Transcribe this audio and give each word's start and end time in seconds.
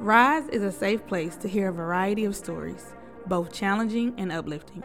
Rise 0.00 0.46
is 0.50 0.62
a 0.62 0.70
safe 0.70 1.04
place 1.08 1.34
to 1.38 1.48
hear 1.48 1.70
a 1.70 1.72
variety 1.72 2.24
of 2.24 2.36
stories, 2.36 2.94
both 3.26 3.52
challenging 3.52 4.14
and 4.16 4.30
uplifting, 4.30 4.84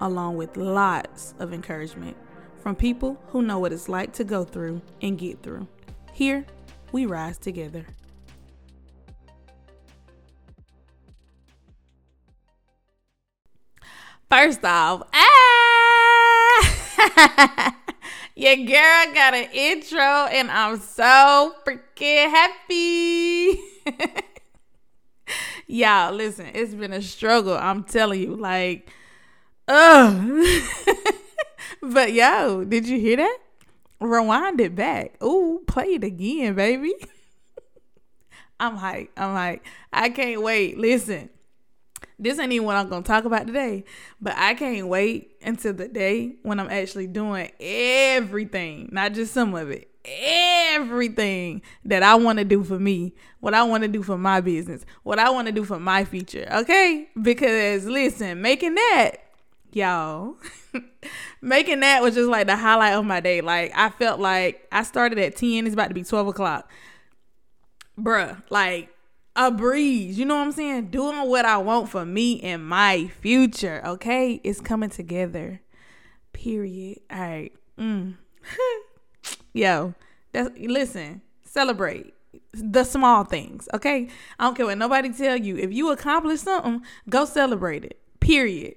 along 0.00 0.38
with 0.38 0.56
lots 0.56 1.34
of 1.38 1.52
encouragement 1.52 2.16
from 2.62 2.74
people 2.74 3.20
who 3.28 3.42
know 3.42 3.58
what 3.58 3.74
it's 3.74 3.90
like 3.90 4.14
to 4.14 4.24
go 4.24 4.42
through 4.42 4.80
and 5.02 5.18
get 5.18 5.42
through. 5.42 5.68
Here, 6.14 6.46
we 6.92 7.04
rise 7.04 7.36
together. 7.36 7.84
First 14.30 14.64
off, 14.64 15.02
ah! 15.12 15.34
Your 18.34 18.56
girl 18.56 19.14
got 19.14 19.34
an 19.34 19.50
intro, 19.52 20.00
and 20.00 20.50
I'm 20.50 20.78
so 20.78 21.54
freaking 21.66 22.30
happy. 22.30 23.60
Y'all, 25.66 26.12
listen, 26.12 26.46
it's 26.54 26.74
been 26.74 26.92
a 26.92 27.00
struggle. 27.00 27.56
I'm 27.56 27.84
telling 27.84 28.20
you, 28.20 28.36
like, 28.36 28.90
ugh. 29.66 30.46
but 31.82 32.12
yo, 32.12 32.64
did 32.64 32.86
you 32.86 32.98
hear 32.98 33.16
that? 33.16 33.38
Rewind 34.00 34.60
it 34.60 34.74
back. 34.74 35.22
Ooh, 35.22 35.62
play 35.66 35.94
it 35.94 36.04
again, 36.04 36.54
baby. 36.54 36.92
I'm 38.60 38.76
hyped. 38.76 39.08
I'm 39.16 39.34
hyped. 39.34 39.60
I 39.92 40.10
can't 40.10 40.42
wait. 40.42 40.78
Listen, 40.78 41.30
this 42.18 42.38
ain't 42.38 42.52
even 42.52 42.66
what 42.66 42.76
I'm 42.76 42.88
gonna 42.88 43.02
talk 43.02 43.24
about 43.24 43.46
today, 43.46 43.84
but 44.20 44.34
I 44.36 44.54
can't 44.54 44.88
wait 44.88 45.36
until 45.42 45.72
the 45.72 45.88
day 45.88 46.36
when 46.42 46.60
I'm 46.60 46.70
actually 46.70 47.06
doing 47.06 47.50
everything, 47.58 48.90
not 48.92 49.14
just 49.14 49.32
some 49.32 49.54
of 49.54 49.70
it, 49.70 49.90
everything 50.04 51.62
that 51.84 52.02
I 52.02 52.14
want 52.14 52.38
to 52.38 52.44
do 52.44 52.64
for 52.64 52.78
me, 52.78 53.14
what 53.40 53.54
I 53.54 53.62
want 53.62 53.82
to 53.82 53.88
do 53.88 54.02
for 54.02 54.18
my 54.18 54.40
business, 54.40 54.84
what 55.02 55.18
I 55.18 55.30
want 55.30 55.46
to 55.46 55.52
do 55.52 55.64
for 55.64 55.78
my 55.78 56.04
future. 56.04 56.46
Okay, 56.52 57.08
because 57.20 57.86
listen, 57.86 58.42
making 58.42 58.74
that, 58.74 59.16
y'all. 59.72 60.36
making 61.40 61.80
that 61.80 62.02
was 62.02 62.14
just 62.14 62.28
like 62.28 62.46
the 62.46 62.56
highlight 62.56 62.94
of 62.94 63.04
my 63.04 63.20
day. 63.20 63.40
Like 63.40 63.72
I 63.74 63.90
felt 63.90 64.20
like 64.20 64.66
I 64.72 64.82
started 64.82 65.18
at 65.18 65.36
10, 65.36 65.66
it's 65.66 65.74
about 65.74 65.88
to 65.88 65.94
be 65.94 66.04
12 66.04 66.28
o'clock. 66.28 66.70
Bruh, 67.98 68.42
like 68.50 68.90
a 69.36 69.50
breeze. 69.50 70.18
You 70.18 70.24
know 70.24 70.36
what 70.36 70.46
I'm 70.46 70.52
saying? 70.52 70.88
Doing 70.88 71.28
what 71.28 71.44
I 71.44 71.58
want 71.58 71.88
for 71.88 72.04
me 72.04 72.40
and 72.40 72.66
my 72.66 73.08
future. 73.20 73.82
Okay, 73.84 74.40
it's 74.44 74.60
coming 74.60 74.90
together. 74.90 75.60
Period. 76.32 77.00
All 77.10 77.18
right. 77.18 77.52
Mm. 77.78 78.14
Yo, 79.54 79.94
that's 80.32 80.50
listen. 80.58 81.22
Celebrate 81.44 82.12
the 82.52 82.82
small 82.82 83.22
things. 83.22 83.68
Okay, 83.72 84.08
I 84.36 84.44
don't 84.44 84.56
care 84.56 84.66
what 84.66 84.76
nobody 84.76 85.12
tell 85.12 85.36
you. 85.36 85.56
If 85.56 85.72
you 85.72 85.92
accomplish 85.92 86.40
something, 86.40 86.82
go 87.08 87.24
celebrate 87.24 87.84
it. 87.84 88.00
Period. 88.18 88.74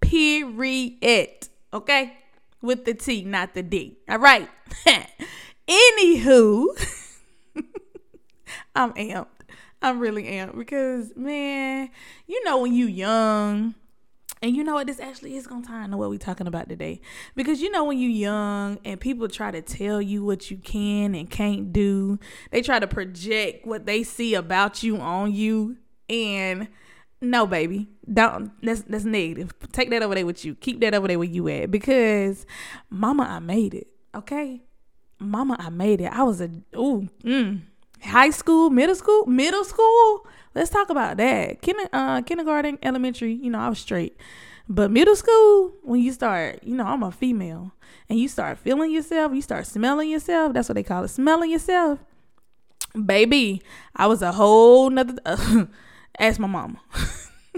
Period. 0.00 1.48
Okay, 1.72 2.18
with 2.60 2.84
the 2.84 2.94
T, 2.94 3.22
not 3.22 3.54
the 3.54 3.62
D. 3.62 3.98
All 4.08 4.18
right. 4.18 4.48
Anywho, 5.68 6.66
I'm 8.74 8.92
amped. 8.94 9.26
I'm 9.80 10.00
really 10.00 10.24
amped 10.24 10.58
because 10.58 11.12
man, 11.14 11.88
you 12.26 12.42
know 12.44 12.58
when 12.58 12.74
you 12.74 12.86
young, 12.86 13.76
and 14.42 14.56
you 14.56 14.64
know 14.64 14.74
what 14.74 14.86
this 14.86 15.00
actually 15.00 15.36
is 15.36 15.46
gonna 15.46 15.66
tie 15.66 15.84
into 15.84 15.96
what 15.96 16.08
we're 16.08 16.18
talking 16.18 16.46
about 16.46 16.68
today. 16.68 17.00
Because 17.34 17.60
you 17.60 17.70
know 17.70 17.84
when 17.84 17.98
you're 17.98 18.10
young 18.10 18.78
and 18.84 18.98
people 18.98 19.28
try 19.28 19.50
to 19.50 19.60
tell 19.60 20.00
you 20.00 20.24
what 20.24 20.50
you 20.50 20.56
can 20.56 21.14
and 21.14 21.28
can't 21.30 21.72
do, 21.72 22.18
they 22.50 22.62
try 22.62 22.78
to 22.78 22.86
project 22.86 23.66
what 23.66 23.84
they 23.84 24.02
see 24.02 24.34
about 24.34 24.82
you 24.82 24.96
on 24.98 25.32
you. 25.32 25.76
And 26.08 26.68
no, 27.20 27.46
baby, 27.46 27.88
don't. 28.10 28.50
That's 28.62 28.80
that's 28.82 29.04
negative. 29.04 29.52
Take 29.72 29.90
that 29.90 30.02
over 30.02 30.14
there 30.14 30.24
with 30.24 30.44
you. 30.44 30.54
Keep 30.54 30.80
that 30.80 30.94
over 30.94 31.06
there 31.06 31.18
where 31.18 31.28
you 31.28 31.46
at. 31.48 31.70
Because, 31.70 32.46
mama, 32.88 33.24
I 33.24 33.40
made 33.40 33.74
it. 33.74 33.88
Okay, 34.14 34.62
mama, 35.18 35.56
I 35.58 35.68
made 35.68 36.00
it. 36.00 36.10
I 36.12 36.22
was 36.22 36.40
a 36.40 36.50
ooh, 36.74 37.08
mm, 37.22 37.60
high 38.02 38.30
school, 38.30 38.70
middle 38.70 38.94
school, 38.94 39.26
middle 39.26 39.64
school. 39.64 40.26
Let's 40.54 40.70
talk 40.70 40.90
about 40.90 41.16
that. 41.18 41.62
Kinder, 41.62 41.88
uh, 41.92 42.22
kindergarten, 42.22 42.78
elementary, 42.82 43.32
you 43.32 43.50
know, 43.50 43.58
I 43.58 43.68
was 43.68 43.78
straight. 43.78 44.16
But 44.68 44.90
middle 44.90 45.16
school, 45.16 45.72
when 45.82 46.00
you 46.00 46.12
start, 46.12 46.62
you 46.64 46.76
know, 46.76 46.84
I'm 46.84 47.02
a 47.02 47.10
female, 47.10 47.72
and 48.08 48.18
you 48.18 48.28
start 48.28 48.58
feeling 48.58 48.90
yourself, 48.90 49.32
you 49.32 49.42
start 49.42 49.66
smelling 49.66 50.10
yourself. 50.10 50.52
That's 50.52 50.68
what 50.68 50.74
they 50.74 50.82
call 50.82 51.04
it, 51.04 51.08
smelling 51.08 51.50
yourself. 51.50 51.98
Baby, 53.04 53.62
I 53.94 54.06
was 54.06 54.22
a 54.22 54.32
whole 54.32 54.90
nother. 54.90 55.14
Uh, 55.24 55.66
ask 56.18 56.40
my 56.40 56.48
mama. 56.48 56.80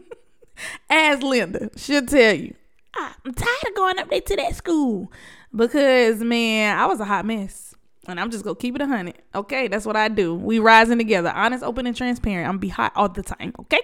ask 0.90 1.22
Linda. 1.22 1.70
She'll 1.76 2.04
tell 2.04 2.34
you. 2.34 2.54
I'm 2.94 3.32
tired 3.32 3.68
of 3.68 3.74
going 3.74 3.98
up 3.98 4.10
there 4.10 4.20
to 4.20 4.36
that 4.36 4.54
school 4.54 5.10
because 5.54 6.20
man, 6.20 6.78
I 6.78 6.86
was 6.86 7.00
a 7.00 7.06
hot 7.06 7.24
mess. 7.24 7.71
And 8.08 8.18
I'm 8.18 8.30
just 8.30 8.44
gonna 8.44 8.56
keep 8.56 8.74
it 8.74 8.82
a 8.82 8.86
hundred. 8.86 9.14
Okay, 9.34 9.68
that's 9.68 9.86
what 9.86 9.96
I 9.96 10.08
do. 10.08 10.34
We 10.34 10.58
rising 10.58 10.98
together, 10.98 11.30
honest, 11.30 11.62
open, 11.62 11.86
and 11.86 11.96
transparent. 11.96 12.48
I'm 12.48 12.58
be 12.58 12.68
hot 12.68 12.92
all 12.96 13.08
the 13.08 13.22
time. 13.22 13.54
Okay. 13.60 13.80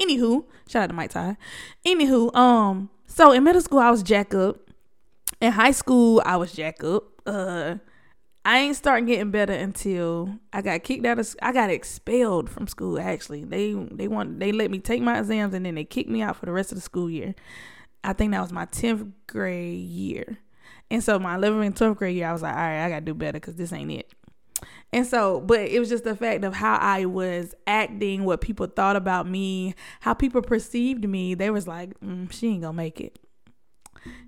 Anywho, 0.00 0.44
shout 0.68 0.84
out 0.84 0.86
to 0.88 0.94
Mike 0.94 1.10
Ty. 1.10 1.36
Anywho, 1.86 2.34
um, 2.34 2.90
so 3.06 3.32
in 3.32 3.44
middle 3.44 3.60
school 3.60 3.78
I 3.78 3.90
was 3.90 4.02
jack 4.02 4.34
up. 4.34 4.58
In 5.40 5.52
high 5.52 5.70
school 5.70 6.22
I 6.24 6.36
was 6.36 6.52
jack 6.52 6.82
up. 6.82 7.04
Uh, 7.26 7.76
I 8.44 8.60
ain't 8.60 8.76
start 8.76 9.06
getting 9.06 9.30
better 9.30 9.52
until 9.52 10.38
I 10.52 10.62
got 10.62 10.82
kicked 10.82 11.04
out 11.04 11.18
of. 11.18 11.36
I 11.42 11.52
got 11.52 11.70
expelled 11.70 12.48
from 12.48 12.66
school. 12.66 12.98
Actually, 12.98 13.44
they 13.44 13.72
they 13.72 14.08
want 14.08 14.40
they 14.40 14.52
let 14.52 14.70
me 14.70 14.78
take 14.78 15.02
my 15.02 15.18
exams 15.18 15.54
and 15.54 15.66
then 15.66 15.74
they 15.74 15.84
kicked 15.84 16.08
me 16.08 16.22
out 16.22 16.36
for 16.36 16.46
the 16.46 16.52
rest 16.52 16.72
of 16.72 16.76
the 16.76 16.82
school 16.82 17.10
year. 17.10 17.34
I 18.02 18.14
think 18.14 18.32
that 18.32 18.40
was 18.40 18.52
my 18.52 18.64
tenth 18.64 19.06
grade 19.26 19.78
year. 19.78 20.38
And 20.90 21.04
so 21.04 21.18
my 21.18 21.36
11th 21.36 21.66
and 21.66 21.74
12th 21.74 21.96
grade 21.96 22.16
year, 22.16 22.28
I 22.28 22.32
was 22.32 22.42
like, 22.42 22.54
all 22.54 22.60
right, 22.60 22.84
I 22.84 22.88
got 22.88 23.00
to 23.00 23.04
do 23.04 23.14
better 23.14 23.38
because 23.38 23.56
this 23.56 23.72
ain't 23.72 23.90
it. 23.90 24.12
And 24.92 25.06
so, 25.06 25.40
but 25.40 25.60
it 25.60 25.78
was 25.78 25.88
just 25.88 26.04
the 26.04 26.16
fact 26.16 26.44
of 26.44 26.54
how 26.54 26.76
I 26.76 27.04
was 27.04 27.54
acting, 27.66 28.24
what 28.24 28.40
people 28.40 28.66
thought 28.66 28.96
about 28.96 29.28
me, 29.28 29.74
how 30.00 30.14
people 30.14 30.40
perceived 30.40 31.06
me. 31.06 31.34
They 31.34 31.50
was 31.50 31.68
like, 31.68 31.98
mm, 32.00 32.32
she 32.32 32.48
ain't 32.48 32.62
gonna 32.62 32.72
make 32.72 33.00
it. 33.00 33.18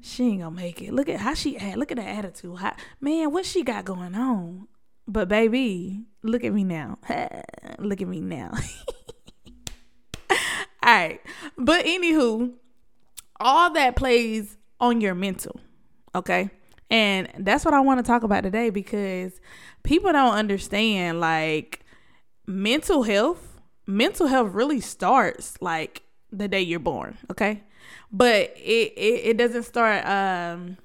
She 0.02 0.24
ain't 0.24 0.40
gonna 0.42 0.54
make 0.54 0.82
it. 0.82 0.92
Look 0.92 1.08
at 1.08 1.20
how 1.20 1.32
she 1.32 1.56
act. 1.56 1.78
Look 1.78 1.90
at 1.90 1.96
the 1.96 2.06
attitude. 2.06 2.58
How, 2.58 2.76
man, 3.00 3.32
what 3.32 3.46
she 3.46 3.62
got 3.62 3.86
going 3.86 4.14
on? 4.14 4.68
But 5.08 5.28
baby, 5.28 6.04
look 6.22 6.44
at 6.44 6.52
me 6.52 6.64
now. 6.64 6.98
look 7.78 8.02
at 8.02 8.08
me 8.08 8.20
now. 8.20 8.52
all 10.30 10.36
right. 10.84 11.20
But 11.56 11.86
anywho, 11.86 12.52
all 13.40 13.72
that 13.72 13.96
plays 13.96 14.58
on 14.78 15.00
your 15.00 15.14
mental. 15.14 15.58
Okay. 16.14 16.50
And 16.90 17.28
that's 17.38 17.64
what 17.64 17.74
I 17.74 17.80
want 17.80 17.98
to 17.98 18.02
talk 18.02 18.24
about 18.24 18.42
today 18.42 18.70
because 18.70 19.40
people 19.84 20.10
don't 20.12 20.34
understand 20.34 21.20
like 21.20 21.84
mental 22.46 23.04
health. 23.04 23.60
Mental 23.86 24.26
health 24.26 24.52
really 24.52 24.80
starts 24.80 25.60
like 25.60 26.02
the 26.32 26.48
day 26.48 26.60
you're 26.60 26.78
born, 26.78 27.16
okay? 27.30 27.62
But 28.12 28.52
it 28.56 28.92
it, 28.96 29.20
it 29.26 29.36
doesn't 29.36 29.64
start 29.64 30.04
um 30.06 30.76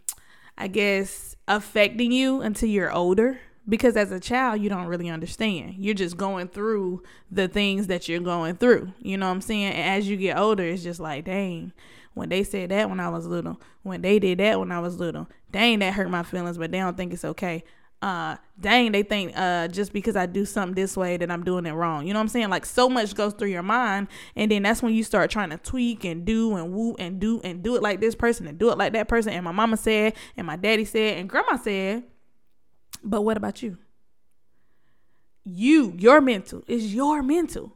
I 0.58 0.68
guess 0.68 1.36
affecting 1.48 2.12
you 2.12 2.42
until 2.42 2.70
you're 2.70 2.92
older 2.92 3.40
because 3.68 3.98
as 3.98 4.12
a 4.12 4.20
child 4.20 4.62
you 4.62 4.70
don't 4.70 4.86
really 4.86 5.10
understand. 5.10 5.76
You're 5.80 5.96
just 5.96 6.18
going 6.18 6.48
through 6.50 7.02
the 7.32 7.48
things 7.48 7.88
that 7.88 8.08
you're 8.08 8.20
going 8.20 8.56
through. 8.56 8.94
You 9.00 9.18
know 9.18 9.28
what 9.28 9.34
I'm 9.34 9.42
saying? 9.42 9.74
And 9.74 9.98
as 9.98 10.08
you 10.08 10.18
get 10.18 10.38
older, 10.38 10.64
it's 10.64 10.84
just 10.84 11.00
like, 11.00 11.26
dang, 11.26 11.74
when 12.16 12.30
they 12.30 12.44
said 12.44 12.72
that 12.72 12.90
when 12.90 13.00
I 13.00 13.10
was 13.10 13.28
little, 13.28 13.62
when 13.84 14.02
they 14.02 14.18
did 14.18 14.40
that 14.40 14.60
when 14.60 14.72
I 14.72 14.80
was 14.80 15.00
little, 15.00 15.30
dang, 15.52 15.80
that 15.80 15.94
hurt 15.94 16.10
my 16.10 16.24
feelings, 16.24 16.58
but 16.58 16.72
they 16.72 16.80
don't 16.80 16.98
think 16.98 17.14
it's 17.14 17.26
okay. 17.26 17.64
Uh, 18.02 18.36
dang, 18.60 18.92
they 18.92 19.04
think 19.04 19.32
uh 19.36 19.68
just 19.68 19.94
because 19.94 20.16
I 20.16 20.26
do 20.26 20.46
something 20.46 20.76
this 20.76 20.98
way 20.98 21.18
that 21.18 21.32
I'm 21.32 21.44
doing 21.44 21.66
it 21.66 21.72
wrong. 21.72 22.06
You 22.06 22.14
know 22.14 22.20
what 22.20 22.24
I'm 22.24 22.30
saying? 22.30 22.50
Like 22.50 22.66
so 22.66 22.90
much 22.90 23.16
goes 23.16 23.34
through 23.34 23.50
your 23.50 23.64
mind, 23.64 24.08
and 24.36 24.52
then 24.52 24.64
that's 24.64 24.82
when 24.82 24.94
you 24.94 25.04
start 25.04 25.30
trying 25.30 25.52
to 25.52 25.58
tweak 25.58 26.04
and 26.04 26.26
do 26.26 26.56
and 26.56 26.74
woo 26.74 26.96
and 27.00 27.20
do 27.20 27.42
and 27.44 27.64
do 27.64 27.76
it 27.76 27.82
like 27.82 28.02
this 28.02 28.16
person 28.16 28.48
and 28.48 28.58
do 28.58 28.72
it 28.72 28.78
like 28.78 28.94
that 28.94 29.08
person. 29.08 29.34
And 29.34 29.46
my 29.46 29.52
mama 29.52 29.78
said, 29.78 30.14
and 30.36 30.48
my 30.48 30.56
daddy 30.56 30.86
said, 30.86 31.18
and 31.18 31.30
grandma 31.30 31.58
said. 31.58 32.04
But 33.04 33.22
what 33.22 33.38
about 33.38 33.62
you? 33.62 33.78
You, 35.44 35.94
your 35.98 36.22
mental 36.22 36.64
is 36.68 36.94
your 36.94 37.22
mental. 37.22 37.76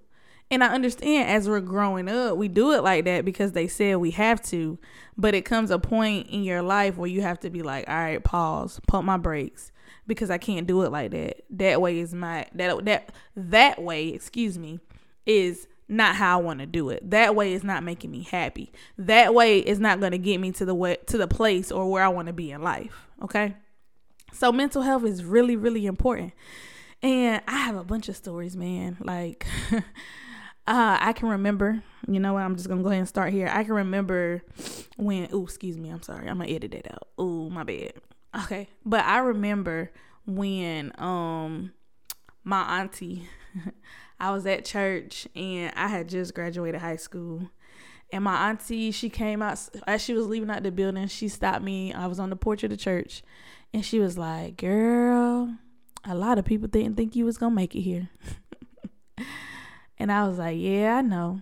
And 0.51 0.63
I 0.63 0.67
understand 0.67 1.29
as 1.29 1.47
we're 1.47 1.59
growing 1.59 2.09
up, 2.09 2.37
we 2.37 2.47
do 2.47 2.71
it 2.71 2.83
like 2.83 3.05
that 3.05 3.23
because 3.23 3.51
they 3.51 3.67
said 3.67 3.97
we 3.97 4.11
have 4.11 4.41
to. 4.43 4.79
But 5.15 5.35
it 5.35 5.45
comes 5.45 5.69
a 5.69 5.77
point 5.77 6.27
in 6.27 6.43
your 6.43 6.61
life 6.61 6.97
where 6.97 7.09
you 7.09 7.21
have 7.21 7.39
to 7.41 7.49
be 7.49 7.61
like, 7.61 7.87
all 7.87 7.95
right, 7.95 8.23
pause, 8.23 8.79
pump 8.87 9.05
my 9.05 9.17
brakes 9.17 9.71
because 10.07 10.29
I 10.29 10.37
can't 10.37 10.65
do 10.65 10.81
it 10.81 10.91
like 10.91 11.11
that. 11.11 11.43
That 11.51 11.81
way 11.81 11.99
is 11.99 12.13
my 12.13 12.47
that 12.55 12.85
that 12.85 13.13
that 13.35 13.81
way, 13.81 14.09
excuse 14.09 14.57
me, 14.57 14.79
is 15.25 15.67
not 15.87 16.15
how 16.15 16.39
I 16.39 16.41
want 16.41 16.59
to 16.59 16.65
do 16.65 16.89
it. 16.89 17.09
That 17.09 17.35
way 17.35 17.53
is 17.53 17.63
not 17.63 17.83
making 17.83 18.11
me 18.11 18.23
happy. 18.23 18.71
That 18.97 19.33
way 19.33 19.59
is 19.59 19.79
not 19.79 19.99
going 19.99 20.11
to 20.11 20.17
get 20.17 20.39
me 20.39 20.51
to 20.53 20.65
the 20.65 20.75
way 20.75 20.97
to 21.07 21.17
the 21.17 21.27
place 21.27 21.71
or 21.71 21.89
where 21.89 22.03
I 22.03 22.09
want 22.09 22.27
to 22.27 22.33
be 22.33 22.51
in 22.51 22.61
life, 22.61 23.07
okay? 23.23 23.55
So 24.33 24.51
mental 24.51 24.81
health 24.81 25.05
is 25.05 25.23
really 25.23 25.55
really 25.55 25.85
important. 25.85 26.33
And 27.01 27.41
I 27.47 27.57
have 27.59 27.77
a 27.77 27.83
bunch 27.83 28.09
of 28.09 28.15
stories, 28.17 28.57
man. 28.57 28.97
Like, 28.99 29.45
uh, 30.69 30.97
I 31.01 31.13
can 31.13 31.29
remember, 31.29 31.81
you 32.07 32.19
know 32.19 32.33
what? 32.33 32.43
I'm 32.43 32.55
just 32.55 32.67
going 32.67 32.77
to 32.77 32.83
go 32.83 32.89
ahead 32.89 32.99
and 32.99 33.07
start 33.07 33.33
here. 33.33 33.49
I 33.51 33.63
can 33.63 33.73
remember 33.73 34.43
when, 34.97 35.27
oh, 35.33 35.43
excuse 35.43 35.79
me. 35.79 35.89
I'm 35.89 36.03
sorry. 36.03 36.29
I'm 36.29 36.37
going 36.37 36.47
to 36.47 36.55
edit 36.55 36.71
that 36.73 36.93
out. 36.93 37.07
Oh, 37.17 37.49
my 37.49 37.63
bad. 37.63 37.93
Okay. 38.43 38.69
But 38.85 39.03
I 39.05 39.17
remember 39.17 39.91
when 40.27 40.93
um 40.99 41.73
my 42.43 42.79
auntie, 42.79 43.27
I 44.19 44.31
was 44.31 44.45
at 44.45 44.63
church 44.63 45.27
and 45.35 45.73
I 45.75 45.87
had 45.87 46.07
just 46.07 46.35
graduated 46.35 46.81
high 46.81 46.97
school. 46.97 47.49
And 48.11 48.23
my 48.23 48.49
auntie, 48.49 48.91
she 48.91 49.09
came 49.09 49.41
out 49.41 49.59
as 49.87 50.03
she 50.03 50.13
was 50.13 50.27
leaving 50.27 50.51
out 50.51 50.61
the 50.61 50.71
building. 50.71 51.07
She 51.07 51.29
stopped 51.29 51.63
me. 51.63 51.93
I 51.93 52.05
was 52.05 52.19
on 52.19 52.29
the 52.29 52.35
porch 52.35 52.63
of 52.63 52.69
the 52.69 52.77
church, 52.77 53.21
and 53.71 53.85
she 53.85 53.99
was 53.99 54.17
like, 54.17 54.57
"Girl, 54.57 55.55
a 56.03 56.15
lot 56.15 56.39
of 56.39 56.45
people 56.45 56.67
didn't 56.67 56.95
think 56.95 57.15
you 57.15 57.23
was 57.23 57.37
gonna 57.37 57.53
make 57.53 57.75
it 57.75 57.81
here." 57.81 58.09
and 59.99 60.11
I 60.11 60.27
was 60.27 60.37
like, 60.37 60.57
"Yeah, 60.59 60.97
I 60.97 61.01
know." 61.01 61.41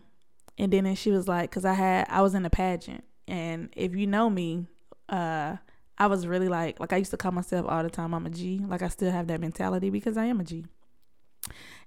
And 0.57 0.73
then 0.73 0.95
she 0.95 1.11
was 1.11 1.27
like, 1.27 1.51
"Cause 1.51 1.65
I 1.65 1.73
had 1.73 2.07
I 2.09 2.21
was 2.21 2.33
in 2.33 2.45
a 2.45 2.49
pageant, 2.49 3.03
and 3.27 3.69
if 3.75 3.95
you 3.95 4.07
know 4.07 4.29
me, 4.29 4.67
uh, 5.09 5.57
I 5.97 6.07
was 6.07 6.27
really 6.27 6.47
like 6.47 6.79
like 6.79 6.93
I 6.93 6.97
used 6.97 7.11
to 7.11 7.17
call 7.17 7.31
myself 7.31 7.65
all 7.67 7.83
the 7.83 7.89
time 7.89 8.13
I'm 8.13 8.25
a 8.25 8.29
G. 8.29 8.61
Like 8.65 8.81
I 8.81 8.87
still 8.87 9.11
have 9.11 9.27
that 9.27 9.41
mentality 9.41 9.89
because 9.89 10.17
I 10.17 10.25
am 10.25 10.39
a 10.39 10.43
G. 10.43 10.65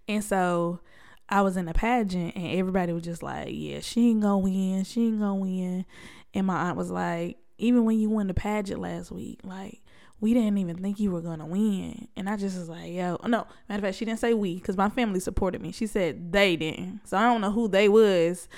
And 0.08 0.25
so 0.25 0.81
I 1.28 1.43
was 1.43 1.56
in 1.56 1.69
a 1.69 1.75
pageant 1.75 2.34
and 2.34 2.46
everybody 2.58 2.93
was 2.93 3.05
just 3.05 3.22
like, 3.22 3.49
Yeah, 3.50 3.81
she 3.81 4.11
ain't 4.11 4.22
gonna 4.22 4.38
win, 4.38 4.84
she 4.84 5.06
ain't 5.06 5.20
gonna 5.20 5.37
win. 5.37 5.87
And 6.34 6.46
my 6.46 6.69
aunt 6.69 6.76
was 6.76 6.90
like, 6.90 7.38
Even 7.58 7.84
when 7.84 8.00
you 8.00 8.11
won 8.11 8.26
the 8.26 8.34
pageant 8.34 8.81
last 8.81 9.12
week, 9.12 9.40
like 9.44 9.81
we 10.20 10.34
didn't 10.34 10.58
even 10.58 10.76
think 10.76 11.00
you 11.00 11.11
were 11.11 11.22
gonna 11.22 11.46
win. 11.46 12.08
And 12.17 12.28
I 12.28 12.37
just 12.37 12.58
was 12.58 12.69
like, 12.69 12.93
yo, 12.93 13.19
no, 13.25 13.46
matter 13.69 13.78
of 13.78 13.81
fact, 13.81 13.96
she 13.96 14.05
didn't 14.05 14.20
say 14.20 14.34
we, 14.34 14.56
because 14.56 14.76
my 14.76 14.90
family 14.90 15.20
supported 15.20 15.62
me. 15.62 15.72
She 15.72 15.87
said 15.87 16.32
they 16.32 16.56
didn't. 16.56 17.00
So 17.05 17.17
I 17.17 17.22
don't 17.22 17.40
know 17.40 17.50
who 17.50 17.69
they 17.69 17.88
was. 17.88 18.49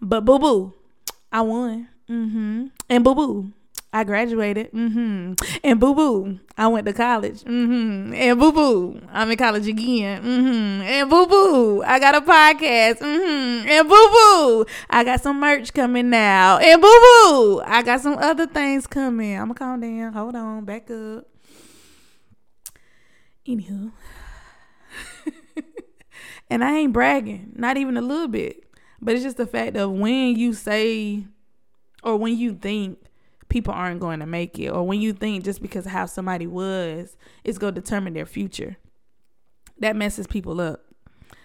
But 0.00 0.24
boo 0.24 0.38
boo, 0.38 0.74
I 1.30 1.42
won. 1.42 1.88
Mm-hmm. 2.10 2.66
And 2.88 3.04
boo 3.04 3.14
boo, 3.14 3.52
I 3.92 4.04
graduated. 4.04 4.72
Mm-hmm. 4.72 5.34
And 5.62 5.80
boo 5.80 5.94
boo, 5.94 6.40
I 6.56 6.66
went 6.68 6.86
to 6.86 6.94
college. 6.94 7.42
Mm-hmm. 7.42 8.14
And 8.14 8.40
boo 8.40 8.52
boo, 8.52 9.00
I'm 9.12 9.30
in 9.30 9.36
college 9.36 9.68
again. 9.68 10.22
Mm-hmm. 10.22 10.82
And 10.82 11.10
boo 11.10 11.26
boo, 11.26 11.82
I 11.82 11.98
got 11.98 12.14
a 12.14 12.22
podcast. 12.22 13.00
Mm-hmm. 13.00 13.68
And 13.68 13.88
boo 13.88 13.94
boo, 13.94 14.66
I 14.88 15.04
got 15.04 15.20
some 15.20 15.38
merch 15.38 15.74
coming 15.74 16.08
now. 16.08 16.56
And 16.58 16.80
boo 16.80 16.88
boo, 16.88 17.62
I 17.66 17.82
got 17.82 18.00
some 18.00 18.16
other 18.16 18.46
things 18.46 18.86
coming. 18.86 19.34
I'm 19.36 19.52
gonna 19.52 19.54
calm 19.54 19.80
down. 19.80 20.12
Hold 20.14 20.36
on, 20.36 20.64
back 20.64 20.90
up. 20.90 21.26
Anywho, 23.46 23.90
and 26.48 26.64
I 26.64 26.76
ain't 26.76 26.92
bragging, 26.92 27.52
not 27.56 27.76
even 27.76 27.96
a 27.96 28.02
little 28.02 28.28
bit. 28.28 28.64
But 29.02 29.16
it's 29.16 29.24
just 29.24 29.36
the 29.36 29.46
fact 29.46 29.76
of 29.76 29.90
when 29.90 30.36
you 30.36 30.54
say 30.54 31.24
or 32.04 32.16
when 32.16 32.38
you 32.38 32.54
think 32.54 32.98
people 33.52 33.74
aren't 33.74 34.00
going 34.00 34.18
to 34.20 34.26
make 34.26 34.58
it. 34.58 34.70
Or 34.70 34.82
when 34.84 35.00
you 35.00 35.12
think 35.12 35.44
just 35.44 35.60
because 35.60 35.84
of 35.84 35.92
how 35.92 36.06
somebody 36.06 36.46
was 36.46 37.16
it's 37.44 37.58
going 37.58 37.74
to 37.74 37.80
determine 37.80 38.14
their 38.14 38.26
future. 38.26 38.78
That 39.78 39.94
messes 39.94 40.26
people 40.26 40.60
up. 40.60 40.80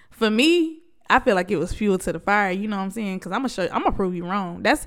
For 0.09 0.31
me 0.31 0.81
i 1.09 1.19
feel 1.19 1.35
like 1.35 1.49
it 1.49 1.55
was 1.55 1.73
fuel 1.73 1.97
to 1.97 2.11
the 2.11 2.19
fire 2.19 2.51
you 2.51 2.67
know 2.67 2.75
what 2.75 2.83
i'm 2.83 2.91
saying? 2.91 3.17
Because 3.17 3.31
i'm 3.31 3.39
gonna 3.39 3.49
show 3.49 3.63
you 3.63 3.69
i'm 3.71 3.83
gonna 3.83 3.95
prove 3.95 4.15
you 4.15 4.25
wrong. 4.25 4.63
That's 4.63 4.85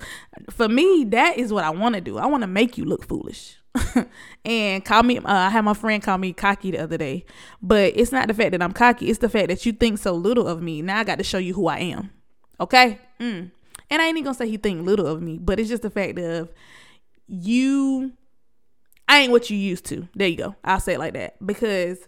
for 0.50 0.68
me 0.68 1.04
that 1.10 1.38
is 1.38 1.52
what 1.52 1.64
i 1.64 1.70
want 1.70 1.94
to 1.94 2.00
do. 2.00 2.18
I 2.18 2.26
want 2.26 2.42
to 2.42 2.46
make 2.46 2.76
you 2.76 2.84
look 2.84 3.06
foolish. 3.06 3.56
And 4.44 4.84
call 4.84 5.02
me 5.02 5.18
uh, 5.18 5.22
i 5.24 5.50
had 5.50 5.62
my 5.62 5.74
friend 5.74 6.02
call 6.02 6.18
me 6.18 6.32
cocky 6.32 6.72
the 6.72 6.78
other 6.78 6.98
day. 6.98 7.24
But 7.62 7.92
it's 7.96 8.12
not 8.12 8.28
the 8.28 8.34
fact 8.34 8.52
that 8.52 8.62
i'm 8.62 8.72
cocky 8.72 9.08
it's 9.08 9.20
the 9.20 9.28
fact 9.28 9.48
that 9.48 9.64
you 9.64 9.72
think 9.72 9.98
so 9.98 10.12
little 10.12 10.46
of 10.46 10.60
me. 10.62 10.82
Now 10.82 10.98
i 10.98 11.04
got 11.04 11.18
to 11.18 11.24
show 11.24 11.38
you 11.38 11.54
who 11.54 11.68
i 11.68 11.78
am. 11.78 12.10
Okay? 12.58 12.98
Mm. 13.20 13.50
and 13.88 14.02
i 14.02 14.06
ain't 14.06 14.16
even 14.16 14.24
gonna 14.24 14.34
say 14.34 14.48
he 14.48 14.56
think 14.56 14.84
little 14.86 15.06
of 15.06 15.22
me 15.22 15.38
but 15.38 15.58
it's 15.58 15.68
just 15.68 15.82
the 15.82 15.90
fact 15.90 16.18
of 16.18 16.50
you 17.30 18.12
I 19.08 19.18
ain't 19.18 19.32
what 19.32 19.50
you 19.50 19.56
used 19.56 19.86
to. 19.86 20.08
There 20.14 20.28
you 20.28 20.36
go. 20.36 20.54
I'll 20.62 20.78
say 20.78 20.94
it 20.94 21.00
like 21.00 21.14
that. 21.14 21.44
Because 21.44 21.98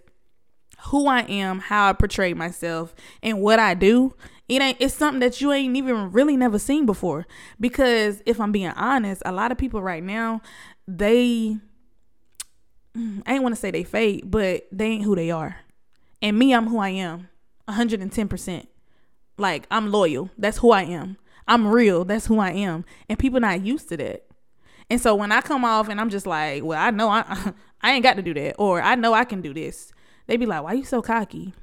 who 0.84 1.08
I 1.08 1.22
am, 1.22 1.58
how 1.58 1.88
I 1.88 1.92
portray 1.94 2.32
myself, 2.32 2.94
and 3.22 3.40
what 3.40 3.58
I 3.58 3.74
do, 3.74 4.14
it 4.48 4.62
ain't 4.62 4.76
it's 4.80 4.94
something 4.94 5.20
that 5.20 5.40
you 5.40 5.52
ain't 5.52 5.76
even 5.76 6.12
really 6.12 6.36
never 6.36 6.58
seen 6.58 6.86
before. 6.86 7.26
Because 7.58 8.22
if 8.24 8.40
I'm 8.40 8.52
being 8.52 8.68
honest, 8.68 9.20
a 9.24 9.32
lot 9.32 9.50
of 9.50 9.58
people 9.58 9.82
right 9.82 10.02
now, 10.02 10.42
they 10.86 11.56
I 12.94 13.34
ain't 13.34 13.42
want 13.42 13.54
to 13.54 13.60
say 13.60 13.70
they 13.70 13.84
fake, 13.84 14.22
but 14.26 14.66
they 14.70 14.86
ain't 14.86 15.04
who 15.04 15.16
they 15.16 15.30
are. 15.30 15.56
And 16.20 16.38
me, 16.38 16.54
I'm 16.54 16.68
who 16.68 16.78
I 16.78 16.90
am. 16.90 17.28
110%. 17.68 18.66
Like 19.38 19.66
I'm 19.70 19.90
loyal. 19.90 20.30
That's 20.38 20.58
who 20.58 20.70
I 20.70 20.82
am. 20.82 21.16
I'm 21.48 21.66
real. 21.66 22.04
That's 22.04 22.26
who 22.26 22.38
I 22.38 22.50
am. 22.50 22.84
And 23.08 23.18
people 23.18 23.40
not 23.40 23.64
used 23.64 23.88
to 23.88 23.96
that. 23.96 24.26
And 24.92 25.00
so 25.00 25.14
when 25.14 25.32
I 25.32 25.40
come 25.40 25.64
off 25.64 25.88
and 25.88 25.98
I'm 25.98 26.10
just 26.10 26.26
like, 26.26 26.62
well, 26.62 26.78
I 26.78 26.90
know 26.90 27.08
I 27.08 27.54
I 27.80 27.92
ain't 27.92 28.02
got 28.02 28.16
to 28.16 28.22
do 28.22 28.34
that, 28.34 28.56
or 28.58 28.82
I 28.82 28.94
know 28.94 29.14
I 29.14 29.24
can 29.24 29.40
do 29.40 29.54
this. 29.54 29.90
They 30.26 30.36
be 30.36 30.44
like, 30.44 30.62
why 30.62 30.74
you 30.74 30.84
so 30.84 31.00
cocky? 31.00 31.54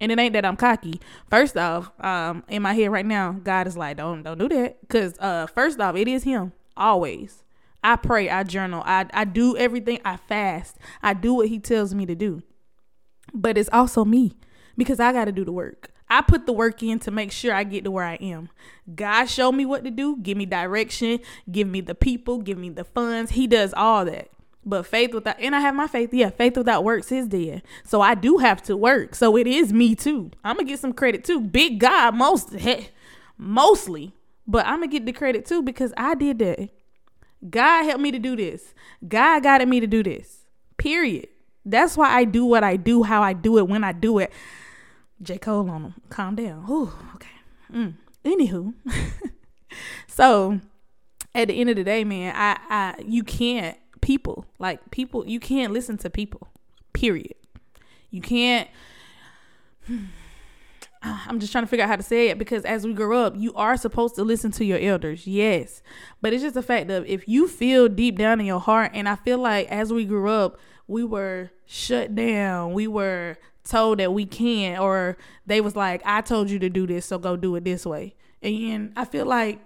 And 0.00 0.10
it 0.10 0.18
ain't 0.18 0.32
that 0.32 0.44
I'm 0.44 0.56
cocky. 0.56 1.00
First 1.30 1.56
off, 1.56 1.92
um, 2.04 2.42
in 2.48 2.62
my 2.62 2.74
head 2.74 2.90
right 2.90 3.06
now, 3.06 3.30
God 3.30 3.68
is 3.68 3.76
like, 3.76 3.98
don't 3.98 4.24
don't 4.24 4.38
do 4.38 4.48
that, 4.48 4.78
cause 4.88 5.14
uh, 5.20 5.46
first 5.46 5.78
off, 5.78 5.94
it 5.94 6.08
is 6.08 6.24
Him 6.24 6.52
always. 6.76 7.44
I 7.84 7.94
pray, 7.94 8.28
I 8.28 8.42
journal, 8.42 8.82
I 8.84 9.06
I 9.14 9.24
do 9.24 9.56
everything. 9.56 10.00
I 10.04 10.16
fast, 10.16 10.76
I 11.00 11.14
do 11.14 11.32
what 11.32 11.46
He 11.46 11.60
tells 11.60 11.94
me 11.94 12.06
to 12.06 12.16
do. 12.16 12.42
But 13.32 13.56
it's 13.56 13.70
also 13.72 14.04
me, 14.04 14.32
because 14.76 14.98
I 14.98 15.12
got 15.12 15.26
to 15.26 15.32
do 15.32 15.44
the 15.44 15.52
work. 15.52 15.92
I 16.08 16.20
put 16.20 16.46
the 16.46 16.52
work 16.52 16.82
in 16.82 16.98
to 17.00 17.10
make 17.10 17.32
sure 17.32 17.54
I 17.54 17.64
get 17.64 17.84
to 17.84 17.90
where 17.90 18.04
I 18.04 18.14
am. 18.16 18.50
God 18.94 19.26
show 19.26 19.50
me 19.50 19.64
what 19.64 19.84
to 19.84 19.90
do, 19.90 20.16
give 20.16 20.36
me 20.36 20.46
direction, 20.46 21.20
give 21.50 21.66
me 21.66 21.80
the 21.80 21.94
people, 21.94 22.38
give 22.38 22.58
me 22.58 22.68
the 22.68 22.84
funds. 22.84 23.32
He 23.32 23.46
does 23.46 23.72
all 23.74 24.04
that. 24.04 24.30
But 24.66 24.86
faith 24.86 25.12
without 25.12 25.36
and 25.38 25.54
I 25.54 25.60
have 25.60 25.74
my 25.74 25.86
faith. 25.86 26.14
Yeah, 26.14 26.30
faith 26.30 26.56
without 26.56 26.84
works 26.84 27.12
is 27.12 27.28
dead. 27.28 27.62
So 27.84 28.00
I 28.00 28.14
do 28.14 28.38
have 28.38 28.62
to 28.64 28.76
work. 28.76 29.14
So 29.14 29.36
it 29.36 29.46
is 29.46 29.72
me 29.72 29.94
too. 29.94 30.30
I'm 30.42 30.56
gonna 30.56 30.68
get 30.68 30.78
some 30.78 30.92
credit 30.92 31.24
too. 31.24 31.40
Big 31.40 31.80
God 31.80 32.14
most 32.14 32.54
mostly. 33.38 34.14
But 34.46 34.66
I'm 34.66 34.76
gonna 34.80 34.88
get 34.88 35.06
the 35.06 35.12
credit 35.12 35.44
too 35.44 35.62
because 35.62 35.92
I 35.96 36.14
did 36.14 36.38
that. 36.38 36.70
God 37.48 37.84
helped 37.84 38.00
me 38.00 38.10
to 38.10 38.18
do 38.18 38.36
this. 38.36 38.74
God 39.06 39.42
guided 39.42 39.68
me 39.68 39.80
to 39.80 39.86
do 39.86 40.02
this. 40.02 40.46
Period. 40.78 41.28
That's 41.66 41.96
why 41.96 42.10
I 42.10 42.24
do 42.24 42.44
what 42.44 42.64
I 42.64 42.76
do, 42.76 43.02
how 43.02 43.22
I 43.22 43.32
do 43.32 43.58
it, 43.58 43.68
when 43.68 43.84
I 43.84 43.92
do 43.92 44.18
it. 44.18 44.32
J. 45.22 45.38
Cole 45.38 45.70
on 45.70 45.82
them. 45.82 45.94
Calm 46.10 46.34
down. 46.34 46.66
Ooh, 46.68 46.92
okay. 47.14 47.28
Mm. 47.72 47.94
Anywho. 48.24 48.74
so 50.06 50.60
at 51.34 51.48
the 51.48 51.60
end 51.60 51.70
of 51.70 51.76
the 51.76 51.84
day, 51.84 52.04
man, 52.04 52.34
I, 52.36 52.58
I 52.68 53.02
you 53.02 53.24
can't 53.24 53.76
people 54.00 54.44
like 54.58 54.90
people 54.90 55.26
you 55.26 55.40
can't 55.40 55.72
listen 55.72 55.96
to 55.98 56.10
people. 56.10 56.48
Period. 56.92 57.34
You 58.10 58.20
can't 58.20 58.68
I'm 61.02 61.38
just 61.38 61.52
trying 61.52 61.64
to 61.64 61.68
figure 61.68 61.84
out 61.84 61.88
how 61.88 61.96
to 61.96 62.02
say 62.02 62.28
it 62.28 62.38
because 62.38 62.64
as 62.64 62.86
we 62.86 62.94
grow 62.94 63.24
up, 63.24 63.34
you 63.36 63.52
are 63.54 63.76
supposed 63.76 64.14
to 64.14 64.24
listen 64.24 64.50
to 64.52 64.64
your 64.64 64.78
elders, 64.78 65.26
yes. 65.26 65.82
But 66.22 66.32
it's 66.32 66.42
just 66.42 66.54
the 66.54 66.62
fact 66.62 66.90
of 66.90 67.04
if 67.06 67.28
you 67.28 67.46
feel 67.46 67.88
deep 67.88 68.16
down 68.16 68.40
in 68.40 68.46
your 68.46 68.60
heart, 68.60 68.92
and 68.94 69.08
I 69.08 69.16
feel 69.16 69.38
like 69.38 69.70
as 69.70 69.92
we 69.92 70.06
grew 70.06 70.30
up, 70.30 70.58
we 70.86 71.04
were 71.04 71.50
shut 71.66 72.14
down, 72.14 72.72
we 72.72 72.86
were 72.86 73.36
told 73.64 73.98
that 73.98 74.12
we 74.12 74.26
can't 74.26 74.80
or 74.80 75.16
they 75.46 75.60
was 75.60 75.74
like 75.74 76.02
i 76.04 76.20
told 76.20 76.50
you 76.50 76.58
to 76.58 76.68
do 76.68 76.86
this 76.86 77.06
so 77.06 77.18
go 77.18 77.36
do 77.36 77.56
it 77.56 77.64
this 77.64 77.86
way. 77.86 78.14
And 78.42 78.92
i 78.96 79.04
feel 79.04 79.26
like 79.26 79.58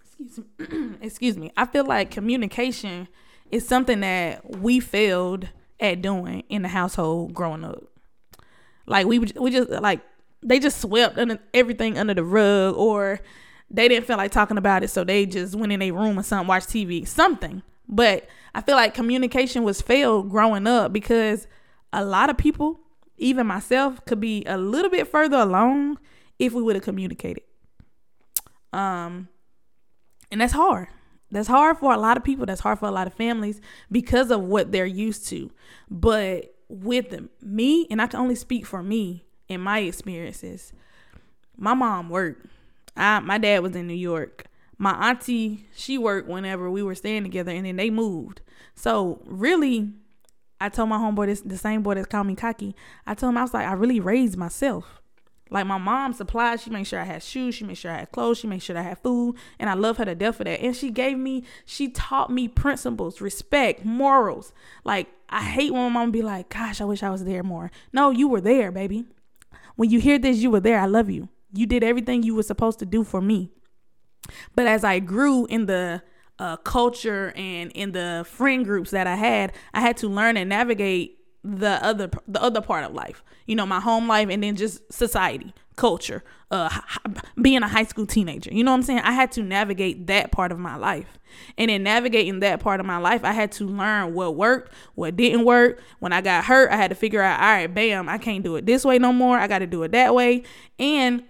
excuse 0.00 0.38
me, 0.38 0.94
excuse 1.02 1.36
me 1.36 1.52
i 1.56 1.66
feel 1.66 1.84
like 1.84 2.10
communication 2.10 3.08
is 3.50 3.66
something 3.66 4.00
that 4.00 4.58
we 4.58 4.80
failed 4.80 5.48
at 5.80 6.02
doing 6.02 6.42
in 6.48 6.62
the 6.62 6.68
household 6.68 7.34
growing 7.34 7.64
up. 7.64 7.84
Like 8.86 9.06
we 9.06 9.18
we 9.18 9.50
just 9.50 9.70
like 9.70 10.00
they 10.42 10.58
just 10.58 10.80
swept 10.80 11.18
under 11.18 11.38
everything 11.52 11.98
under 11.98 12.14
the 12.14 12.24
rug 12.24 12.74
or 12.76 13.20
they 13.70 13.88
didn't 13.88 14.06
feel 14.06 14.16
like 14.16 14.30
talking 14.30 14.58
about 14.58 14.82
it 14.82 14.88
so 14.88 15.04
they 15.04 15.24
just 15.24 15.54
went 15.54 15.72
in 15.72 15.80
a 15.80 15.90
room 15.90 16.18
or 16.18 16.22
something 16.22 16.48
watched 16.48 16.68
tv 16.68 17.06
something. 17.06 17.62
But 17.88 18.26
i 18.54 18.60
feel 18.60 18.76
like 18.76 18.94
communication 18.94 19.62
was 19.62 19.80
failed 19.80 20.30
growing 20.30 20.66
up 20.66 20.92
because 20.92 21.46
a 21.92 22.04
lot 22.04 22.28
of 22.28 22.36
people 22.36 22.80
even 23.16 23.46
myself 23.46 24.04
could 24.04 24.20
be 24.20 24.44
a 24.46 24.56
little 24.56 24.90
bit 24.90 25.08
further 25.08 25.38
along 25.38 25.98
if 26.38 26.52
we 26.52 26.62
would 26.62 26.76
have 26.76 26.84
communicated. 26.84 27.44
Um 28.72 29.28
and 30.30 30.40
that's 30.40 30.52
hard. 30.52 30.88
That's 31.30 31.48
hard 31.48 31.78
for 31.78 31.92
a 31.92 31.98
lot 31.98 32.16
of 32.16 32.24
people. 32.24 32.46
That's 32.46 32.60
hard 32.60 32.78
for 32.78 32.86
a 32.86 32.92
lot 32.92 33.06
of 33.06 33.14
families 33.14 33.60
because 33.90 34.30
of 34.30 34.40
what 34.42 34.72
they're 34.72 34.86
used 34.86 35.26
to. 35.28 35.50
But 35.90 36.54
with 36.68 37.10
them, 37.10 37.30
me, 37.42 37.86
and 37.90 38.00
I 38.00 38.06
can 38.06 38.20
only 38.20 38.34
speak 38.34 38.66
for 38.66 38.82
me 38.82 39.24
in 39.48 39.60
my 39.60 39.80
experiences. 39.80 40.72
My 41.56 41.74
mom 41.74 42.08
worked. 42.08 42.46
I 42.96 43.20
my 43.20 43.38
dad 43.38 43.62
was 43.62 43.74
in 43.74 43.86
New 43.86 43.94
York. 43.94 44.46
My 44.78 45.10
auntie, 45.10 45.66
she 45.74 45.98
worked 45.98 46.28
whenever 46.28 46.70
we 46.70 46.82
were 46.82 46.94
staying 46.94 47.22
together 47.22 47.52
and 47.52 47.64
then 47.64 47.76
they 47.76 47.90
moved. 47.90 48.40
So 48.74 49.20
really 49.24 49.92
I 50.60 50.68
told 50.68 50.88
my 50.88 50.98
homeboy 50.98 51.26
this 51.26 51.40
the 51.40 51.58
same 51.58 51.82
boy 51.82 51.94
that 51.94 52.08
called 52.08 52.26
me 52.26 52.34
cocky. 52.34 52.74
I 53.06 53.14
told 53.14 53.32
him 53.32 53.38
I 53.38 53.42
was 53.42 53.54
like, 53.54 53.66
I 53.66 53.72
really 53.72 54.00
raised 54.00 54.36
myself. 54.36 55.00
Like 55.50 55.66
my 55.66 55.78
mom 55.78 56.14
supplied, 56.14 56.60
she 56.60 56.70
made 56.70 56.86
sure 56.86 57.00
I 57.00 57.04
had 57.04 57.22
shoes, 57.22 57.54
she 57.54 57.64
made 57.64 57.76
sure 57.76 57.92
I 57.92 57.98
had 57.98 58.12
clothes, 58.12 58.38
she 58.38 58.46
made 58.46 58.62
sure 58.62 58.76
I 58.76 58.82
had 58.82 58.98
food, 58.98 59.36
and 59.58 59.68
I 59.68 59.74
love 59.74 59.98
her 59.98 60.04
to 60.04 60.14
death 60.14 60.36
for 60.36 60.44
that. 60.44 60.60
And 60.60 60.74
she 60.74 60.90
gave 60.90 61.18
me, 61.18 61.44
she 61.64 61.88
taught 61.90 62.30
me 62.30 62.48
principles, 62.48 63.20
respect, 63.20 63.84
morals. 63.84 64.52
Like 64.84 65.08
I 65.28 65.42
hate 65.42 65.72
when 65.72 65.82
my 65.92 66.00
mom 66.00 66.10
be 66.12 66.22
like, 66.22 66.48
"Gosh, 66.48 66.80
I 66.80 66.84
wish 66.84 67.02
I 67.02 67.10
was 67.10 67.24
there 67.24 67.42
more." 67.42 67.70
No, 67.92 68.10
you 68.10 68.26
were 68.26 68.40
there, 68.40 68.72
baby. 68.72 69.04
When 69.76 69.90
you 69.90 70.00
hear 70.00 70.18
this, 70.18 70.38
you 70.38 70.50
were 70.50 70.60
there. 70.60 70.80
I 70.80 70.86
love 70.86 71.10
you. 71.10 71.28
You 71.52 71.66
did 71.66 71.84
everything 71.84 72.22
you 72.22 72.34
were 72.34 72.42
supposed 72.42 72.78
to 72.80 72.86
do 72.86 73.04
for 73.04 73.20
me. 73.20 73.50
But 74.56 74.66
as 74.66 74.82
I 74.82 74.98
grew 74.98 75.46
in 75.46 75.66
the 75.66 76.02
uh, 76.38 76.56
culture 76.58 77.32
and 77.36 77.70
in 77.72 77.92
the 77.92 78.26
friend 78.28 78.64
groups 78.64 78.90
that 78.90 79.06
I 79.06 79.16
had, 79.16 79.52
I 79.72 79.80
had 79.80 79.96
to 79.98 80.08
learn 80.08 80.36
and 80.36 80.48
navigate 80.48 81.18
the 81.44 81.78
other 81.84 82.10
the 82.26 82.42
other 82.42 82.60
part 82.60 82.84
of 82.84 82.94
life. 82.94 83.22
You 83.46 83.54
know, 83.54 83.66
my 83.66 83.80
home 83.80 84.08
life 84.08 84.28
and 84.30 84.42
then 84.42 84.56
just 84.56 84.90
society, 84.92 85.52
culture, 85.76 86.24
uh 86.50 86.70
being 87.40 87.62
a 87.62 87.68
high 87.68 87.84
school 87.84 88.06
teenager. 88.06 88.52
You 88.52 88.64
know 88.64 88.70
what 88.70 88.78
I'm 88.78 88.82
saying? 88.82 89.00
I 89.00 89.12
had 89.12 89.30
to 89.32 89.42
navigate 89.42 90.06
that 90.06 90.32
part 90.32 90.52
of 90.52 90.58
my 90.58 90.76
life. 90.76 91.18
And 91.58 91.70
in 91.70 91.82
navigating 91.82 92.40
that 92.40 92.60
part 92.60 92.80
of 92.80 92.86
my 92.86 92.96
life, 92.96 93.24
I 93.24 93.32
had 93.32 93.52
to 93.52 93.64
learn 93.64 94.14
what 94.14 94.36
worked, 94.36 94.72
what 94.94 95.16
didn't 95.16 95.44
work. 95.44 95.82
When 95.98 96.12
I 96.12 96.20
got 96.20 96.44
hurt, 96.44 96.70
I 96.70 96.76
had 96.76 96.88
to 96.88 96.94
figure 96.94 97.20
out, 97.20 97.40
all 97.40 97.46
right, 97.46 97.66
bam, 97.66 98.08
I 98.08 98.18
can't 98.18 98.44
do 98.44 98.56
it 98.56 98.66
this 98.66 98.84
way 98.84 98.98
no 98.98 99.12
more. 99.12 99.36
I 99.36 99.46
got 99.46 99.58
to 99.58 99.66
do 99.66 99.82
it 99.82 99.92
that 99.92 100.14
way. 100.14 100.44
And 100.78 101.24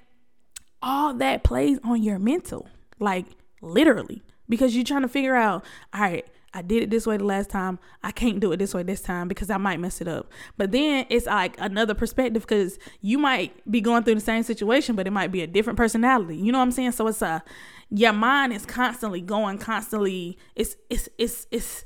all 0.83 1.15
that 1.15 1.43
plays 1.43 1.79
on 1.83 2.03
your 2.03 2.19
mental, 2.19 2.69
like 3.01 3.27
literally, 3.63 4.23
because 4.55 4.75
you're 4.75 4.85
trying 4.85 5.03
to 5.03 5.09
figure 5.09 5.35
out, 5.35 5.65
all 5.93 6.01
right, 6.01 6.25
I 6.57 6.63
did 6.63 6.85
it 6.85 6.91
this 6.91 7.05
way 7.05 7.17
the 7.17 7.25
last 7.25 7.51
time. 7.51 7.81
I 8.05 8.13
can't 8.13 8.39
do 8.39 8.53
it 8.53 8.59
this 8.59 8.73
way 8.73 8.85
this 8.85 9.01
time 9.01 9.27
because 9.27 9.51
I 9.51 9.57
might 9.57 9.81
mess 9.81 10.01
it 10.01 10.07
up. 10.07 10.31
But 10.57 10.71
then 10.71 11.05
it's 11.11 11.27
like 11.27 11.57
another 11.59 11.95
perspective 11.95 12.43
because 12.43 12.79
you 13.01 13.19
might 13.19 13.69
be 13.69 13.81
going 13.81 14.05
through 14.05 14.15
the 14.15 14.21
same 14.21 14.45
situation, 14.45 14.95
but 14.95 15.09
it 15.09 15.11
might 15.11 15.33
be 15.33 15.43
a 15.43 15.49
different 15.49 15.77
personality. 15.77 16.37
You 16.37 16.53
know 16.53 16.59
what 16.59 16.65
I'm 16.65 16.71
saying? 16.71 16.93
So 16.93 17.09
it's 17.09 17.23
a 17.23 17.43
your 17.91 18.13
mind 18.13 18.53
is 18.53 18.65
constantly 18.65 19.21
going, 19.21 19.59
constantly. 19.59 20.39
It's 20.55 20.77
it's 20.89 21.09
it's 21.19 21.49
it's 21.51 21.85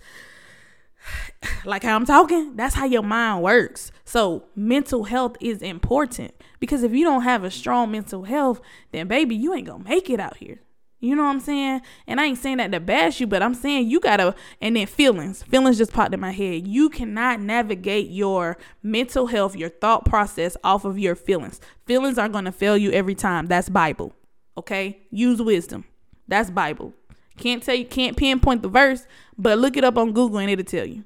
like 1.65 1.83
how 1.83 1.97
I'm 1.97 2.05
talking. 2.05 2.55
That's 2.55 2.75
how 2.75 2.85
your 2.85 3.03
mind 3.03 3.43
works. 3.43 3.91
So 4.05 4.45
mental 4.55 5.05
health 5.05 5.37
is 5.41 5.63
important 5.63 6.35
because 6.61 6.83
if 6.83 6.93
you 6.93 7.05
don't 7.05 7.23
have 7.23 7.43
a 7.43 7.51
strong 7.51 7.91
mental 7.91 8.25
health, 8.25 8.61
then 8.93 9.09
baby, 9.09 9.35
you 9.35 9.55
ain't 9.55 9.67
gonna 9.67 9.85
make 9.85 10.11
it 10.11 10.21
out 10.21 10.37
here. 10.37 10.61
You 11.01 11.15
know 11.15 11.23
what 11.23 11.31
I'm 11.31 11.41
saying? 11.41 11.83
And 12.09 12.21
I 12.21 12.25
ain't 12.25 12.39
saying 12.39 12.57
that 12.57 12.73
to 12.73 12.81
bash 12.81 13.21
you, 13.21 13.29
but 13.29 13.43
I'm 13.43 13.55
saying 13.55 13.89
you 13.89 14.01
gotta, 14.01 14.35
and 14.61 14.75
then 14.75 14.87
feelings. 14.87 15.45
Feelings 15.45 15.79
just 15.79 15.93
popped 15.93 16.13
in 16.13 16.19
my 16.19 16.33
head. 16.33 16.67
You 16.67 16.89
cannot 16.89 17.41
navigate 17.41 18.11
your 18.11 18.59
mental 18.83 19.29
health, 19.29 19.55
your 19.55 19.69
thought 19.69 20.05
process 20.05 20.57
off 20.65 20.85
of 20.85 20.99
your 20.99 21.15
feelings. 21.15 21.61
Feelings 21.87 22.19
are 22.19 22.29
gonna 22.29 22.51
fail 22.51 22.77
you 22.77 22.91
every 22.91 23.15
time. 23.15 23.47
That's 23.47 23.69
Bible. 23.69 24.13
Okay? 24.57 25.03
Use 25.11 25.41
wisdom. 25.41 25.85
That's 26.27 26.51
Bible. 26.51 26.93
Can't 27.37 27.63
tell 27.63 27.77
you, 27.77 27.85
can't 27.85 28.17
pinpoint 28.17 28.63
the 28.63 28.69
verse, 28.69 29.07
but 29.37 29.59
look 29.59 29.77
it 29.77 29.85
up 29.85 29.97
on 29.97 30.13
Google 30.13 30.39
and 30.39 30.51
it'll 30.51 30.65
tell 30.65 30.87
you. 30.87 31.05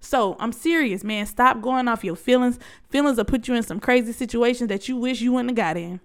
So 0.00 0.36
I'm 0.40 0.50
serious, 0.50 1.04
man. 1.04 1.26
Stop 1.26 1.62
going 1.62 1.86
off 1.86 2.02
your 2.02 2.16
feelings. 2.16 2.58
Feelings 2.90 3.18
will 3.18 3.24
put 3.24 3.46
you 3.46 3.54
in 3.54 3.62
some 3.62 3.78
crazy 3.78 4.10
situations 4.10 4.68
that 4.68 4.88
you 4.88 4.96
wish 4.96 5.20
you 5.20 5.30
wouldn't 5.30 5.50
have 5.50 5.56
got 5.56 5.76
in. 5.76 6.00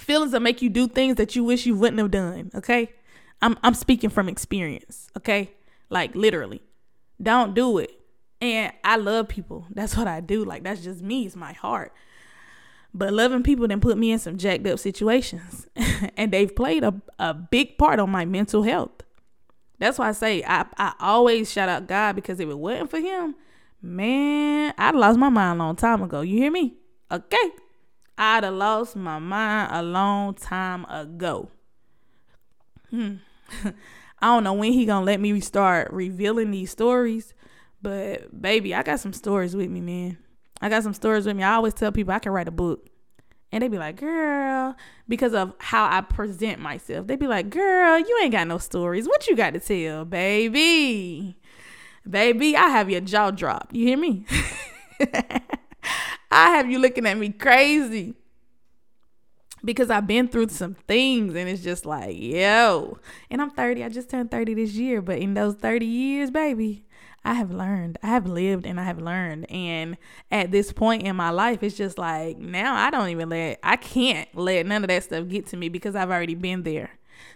Feelings 0.00 0.32
that 0.32 0.40
make 0.40 0.62
you 0.62 0.68
do 0.70 0.88
things 0.88 1.16
that 1.16 1.36
you 1.36 1.44
wish 1.44 1.66
you 1.66 1.74
wouldn't 1.74 1.98
have 1.98 2.10
done. 2.10 2.50
Okay. 2.54 2.92
I'm 3.42 3.56
I'm 3.62 3.74
speaking 3.74 4.10
from 4.10 4.28
experience. 4.28 5.08
Okay. 5.16 5.52
Like 5.90 6.14
literally. 6.14 6.62
Don't 7.20 7.54
do 7.54 7.78
it. 7.78 7.92
And 8.40 8.72
I 8.84 8.96
love 8.96 9.28
people. 9.28 9.66
That's 9.70 9.96
what 9.96 10.06
I 10.06 10.20
do. 10.20 10.44
Like 10.44 10.62
that's 10.62 10.82
just 10.82 11.02
me. 11.02 11.26
It's 11.26 11.36
my 11.36 11.52
heart. 11.52 11.92
But 12.94 13.12
loving 13.12 13.42
people 13.42 13.68
then 13.68 13.80
put 13.80 13.98
me 13.98 14.12
in 14.12 14.18
some 14.18 14.38
jacked 14.38 14.66
up 14.66 14.78
situations. 14.78 15.66
and 16.16 16.32
they've 16.32 16.54
played 16.54 16.84
a, 16.84 16.94
a 17.18 17.34
big 17.34 17.78
part 17.78 17.98
on 17.98 18.10
my 18.10 18.24
mental 18.24 18.62
health. 18.62 19.02
That's 19.78 19.98
why 19.98 20.08
I 20.08 20.12
say 20.12 20.42
I, 20.44 20.66
I 20.76 20.94
always 21.00 21.52
shout 21.52 21.68
out 21.68 21.86
God 21.86 22.16
because 22.16 22.40
if 22.40 22.48
it 22.48 22.58
wasn't 22.58 22.90
for 22.90 22.98
him, 22.98 23.34
man, 23.80 24.74
I'd 24.76 24.94
lost 24.94 25.18
my 25.18 25.28
mind 25.28 25.60
a 25.60 25.64
long 25.64 25.76
time 25.76 26.02
ago. 26.02 26.20
You 26.20 26.38
hear 26.38 26.50
me? 26.50 26.74
Okay. 27.10 27.50
I'd 28.18 28.42
have 28.42 28.54
lost 28.54 28.96
my 28.96 29.20
mind 29.20 29.70
a 29.72 29.82
long 29.82 30.34
time 30.34 30.84
ago. 30.86 31.50
Hmm. 32.90 33.14
I 34.20 34.26
don't 34.26 34.42
know 34.42 34.54
when 34.54 34.72
he 34.72 34.84
gonna 34.84 35.06
let 35.06 35.20
me 35.20 35.38
start 35.40 35.92
revealing 35.92 36.50
these 36.50 36.72
stories, 36.72 37.32
but 37.80 38.40
baby, 38.42 38.74
I 38.74 38.82
got 38.82 38.98
some 38.98 39.12
stories 39.12 39.54
with 39.54 39.70
me, 39.70 39.80
man. 39.80 40.18
I 40.60 40.68
got 40.68 40.82
some 40.82 40.94
stories 40.94 41.26
with 41.26 41.36
me. 41.36 41.44
I 41.44 41.54
always 41.54 41.74
tell 41.74 41.92
people 41.92 42.12
I 42.12 42.18
can 42.18 42.32
write 42.32 42.48
a 42.48 42.52
book. 42.52 42.88
And 43.52 43.62
they 43.62 43.68
be 43.68 43.78
like, 43.78 43.96
girl, 43.96 44.76
because 45.08 45.32
of 45.32 45.54
how 45.58 45.88
I 45.88 46.00
present 46.02 46.60
myself. 46.60 47.06
They 47.06 47.16
be 47.16 47.28
like, 47.28 47.48
girl, 47.48 47.98
you 47.98 48.18
ain't 48.22 48.32
got 48.32 48.48
no 48.48 48.58
stories. 48.58 49.06
What 49.06 49.26
you 49.28 49.36
got 49.36 49.54
to 49.54 49.60
tell, 49.60 50.04
baby? 50.04 51.38
Baby, 52.08 52.56
I 52.56 52.68
have 52.68 52.90
your 52.90 53.00
jaw 53.00 53.30
dropped. 53.30 53.74
You 53.74 53.86
hear 53.86 53.96
me? 53.96 54.26
I 56.30 56.50
have 56.50 56.70
you 56.70 56.78
looking 56.78 57.06
at 57.06 57.16
me 57.16 57.30
crazy 57.30 58.14
because 59.64 59.90
I've 59.90 60.06
been 60.06 60.28
through 60.28 60.48
some 60.48 60.74
things 60.86 61.34
and 61.34 61.48
it's 61.48 61.62
just 61.62 61.86
like, 61.86 62.16
yo. 62.18 62.98
And 63.30 63.40
I'm 63.40 63.50
30. 63.50 63.84
I 63.84 63.88
just 63.88 64.10
turned 64.10 64.30
30 64.30 64.54
this 64.54 64.72
year, 64.72 65.02
but 65.02 65.18
in 65.18 65.34
those 65.34 65.54
30 65.56 65.86
years, 65.86 66.30
baby, 66.30 66.84
I 67.24 67.34
have 67.34 67.50
learned. 67.50 67.98
I 68.02 68.08
have 68.08 68.26
lived 68.26 68.66
and 68.66 68.78
I 68.80 68.84
have 68.84 69.00
learned. 69.00 69.50
And 69.50 69.96
at 70.30 70.50
this 70.50 70.72
point 70.72 71.02
in 71.02 71.16
my 71.16 71.30
life, 71.30 71.62
it's 71.62 71.76
just 71.76 71.98
like 71.98 72.38
now 72.38 72.74
I 72.74 72.90
don't 72.90 73.08
even 73.08 73.28
let 73.28 73.58
I 73.62 73.76
can't 73.76 74.28
let 74.34 74.66
none 74.66 74.84
of 74.84 74.88
that 74.88 75.04
stuff 75.04 75.28
get 75.28 75.46
to 75.48 75.56
me 75.56 75.68
because 75.68 75.96
I've 75.96 76.10
already 76.10 76.34
been 76.34 76.62
there. 76.62 76.90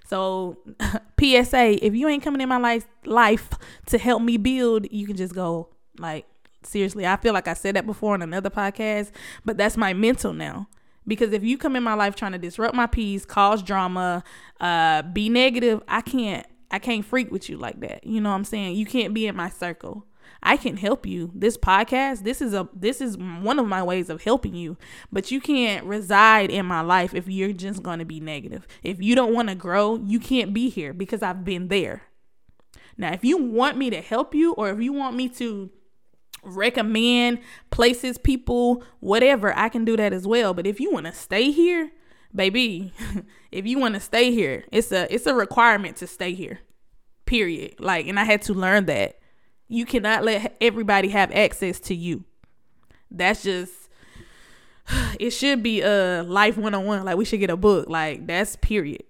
So 0.07 0.59
PSA, 1.21 1.85
if 1.85 1.95
you 1.95 2.09
ain't 2.09 2.23
coming 2.23 2.41
in 2.41 2.49
my 2.49 2.59
life 2.59 2.87
life 3.05 3.51
to 3.87 3.99
help 3.99 4.23
me 4.23 4.37
build, 4.37 4.87
you 4.91 5.07
can 5.07 5.17
just 5.17 5.35
go 5.35 5.69
like 5.99 6.27
seriously. 6.67 7.07
I 7.07 7.17
feel 7.17 7.33
like 7.33 7.49
I 7.49 7.55
said 7.55 7.77
that 7.77 7.87
before 7.87 8.15
on 8.15 8.23
another 8.23 8.51
podcast, 8.51 9.11
but 9.45 9.57
that's 9.57 9.77
my 9.77 9.93
mental 9.93 10.33
now. 10.33 10.69
Because 11.07 11.33
if 11.33 11.43
you 11.43 11.59
come 11.59 11.75
in 11.75 11.83
my 11.83 11.95
life 11.95 12.15
trying 12.15 12.33
to 12.33 12.39
disrupt 12.39 12.75
my 12.75 12.87
peace, 12.87 13.25
cause 13.25 13.63
drama, 13.63 14.23
uh, 14.61 15.03
be 15.03 15.29
negative, 15.29 15.83
I 15.89 16.01
can't 16.01 16.47
I 16.71 16.79
can't 16.79 17.05
freak 17.05 17.31
with 17.31 17.51
you 17.51 17.59
like 17.59 17.81
that. 17.81 18.07
You 18.07 18.21
know 18.21 18.31
what 18.31 18.37
I'm 18.37 18.45
saying? 18.45 18.77
You 18.77 18.87
can't 18.87 19.13
be 19.13 19.27
in 19.27 19.37
my 19.37 19.51
circle. 19.51 20.07
I 20.43 20.57
can 20.57 20.77
help 20.77 21.07
you. 21.07 21.31
This 21.35 21.57
podcast, 21.57 22.25
this 22.25 22.41
is 22.41 22.55
a 22.55 22.69
this 22.75 23.01
is 23.01 23.17
one 23.17 23.59
of 23.59 23.67
my 23.67 23.83
ways 23.83 24.11
of 24.11 24.23
helping 24.23 24.55
you, 24.55 24.77
but 25.13 25.31
you 25.31 25.41
can't 25.41 25.85
reside 25.85 26.51
in 26.51 26.67
my 26.67 26.81
life 26.81 27.15
if 27.15 27.29
you're 27.29 27.53
just 27.53 27.83
going 27.83 27.99
to 27.99 28.05
be 28.05 28.19
negative. 28.19 28.67
If 28.83 29.01
you 29.01 29.15
don't 29.15 29.35
want 29.35 29.51
to 29.51 29.55
grow, 29.55 29.97
you 29.97 30.19
can't 30.19 30.53
be 30.53 30.69
here 30.69 30.93
because 30.93 31.23
I've 31.23 31.45
been 31.45 31.69
there. 31.69 32.03
Now, 32.97 33.13
if 33.13 33.25
you 33.25 33.37
want 33.37 33.77
me 33.77 33.91
to 33.91 34.01
help 34.01 34.35
you 34.35 34.53
or 34.55 34.71
if 34.71 34.81
you 34.81 34.93
want 34.93 35.17
me 35.17 35.29
to 35.31 35.71
recommend 36.43 37.39
places, 37.71 38.19
people, 38.19 38.83
whatever, 39.01 39.57
I 39.57 39.69
can 39.69 39.85
do 39.85 39.97
that 39.97 40.13
as 40.13 40.27
well. 40.27 40.55
But 40.55 40.67
if 40.67 40.81
you 40.81 40.91
want 40.93 41.07
to 41.07 41.13
stay 41.13 41.51
here, 41.51 41.91
baby, 42.35 42.93
if 43.53 43.67
you 43.67 43.79
want 43.79 43.95
to 43.95 44.01
stay 44.01 44.33
here, 44.33 44.65
it's 44.73 44.93
a 44.93 45.13
it's 45.13 45.27
a 45.27 45.35
requirement 45.35 45.97
to 45.99 46.07
stay 46.07 46.35
here. 46.35 46.61
Period. 47.27 47.77
Like 47.79 48.07
and 48.07 48.19
I 48.19 48.25
had 48.25 48.43
to 48.43 48.55
learn 48.55 48.87
that. 48.87 49.19
You 49.69 49.87
cannot 49.87 50.25
let 50.25 50.57
everybody 50.61 51.09
have 51.09 51.33
access 51.33 51.81
to 51.81 51.95
you. 51.95 52.25
That's 53.11 53.43
just 53.43 53.73
it 55.21 55.31
should 55.31 55.63
be 55.63 55.81
a 55.83 56.23
life 56.23 56.57
one 56.57 56.75
on 56.75 56.85
one. 56.85 57.05
Like 57.05 57.17
we 57.17 57.25
should 57.25 57.41
get 57.41 57.51
a 57.51 57.57
book. 57.57 57.89
Like 57.89 58.27
that's 58.27 58.57
period. 58.57 59.05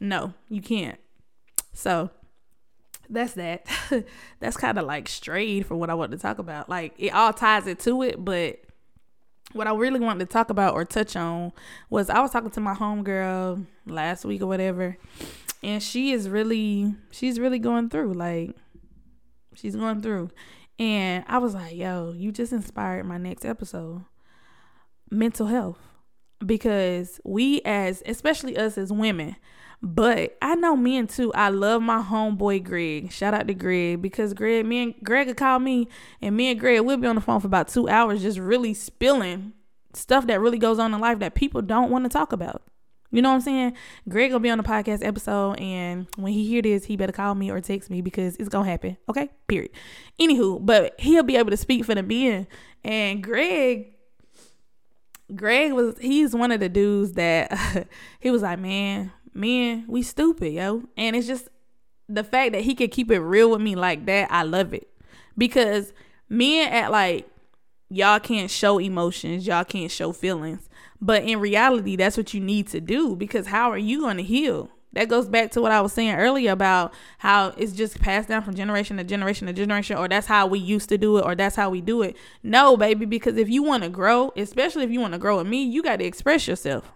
No, 0.00 0.34
you 0.48 0.60
can't. 0.60 0.98
So 1.72 2.10
that's 3.08 3.34
that. 3.34 3.66
that's 4.40 4.56
kind 4.56 4.78
of 4.78 4.86
like 4.86 5.08
strayed 5.08 5.66
from 5.66 5.78
what 5.78 5.90
I 5.90 5.94
want 5.94 6.12
to 6.12 6.18
talk 6.18 6.38
about. 6.38 6.68
Like 6.68 6.94
it 6.98 7.10
all 7.10 7.32
ties 7.32 7.66
into 7.66 8.02
it, 8.02 8.24
but 8.24 8.60
what 9.52 9.66
I 9.66 9.74
really 9.74 10.00
wanted 10.00 10.28
to 10.28 10.32
talk 10.32 10.50
about 10.50 10.74
or 10.74 10.84
touch 10.84 11.16
on 11.16 11.52
was 11.88 12.10
I 12.10 12.20
was 12.20 12.30
talking 12.30 12.50
to 12.50 12.60
my 12.60 12.74
homegirl 12.74 13.64
last 13.86 14.24
week 14.24 14.42
or 14.42 14.46
whatever, 14.46 14.96
and 15.62 15.82
she 15.82 16.12
is 16.12 16.28
really 16.28 16.94
she's 17.10 17.38
really 17.38 17.58
going 17.58 17.88
through 17.88 18.12
like 18.14 18.50
she's 19.54 19.76
going 19.76 20.02
through, 20.02 20.30
and 20.78 21.24
I 21.28 21.38
was 21.38 21.54
like, 21.54 21.74
yo, 21.74 22.12
you 22.16 22.32
just 22.32 22.52
inspired 22.52 23.06
my 23.06 23.18
next 23.18 23.44
episode, 23.44 24.04
mental 25.10 25.46
health, 25.46 25.78
because 26.44 27.20
we 27.24 27.62
as 27.64 28.02
especially 28.06 28.56
us 28.56 28.76
as 28.76 28.92
women 28.92 29.36
but 29.82 30.36
I 30.40 30.54
know 30.54 30.76
men 30.76 31.06
too. 31.06 31.32
I 31.34 31.50
love 31.50 31.82
my 31.82 32.02
homeboy 32.02 32.64
Greg. 32.64 33.12
Shout 33.12 33.34
out 33.34 33.46
to 33.48 33.54
Greg 33.54 34.02
because 34.02 34.34
Greg, 34.34 34.66
me 34.66 34.82
and 34.82 34.94
Greg 35.02 35.26
would 35.28 35.36
call 35.36 35.58
me, 35.58 35.88
and 36.20 36.36
me 36.36 36.50
and 36.50 36.60
Greg 36.60 36.80
we'll 36.80 36.96
be 36.96 37.06
on 37.06 37.14
the 37.14 37.20
phone 37.20 37.40
for 37.40 37.46
about 37.46 37.68
two 37.68 37.88
hours, 37.88 38.22
just 38.22 38.38
really 38.38 38.74
spilling 38.74 39.52
stuff 39.92 40.26
that 40.26 40.40
really 40.40 40.58
goes 40.58 40.78
on 40.78 40.92
in 40.92 41.00
life 41.00 41.18
that 41.20 41.34
people 41.34 41.62
don't 41.62 41.90
want 41.90 42.04
to 42.04 42.08
talk 42.08 42.32
about. 42.32 42.62
You 43.10 43.22
know 43.22 43.30
what 43.30 43.36
I'm 43.36 43.40
saying? 43.40 43.76
Greg 44.08 44.32
will 44.32 44.40
be 44.40 44.50
on 44.50 44.58
the 44.58 44.64
podcast 44.64 45.04
episode, 45.04 45.60
and 45.60 46.06
when 46.16 46.32
he 46.32 46.46
hear 46.46 46.62
this, 46.62 46.84
he 46.84 46.96
better 46.96 47.12
call 47.12 47.34
me 47.34 47.50
or 47.50 47.60
text 47.60 47.88
me 47.88 48.00
because 48.00 48.36
it's 48.36 48.48
gonna 48.48 48.68
happen. 48.68 48.96
Okay, 49.08 49.30
period. 49.46 49.70
Anywho, 50.20 50.64
but 50.64 50.98
he'll 50.98 51.22
be 51.22 51.36
able 51.36 51.50
to 51.50 51.56
speak 51.56 51.84
for 51.84 51.94
the 51.94 52.02
men. 52.02 52.46
And 52.82 53.22
Greg, 53.22 53.94
Greg 55.34 55.72
was 55.72 55.96
he's 55.98 56.34
one 56.34 56.52
of 56.52 56.60
the 56.60 56.68
dudes 56.68 57.12
that 57.12 57.86
he 58.20 58.30
was 58.30 58.42
like, 58.42 58.58
man, 58.58 59.12
man, 59.36 59.84
we 59.86 60.02
stupid, 60.02 60.52
yo. 60.52 60.84
And 60.96 61.14
it's 61.14 61.26
just 61.26 61.48
the 62.08 62.24
fact 62.24 62.52
that 62.52 62.62
he 62.62 62.74
could 62.74 62.90
keep 62.90 63.10
it 63.10 63.20
real 63.20 63.50
with 63.50 63.60
me 63.60 63.74
like 63.74 64.06
that. 64.06 64.30
I 64.30 64.42
love 64.42 64.72
it 64.72 64.88
because 65.36 65.92
men 66.28 66.72
at 66.72 66.90
like 66.90 67.28
y'all 67.88 68.20
can't 68.20 68.50
show 68.50 68.78
emotions, 68.78 69.46
y'all 69.46 69.64
can't 69.64 69.90
show 69.90 70.12
feelings. 70.12 70.68
But 71.00 71.24
in 71.24 71.40
reality, 71.40 71.96
that's 71.96 72.16
what 72.16 72.32
you 72.32 72.40
need 72.40 72.68
to 72.68 72.80
do 72.80 73.16
because 73.16 73.48
how 73.48 73.70
are 73.70 73.78
you 73.78 74.00
going 74.00 74.16
to 74.16 74.22
heal? 74.22 74.70
That 74.92 75.08
goes 75.08 75.28
back 75.28 75.50
to 75.50 75.60
what 75.60 75.72
I 75.72 75.82
was 75.82 75.92
saying 75.92 76.14
earlier 76.14 76.52
about 76.52 76.94
how 77.18 77.48
it's 77.58 77.72
just 77.72 78.00
passed 78.00 78.30
down 78.30 78.42
from 78.42 78.54
generation 78.54 78.96
to 78.96 79.04
generation 79.04 79.46
to 79.46 79.52
generation, 79.52 79.98
or 79.98 80.08
that's 80.08 80.26
how 80.26 80.46
we 80.46 80.58
used 80.58 80.88
to 80.88 80.96
do 80.96 81.18
it, 81.18 81.24
or 81.26 81.34
that's 81.34 81.54
how 81.54 81.68
we 81.68 81.82
do 81.82 82.00
it. 82.00 82.16
No, 82.42 82.78
baby, 82.78 83.04
because 83.04 83.36
if 83.36 83.50
you 83.50 83.62
want 83.62 83.82
to 83.82 83.90
grow, 83.90 84.32
especially 84.36 84.84
if 84.84 84.90
you 84.90 85.00
want 85.00 85.12
to 85.12 85.18
grow 85.18 85.36
with 85.36 85.46
me, 85.46 85.64
you 85.64 85.82
got 85.82 85.98
to 85.98 86.04
express 86.06 86.48
yourself. 86.48 86.95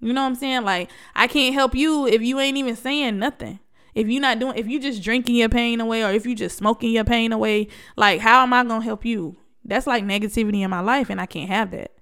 You 0.00 0.12
know 0.12 0.22
what 0.22 0.28
I'm 0.28 0.34
saying? 0.34 0.64
Like, 0.64 0.90
I 1.14 1.26
can't 1.26 1.54
help 1.54 1.74
you 1.74 2.06
if 2.06 2.22
you 2.22 2.40
ain't 2.40 2.56
even 2.56 2.76
saying 2.76 3.18
nothing. 3.18 3.60
If 3.94 4.08
you're 4.08 4.22
not 4.22 4.38
doing, 4.38 4.56
if 4.56 4.66
you're 4.66 4.80
just 4.80 5.02
drinking 5.02 5.36
your 5.36 5.48
pain 5.48 5.80
away, 5.80 6.04
or 6.04 6.10
if 6.10 6.24
you're 6.24 6.34
just 6.34 6.56
smoking 6.56 6.92
your 6.92 7.04
pain 7.04 7.32
away, 7.32 7.68
like, 7.96 8.20
how 8.20 8.42
am 8.42 8.52
I 8.52 8.64
going 8.64 8.80
to 8.80 8.84
help 8.84 9.04
you? 9.04 9.36
That's 9.64 9.86
like 9.86 10.04
negativity 10.04 10.60
in 10.60 10.70
my 10.70 10.80
life, 10.80 11.10
and 11.10 11.20
I 11.20 11.26
can't 11.26 11.50
have 11.50 11.70
that. 11.72 11.92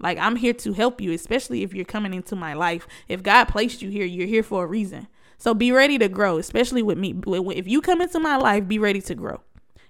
Like 0.00 0.18
I'm 0.18 0.36
here 0.36 0.52
to 0.54 0.72
help 0.72 1.00
you, 1.00 1.12
especially 1.12 1.62
if 1.62 1.74
you're 1.74 1.84
coming 1.84 2.14
into 2.14 2.36
my 2.36 2.54
life. 2.54 2.86
If 3.08 3.22
God 3.22 3.46
placed 3.46 3.82
you 3.82 3.90
here, 3.90 4.04
you're 4.04 4.26
here 4.26 4.42
for 4.42 4.64
a 4.64 4.66
reason. 4.66 5.08
So 5.38 5.54
be 5.54 5.72
ready 5.72 5.98
to 5.98 6.08
grow, 6.08 6.38
especially 6.38 6.82
with 6.82 6.98
me. 6.98 7.14
If 7.26 7.68
you 7.68 7.80
come 7.80 8.00
into 8.00 8.18
my 8.18 8.36
life, 8.36 8.66
be 8.66 8.78
ready 8.78 9.00
to 9.02 9.14
grow. 9.14 9.40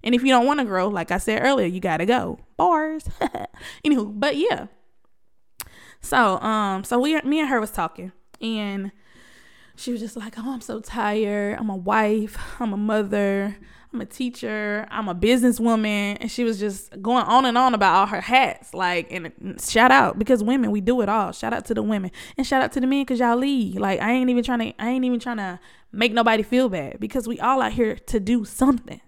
And 0.02 0.14
if 0.14 0.22
you 0.22 0.28
don't 0.28 0.46
want 0.46 0.60
to 0.60 0.66
grow, 0.66 0.88
like 0.88 1.10
I 1.10 1.18
said 1.18 1.42
earlier, 1.42 1.66
you 1.66 1.80
gotta 1.80 2.06
go. 2.06 2.38
Bars. 2.56 3.04
Anywho, 3.84 4.12
but 4.18 4.36
yeah. 4.36 4.66
So 6.00 6.38
um, 6.40 6.84
so 6.84 6.98
we 6.98 7.20
me 7.22 7.40
and 7.40 7.48
her 7.48 7.60
was 7.60 7.70
talking, 7.70 8.12
and 8.40 8.92
she 9.76 9.92
was 9.92 10.00
just 10.00 10.16
like, 10.16 10.34
"Oh, 10.38 10.52
I'm 10.52 10.60
so 10.60 10.80
tired. 10.80 11.58
I'm 11.58 11.70
a 11.70 11.76
wife. 11.76 12.38
I'm 12.60 12.72
a 12.72 12.76
mother. 12.76 13.56
I'm 13.92 14.02
a 14.02 14.06
teacher, 14.06 14.86
I'm 14.90 15.08
a 15.08 15.14
businesswoman. 15.14 16.18
And 16.20 16.30
she 16.30 16.44
was 16.44 16.58
just 16.58 17.00
going 17.00 17.24
on 17.24 17.46
and 17.46 17.56
on 17.56 17.74
about 17.74 17.94
all 17.94 18.06
her 18.06 18.20
hats. 18.20 18.74
Like, 18.74 19.10
and 19.10 19.60
shout 19.60 19.90
out 19.90 20.18
because 20.18 20.44
women, 20.44 20.70
we 20.70 20.80
do 20.80 21.00
it 21.00 21.08
all. 21.08 21.32
Shout 21.32 21.54
out 21.54 21.64
to 21.66 21.74
the 21.74 21.82
women 21.82 22.10
and 22.36 22.46
shout 22.46 22.62
out 22.62 22.72
to 22.72 22.80
the 22.80 22.86
men 22.86 23.02
because 23.02 23.18
y'all 23.18 23.36
lead. 23.36 23.80
Like, 23.80 24.00
I 24.00 24.12
ain't 24.12 24.28
even 24.28 24.44
trying 24.44 24.58
to, 24.58 24.82
I 24.82 24.90
ain't 24.90 25.04
even 25.04 25.20
trying 25.20 25.38
to 25.38 25.58
make 25.90 26.12
nobody 26.12 26.42
feel 26.42 26.68
bad 26.68 27.00
because 27.00 27.26
we 27.26 27.40
all 27.40 27.62
out 27.62 27.72
here 27.72 27.96
to 27.96 28.20
do 28.20 28.44
something. 28.44 29.00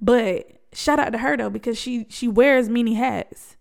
But 0.00 0.46
shout 0.72 0.98
out 0.98 1.12
to 1.12 1.18
her 1.18 1.36
though 1.36 1.50
because 1.50 1.78
she 1.78 2.06
she 2.10 2.28
wears 2.28 2.68
many 2.68 2.94
hats. 2.94 3.55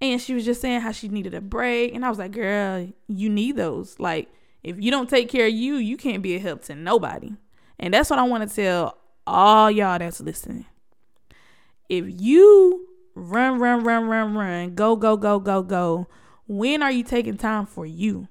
And 0.00 0.20
she 0.20 0.34
was 0.34 0.44
just 0.44 0.60
saying 0.60 0.80
how 0.80 0.92
she 0.92 1.08
needed 1.08 1.34
a 1.34 1.40
break. 1.40 1.94
And 1.94 2.04
I 2.04 2.08
was 2.08 2.18
like, 2.18 2.32
girl, 2.32 2.88
you 3.08 3.28
need 3.28 3.56
those. 3.56 3.98
Like, 3.98 4.28
if 4.62 4.80
you 4.80 4.90
don't 4.90 5.08
take 5.08 5.28
care 5.28 5.46
of 5.46 5.52
you, 5.52 5.76
you 5.76 5.96
can't 5.96 6.22
be 6.22 6.34
a 6.34 6.38
help 6.38 6.62
to 6.64 6.74
nobody. 6.74 7.32
And 7.78 7.94
that's 7.94 8.10
what 8.10 8.18
I 8.18 8.22
want 8.24 8.48
to 8.48 8.54
tell 8.54 8.98
all 9.26 9.70
y'all 9.70 9.98
that's 9.98 10.20
listening. 10.20 10.66
If 11.88 12.04
you 12.20 12.88
run, 13.14 13.58
run, 13.58 13.84
run, 13.84 14.06
run, 14.06 14.34
run, 14.34 14.74
go, 14.74 14.96
go, 14.96 15.16
go, 15.16 15.38
go, 15.38 15.62
go, 15.62 16.08
when 16.46 16.82
are 16.82 16.90
you 16.90 17.02
taking 17.02 17.36
time 17.36 17.66
for 17.66 17.86
you? 17.86 18.28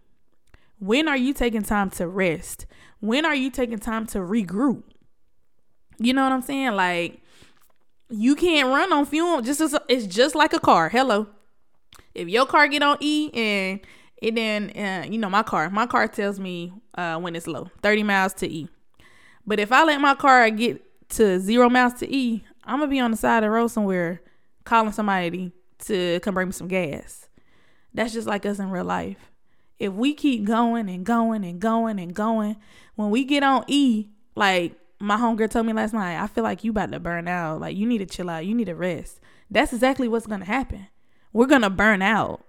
When 0.79 1.07
are 1.07 1.17
you 1.17 1.33
taking 1.33 1.63
time 1.63 1.89
to 1.91 2.07
rest? 2.07 2.65
When 2.99 3.25
are 3.25 3.35
you 3.35 3.49
taking 3.49 3.79
time 3.79 4.05
to 4.07 4.19
regroup? 4.19 4.83
You 5.97 6.13
know 6.13 6.23
what 6.23 6.31
I'm 6.31 6.41
saying? 6.41 6.73
Like 6.73 7.21
you 8.09 8.35
can't 8.35 8.69
run 8.69 8.93
on 8.93 9.05
fuel. 9.05 9.41
Just 9.41 9.61
as, 9.61 9.75
it's 9.87 10.05
just 10.05 10.35
like 10.35 10.53
a 10.53 10.59
car. 10.59 10.89
Hello. 10.89 11.27
If 12.15 12.29
your 12.29 12.45
car 12.45 12.67
get 12.67 12.81
on 12.81 12.97
E 13.01 13.29
and 13.33 13.79
it 14.17 14.35
then 14.35 14.71
uh, 14.75 15.05
you 15.07 15.17
know 15.17 15.29
my 15.29 15.43
car, 15.43 15.69
my 15.69 15.85
car 15.85 16.07
tells 16.07 16.39
me 16.39 16.73
uh, 16.95 17.17
when 17.19 17.35
it's 17.35 17.47
low, 17.47 17.69
30 17.83 18.03
miles 18.03 18.33
to 18.35 18.49
E. 18.49 18.69
But 19.45 19.59
if 19.59 19.71
I 19.71 19.83
let 19.83 20.01
my 20.01 20.15
car 20.15 20.49
get 20.49 20.81
to 21.09 21.39
zero 21.39 21.69
miles 21.69 21.93
to 21.95 22.13
E, 22.13 22.43
I'm 22.63 22.79
gonna 22.79 22.89
be 22.89 22.99
on 22.99 23.11
the 23.11 23.17
side 23.17 23.39
of 23.39 23.43
the 23.43 23.49
road 23.51 23.67
somewhere 23.67 24.21
calling 24.63 24.91
somebody 24.91 25.51
to 25.85 26.19
come 26.21 26.33
bring 26.33 26.47
me 26.47 26.53
some 26.53 26.67
gas. 26.67 27.27
That's 27.93 28.13
just 28.13 28.27
like 28.27 28.45
us 28.45 28.59
in 28.59 28.71
real 28.71 28.85
life. 28.85 29.31
If 29.77 29.93
we 29.93 30.13
keep 30.13 30.45
going 30.45 30.89
and 30.89 31.05
going 31.05 31.43
and 31.43 31.59
going 31.59 31.99
and 31.99 32.13
going, 32.13 32.55
when 32.95 33.09
we 33.09 33.25
get 33.25 33.43
on 33.43 33.65
E, 33.67 34.07
like 34.35 34.73
my 34.99 35.17
homegirl 35.17 35.49
told 35.49 35.65
me 35.65 35.73
last 35.73 35.93
night, 35.93 36.21
I 36.21 36.27
feel 36.27 36.43
like 36.43 36.63
you 36.63 36.71
about 36.71 36.91
to 36.91 36.99
burn 36.99 37.27
out. 37.27 37.59
Like 37.59 37.75
you 37.75 37.85
need 37.85 37.99
to 37.99 38.05
chill 38.05 38.29
out. 38.29 38.45
You 38.45 38.55
need 38.55 38.65
to 38.65 38.75
rest. 38.75 39.19
That's 39.51 39.73
exactly 39.73 40.07
what's 40.07 40.27
gonna 40.27 40.45
happen. 40.45 40.87
We're 41.35 41.47
gonna 41.47 41.69
burn 41.69 42.01
out. 42.01 42.45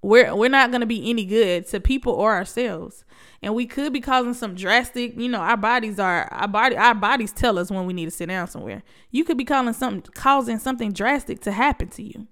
We're 0.00 0.34
we're 0.34 0.48
not 0.48 0.72
gonna 0.72 0.86
be 0.86 1.10
any 1.10 1.26
good 1.26 1.66
to 1.66 1.80
people 1.80 2.14
or 2.14 2.32
ourselves. 2.32 3.04
And 3.42 3.54
we 3.54 3.66
could 3.66 3.92
be 3.92 4.00
causing 4.00 4.32
some 4.32 4.54
drastic 4.54 5.20
you 5.20 5.28
know 5.28 5.40
our 5.40 5.58
bodies 5.58 5.98
are 5.98 6.32
our 6.32 6.48
body 6.48 6.74
our 6.74 6.94
bodies 6.94 7.30
tell 7.30 7.58
us 7.58 7.70
when 7.70 7.84
we 7.84 7.92
need 7.92 8.06
to 8.06 8.10
sit 8.10 8.30
down 8.30 8.48
somewhere. 8.48 8.84
You 9.10 9.24
could 9.24 9.36
be 9.36 9.44
calling 9.44 9.74
something 9.74 10.10
causing 10.14 10.58
something 10.58 10.92
drastic 10.92 11.40
to 11.40 11.52
happen 11.52 11.88
to 11.88 12.02
you. 12.02 12.26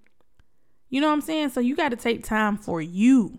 You 0.89 1.03
know 1.03 1.09
what 1.09 1.13
i'm 1.13 1.21
saying? 1.21 1.51
So 1.51 1.61
you 1.61 1.77
got 1.77 1.91
to 1.91 1.97
take 1.97 2.25
time 2.25 2.57
for 2.57 2.81
you. 2.81 3.39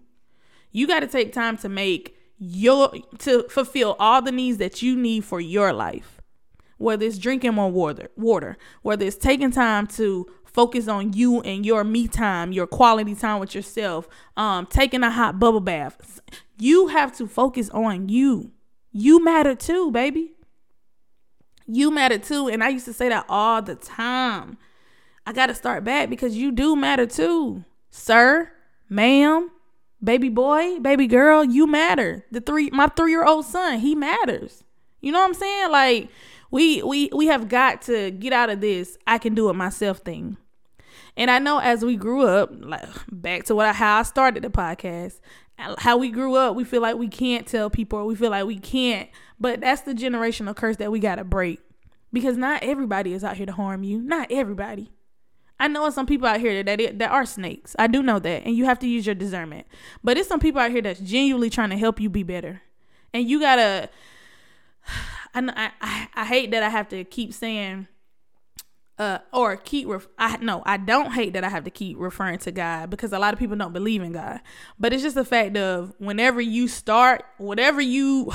You 0.71 0.85
got 0.85 0.99
to 0.99 1.07
take 1.07 1.33
time 1.33 1.57
to 1.57 1.67
make 1.67 2.15
your 2.37 2.93
to 3.17 3.41
fulfill 3.49 3.95
all 3.97 4.21
the 4.21 4.31
needs 4.31 4.59
that 4.59 4.83
you 4.83 4.95
need 4.95 5.25
for 5.25 5.41
your 5.41 5.73
life. 5.73 6.21
Whether 6.77 7.07
it's 7.07 7.17
drinking 7.17 7.55
more 7.55 7.71
water 7.71 8.11
water. 8.15 8.55
Whether 8.83 9.07
it's 9.07 9.17
taking 9.17 9.49
time 9.49 9.87
to 9.87 10.27
focus 10.53 10.87
on 10.87 11.13
you 11.13 11.41
and 11.41 11.65
your 11.65 11.83
me 11.83 12.07
time 12.07 12.51
your 12.51 12.67
quality 12.67 13.15
time 13.15 13.39
with 13.39 13.55
yourself 13.55 14.07
um 14.37 14.65
taking 14.65 15.03
a 15.03 15.09
hot 15.09 15.39
bubble 15.39 15.61
bath 15.61 16.21
you 16.61 16.87
have 16.87 17.11
to 17.17 17.27
focus 17.27 17.71
on 17.71 18.07
you. 18.07 18.51
You 18.91 19.23
matter 19.23 19.55
too, 19.55 19.89
baby. 19.89 20.33
You 21.65 21.89
matter 21.89 22.19
too. 22.19 22.47
And 22.49 22.63
I 22.63 22.69
used 22.69 22.85
to 22.85 22.93
say 22.93 23.09
that 23.09 23.25
all 23.27 23.63
the 23.63 23.73
time. 23.73 24.59
I 25.25 25.33
got 25.33 25.47
to 25.47 25.55
start 25.55 25.83
back 25.83 26.09
because 26.09 26.37
you 26.37 26.51
do 26.51 26.75
matter 26.75 27.07
too. 27.07 27.65
Sir, 27.89 28.51
ma'am, 28.89 29.49
baby 30.03 30.29
boy, 30.29 30.79
baby 30.79 31.07
girl, 31.07 31.43
you 31.43 31.65
matter. 31.65 32.25
The 32.31 32.41
three 32.41 32.69
my 32.69 32.85
3-year-old 32.85 33.45
son, 33.45 33.79
he 33.79 33.95
matters. 33.95 34.63
You 35.01 35.11
know 35.11 35.19
what 35.19 35.29
I'm 35.29 35.33
saying? 35.33 35.71
Like 35.71 36.09
we 36.51 36.83
we 36.83 37.09
we 37.13 37.27
have 37.27 37.49
got 37.49 37.81
to 37.83 38.11
get 38.11 38.33
out 38.33 38.49
of 38.49 38.61
this 38.61 38.97
I 39.07 39.17
can 39.17 39.33
do 39.33 39.49
it 39.49 39.53
myself 39.53 39.99
thing. 39.99 40.37
And 41.17 41.29
I 41.29 41.39
know 41.39 41.59
as 41.59 41.83
we 41.83 41.95
grew 41.95 42.25
up, 42.25 42.51
like 42.53 42.87
back 43.11 43.43
to 43.45 43.55
what 43.55 43.65
I, 43.65 43.73
how 43.73 43.99
I 43.99 44.03
started 44.03 44.43
the 44.43 44.49
podcast, 44.49 45.19
how 45.77 45.97
we 45.97 46.09
grew 46.09 46.35
up, 46.35 46.55
we 46.55 46.63
feel 46.63 46.81
like 46.81 46.95
we 46.95 47.07
can't 47.07 47.45
tell 47.45 47.69
people, 47.69 48.05
we 48.05 48.15
feel 48.15 48.31
like 48.31 48.45
we 48.45 48.59
can't. 48.59 49.09
But 49.39 49.61
that's 49.61 49.81
the 49.81 49.93
generational 49.93 50.55
curse 50.55 50.77
that 50.77 50.91
we 50.91 50.99
got 50.99 51.15
to 51.15 51.23
break. 51.23 51.59
Because 52.13 52.37
not 52.37 52.63
everybody 52.63 53.13
is 53.13 53.23
out 53.23 53.37
here 53.37 53.45
to 53.45 53.51
harm 53.51 53.83
you. 53.83 54.01
Not 54.01 54.31
everybody. 54.31 54.91
I 55.59 55.67
know 55.67 55.89
some 55.91 56.05
people 56.05 56.27
out 56.27 56.39
here 56.39 56.63
that 56.63 56.99
that 56.99 57.11
are 57.11 57.25
snakes. 57.25 57.75
I 57.77 57.87
do 57.87 58.01
know 58.01 58.17
that, 58.17 58.43
and 58.45 58.55
you 58.55 58.65
have 58.65 58.79
to 58.79 58.87
use 58.87 59.05
your 59.05 59.15
discernment. 59.15 59.67
But 60.03 60.17
it's 60.17 60.27
some 60.27 60.39
people 60.39 60.59
out 60.59 60.71
here 60.71 60.81
that's 60.81 60.99
genuinely 60.99 61.51
trying 61.51 61.69
to 61.69 61.77
help 61.77 62.01
you 62.01 62.09
be 62.09 62.23
better, 62.23 62.61
and 63.13 63.29
you 63.29 63.39
gotta. 63.39 63.89
I 65.33 65.71
I, 65.81 66.07
I 66.13 66.25
hate 66.25 66.51
that 66.51 66.63
I 66.63 66.69
have 66.69 66.89
to 66.89 67.03
keep 67.03 67.33
saying 67.33 67.87
uh, 69.01 69.17
or 69.33 69.55
keep 69.55 69.87
ref- 69.87 70.07
I 70.17 70.37
no, 70.37 70.61
I 70.65 70.77
don't 70.77 71.11
hate 71.11 71.33
that 71.33 71.43
I 71.43 71.49
have 71.49 71.63
to 71.63 71.71
keep 71.71 71.97
referring 71.99 72.37
to 72.39 72.51
God 72.51 72.91
because 72.91 73.11
a 73.11 73.19
lot 73.19 73.33
of 73.33 73.39
people 73.39 73.55
don't 73.55 73.73
believe 73.73 74.01
in 74.03 74.11
God. 74.11 74.41
But 74.79 74.93
it's 74.93 75.01
just 75.01 75.15
the 75.15 75.25
fact 75.25 75.57
of 75.57 75.93
whenever 75.97 76.39
you 76.39 76.67
start, 76.67 77.23
whatever 77.37 77.81
you 77.81 78.31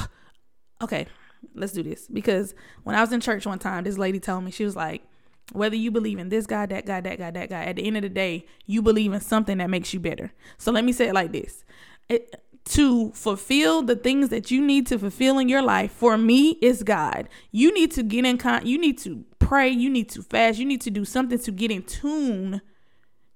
okay, 0.83 1.07
let's 1.55 1.73
do 1.73 1.83
this 1.83 2.09
because 2.09 2.55
when 2.83 2.97
I 2.97 3.01
was 3.01 3.13
in 3.13 3.21
church 3.21 3.47
one 3.47 3.61
time, 3.61 3.85
this 3.85 3.97
lady 3.97 4.19
told 4.19 4.43
me 4.45 4.51
she 4.51 4.65
was 4.65 4.75
like, 4.75 5.03
whether 5.53 5.77
you 5.77 5.93
believe 5.93 6.19
in 6.19 6.31
this 6.31 6.47
guy, 6.47 6.67
that 6.67 6.85
guy, 6.85 7.01
that 7.01 7.19
guy, 7.19 7.31
that 7.31 7.49
guy, 7.49 7.65
at 7.65 7.77
the 7.77 7.87
end 7.87 7.97
of 7.97 8.03
the 8.03 8.09
day, 8.09 8.47
you 8.67 8.83
believe 8.83 9.13
in 9.13 9.21
something 9.21 9.59
that 9.59 9.71
makes 9.71 9.95
you 9.95 10.01
better. 10.01 10.33
So 10.59 10.73
let 10.73 10.85
me 10.85 10.93
say 10.93 11.09
it 11.09 11.15
like 11.15 11.31
this. 11.31 11.65
It, 12.09 12.35
to 12.67 13.13
fulfill 13.13 13.83
the 13.83 13.95
things 13.95 14.29
that 14.31 14.51
you 14.51 14.61
need 14.61 14.87
to 14.89 14.99
fulfill 14.99 15.39
in 15.39 15.49
your 15.49 15.63
life 15.63 15.93
for 15.93 16.19
me 16.19 16.59
is 16.61 16.83
God. 16.83 17.29
You 17.53 17.73
need 17.73 17.93
to 17.93 18.03
get 18.03 18.25
in 18.25 18.39
con 18.39 18.67
you 18.67 18.79
need 18.79 18.99
to 18.99 19.25
pray, 19.39 19.69
you 19.69 19.89
need 19.89 20.09
to 20.11 20.23
fast, 20.23 20.59
you 20.59 20.67
need 20.67 20.81
to 20.81 20.91
do 20.91 21.05
something 21.05 21.39
to 21.39 21.53
get 21.53 21.71
in 21.71 21.83
tune 21.83 22.61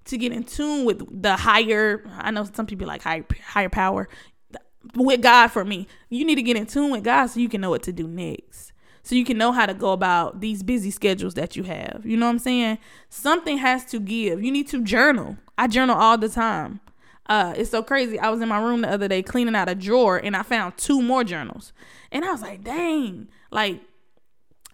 to 0.03 0.17
get 0.17 0.33
in 0.33 0.43
tune 0.43 0.83
with 0.83 1.21
the 1.21 1.37
higher 1.37 2.03
I 2.17 2.31
know 2.31 2.43
some 2.43 2.65
people 2.65 2.87
like 2.87 3.03
higher 3.03 3.25
higher 3.43 3.69
power 3.69 4.09
with 4.95 5.21
God 5.21 5.47
for 5.47 5.63
me. 5.63 5.87
You 6.09 6.25
need 6.25 6.35
to 6.35 6.43
get 6.43 6.57
in 6.57 6.65
tune 6.65 6.91
with 6.91 7.03
God 7.03 7.27
so 7.27 7.39
you 7.39 7.49
can 7.49 7.61
know 7.61 7.69
what 7.69 7.83
to 7.83 7.93
do 7.93 8.07
next. 8.07 8.73
So 9.03 9.15
you 9.15 9.25
can 9.25 9.37
know 9.37 9.51
how 9.51 9.65
to 9.65 9.73
go 9.73 9.93
about 9.93 10.41
these 10.41 10.61
busy 10.61 10.91
schedules 10.91 11.33
that 11.35 11.55
you 11.55 11.63
have. 11.63 12.01
You 12.03 12.17
know 12.17 12.27
what 12.27 12.33
I'm 12.33 12.39
saying? 12.39 12.77
Something 13.09 13.57
has 13.57 13.85
to 13.85 13.99
give. 13.99 14.43
You 14.43 14.51
need 14.51 14.67
to 14.69 14.83
journal. 14.83 15.37
I 15.57 15.67
journal 15.67 15.95
all 15.95 16.17
the 16.17 16.29
time. 16.29 16.81
Uh, 17.31 17.53
it's 17.55 17.69
so 17.69 17.81
crazy. 17.81 18.19
I 18.19 18.29
was 18.29 18.41
in 18.41 18.49
my 18.49 18.59
room 18.59 18.81
the 18.81 18.89
other 18.89 19.07
day 19.07 19.23
cleaning 19.23 19.55
out 19.55 19.69
a 19.69 19.73
drawer 19.73 20.17
and 20.17 20.35
I 20.35 20.43
found 20.43 20.75
two 20.75 21.01
more 21.01 21.23
journals. 21.23 21.71
And 22.11 22.25
I 22.25 22.31
was 22.33 22.41
like, 22.41 22.61
dang, 22.61 23.29
like 23.51 23.79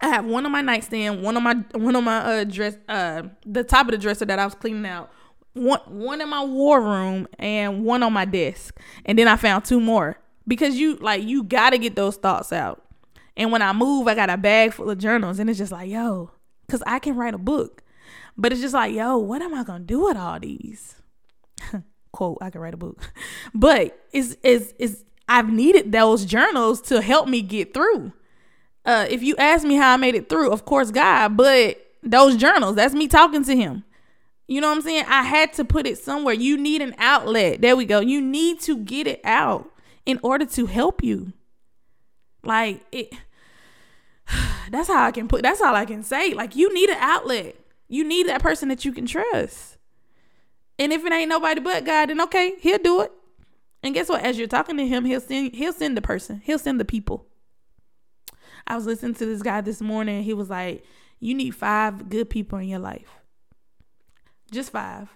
I 0.01 0.07
have 0.07 0.25
one 0.25 0.43
on 0.43 0.51
my 0.51 0.61
nightstand, 0.61 1.21
one 1.21 1.37
on 1.37 1.43
my 1.43 1.53
one 1.73 1.95
on 1.95 2.03
my 2.03 2.17
uh 2.17 2.43
dress 2.45 2.75
uh 2.89 3.23
the 3.45 3.63
top 3.63 3.85
of 3.85 3.91
the 3.91 3.99
dresser 3.99 4.25
that 4.25 4.39
I 4.39 4.45
was 4.45 4.55
cleaning 4.55 4.87
out, 4.87 5.11
one 5.53 5.81
one 5.85 6.19
in 6.19 6.29
my 6.29 6.43
war 6.43 6.81
room 6.81 7.27
and 7.37 7.85
one 7.85 8.01
on 8.01 8.11
my 8.11 8.25
desk. 8.25 8.75
And 9.05 9.19
then 9.19 9.27
I 9.27 9.35
found 9.35 9.63
two 9.63 9.79
more. 9.79 10.17
Because 10.47 10.77
you 10.77 10.95
like 10.95 11.21
you 11.21 11.43
gotta 11.43 11.77
get 11.77 11.95
those 11.95 12.15
thoughts 12.15 12.51
out. 12.51 12.83
And 13.35 13.51
when 13.51 13.61
I 13.61 13.71
move, 13.71 14.07
I 14.07 14.15
got 14.15 14.31
a 14.31 14.37
bag 14.37 14.73
full 14.73 14.89
of 14.89 14.97
journals 14.97 15.37
and 15.37 15.47
it's 15.47 15.59
just 15.59 15.71
like, 15.71 15.91
yo, 15.91 16.31
because 16.65 16.81
I 16.87 16.97
can 16.97 17.15
write 17.15 17.35
a 17.35 17.37
book. 17.37 17.83
But 18.35 18.51
it's 18.51 18.61
just 18.61 18.73
like, 18.73 18.95
yo, 18.95 19.15
what 19.17 19.43
am 19.43 19.53
I 19.53 19.63
gonna 19.63 19.83
do 19.83 20.05
with 20.05 20.17
all 20.17 20.39
these? 20.39 20.95
quote 22.17 22.39
i 22.41 22.49
could 22.49 22.59
write 22.59 22.73
a 22.73 22.77
book. 22.77 23.13
But 23.53 23.95
it's 24.11 24.35
it's 24.41 24.73
it's 24.79 25.03
i've 25.29 25.49
needed 25.49 25.91
those 25.91 26.25
journals 26.25 26.81
to 26.89 26.99
help 27.01 27.27
me 27.27 27.43
get 27.43 27.75
through. 27.75 28.11
Uh 28.85 29.05
if 29.07 29.21
you 29.21 29.35
ask 29.37 29.63
me 29.63 29.75
how 29.75 29.93
i 29.93 29.97
made 29.97 30.15
it 30.15 30.27
through 30.27 30.51
of 30.51 30.65
course 30.65 30.89
god 30.89 31.37
but 31.37 31.79
those 32.01 32.35
journals 32.35 32.75
that's 32.75 32.95
me 32.95 33.07
talking 33.07 33.43
to 33.43 33.55
him. 33.55 33.83
You 34.47 34.61
know 34.61 34.69
what 34.69 34.77
i'm 34.77 34.81
saying? 34.81 35.05
I 35.07 35.21
had 35.21 35.53
to 35.53 35.63
put 35.63 35.85
it 35.85 35.99
somewhere. 35.99 36.33
You 36.33 36.57
need 36.57 36.81
an 36.81 36.95
outlet. 36.97 37.61
There 37.61 37.75
we 37.75 37.85
go. 37.85 37.99
You 37.99 38.19
need 38.19 38.61
to 38.61 38.77
get 38.77 39.05
it 39.05 39.21
out 39.23 39.69
in 40.07 40.19
order 40.23 40.45
to 40.45 40.65
help 40.65 41.03
you. 41.03 41.33
Like 42.43 42.81
it 42.91 43.13
that's 44.71 44.87
how 44.87 45.03
i 45.05 45.11
can 45.11 45.27
put 45.27 45.43
that's 45.43 45.61
all 45.61 45.75
i 45.75 45.85
can 45.85 46.01
say. 46.01 46.33
Like 46.33 46.55
you 46.55 46.73
need 46.73 46.89
an 46.89 46.97
outlet. 46.99 47.55
You 47.87 48.03
need 48.03 48.27
that 48.27 48.41
person 48.41 48.69
that 48.69 48.85
you 48.85 48.91
can 48.91 49.05
trust 49.05 49.76
and 50.79 50.93
if 50.93 51.03
it 51.05 51.11
ain't 51.11 51.29
nobody 51.29 51.59
but 51.59 51.85
God, 51.85 52.09
then 52.09 52.21
okay, 52.21 52.53
he'll 52.59 52.77
do 52.77 53.01
it. 53.01 53.11
And 53.83 53.93
guess 53.93 54.09
what? 54.09 54.23
As 54.23 54.37
you're 54.37 54.47
talking 54.47 54.77
to 54.77 54.87
him, 54.87 55.05
he'll 55.05 55.21
send 55.21 55.53
he'll 55.55 55.73
send 55.73 55.97
the 55.97 56.01
person. 56.01 56.41
He'll 56.43 56.59
send 56.59 56.79
the 56.79 56.85
people. 56.85 57.25
I 58.65 58.75
was 58.75 58.85
listening 58.85 59.15
to 59.15 59.25
this 59.25 59.41
guy 59.41 59.61
this 59.61 59.81
morning. 59.81 60.23
He 60.23 60.33
was 60.33 60.49
like, 60.49 60.83
You 61.19 61.33
need 61.33 61.51
five 61.51 62.09
good 62.09 62.29
people 62.29 62.59
in 62.59 62.67
your 62.67 62.79
life. 62.79 63.09
Just 64.51 64.71
five. 64.71 65.09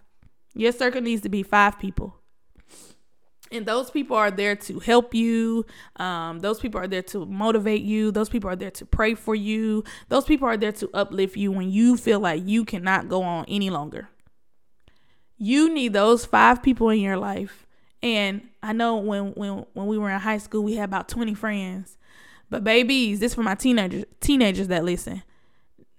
Your 0.54 0.72
circle 0.72 1.02
needs 1.02 1.22
to 1.24 1.30
be 1.30 1.44
five 1.44 1.80
people. 1.80 2.16
And 3.52 3.66
those 3.66 3.92
people 3.92 4.16
are 4.16 4.32
there 4.32 4.56
to 4.56 4.80
help 4.80 5.14
you. 5.14 5.66
Um, 5.98 6.40
those 6.40 6.60
people 6.60 6.80
are 6.80 6.88
there 6.88 7.02
to 7.04 7.26
motivate 7.26 7.82
you. 7.82 8.12
Those 8.12 8.30
people 8.30 8.50
are 8.50 8.56
there 8.56 8.72
to 8.72 8.86
pray 8.86 9.14
for 9.14 9.36
you. 9.36 9.84
Those 10.08 10.24
people 10.24 10.48
are 10.48 10.56
there 10.56 10.72
to 10.72 10.90
uplift 10.94 11.36
you 11.36 11.52
when 11.52 11.70
you 11.70 11.98
feel 11.98 12.22
like 12.22 12.48
you 12.48 12.64
cannot 12.64 13.10
go 13.10 13.22
on 13.24 13.44
any 13.50 13.70
longer. 13.70 14.10
You 15.44 15.74
need 15.74 15.94
those 15.94 16.24
five 16.24 16.62
people 16.62 16.90
in 16.90 17.00
your 17.00 17.18
life. 17.18 17.66
And 18.04 18.48
I 18.62 18.74
know 18.74 18.98
when 18.98 19.32
when 19.32 19.66
when 19.74 19.88
we 19.88 19.98
were 19.98 20.12
in 20.12 20.20
high 20.20 20.38
school, 20.38 20.64
we 20.64 20.76
had 20.76 20.84
about 20.84 21.10
20 21.10 21.34
friends. 21.34 21.98
But 22.52 22.64
babies, 22.64 23.20
this 23.20 23.34
for 23.34 23.42
my 23.42 23.56
teenagers 23.56 24.06
teenagers 24.20 24.68
that 24.68 24.86
listen. 24.86 25.24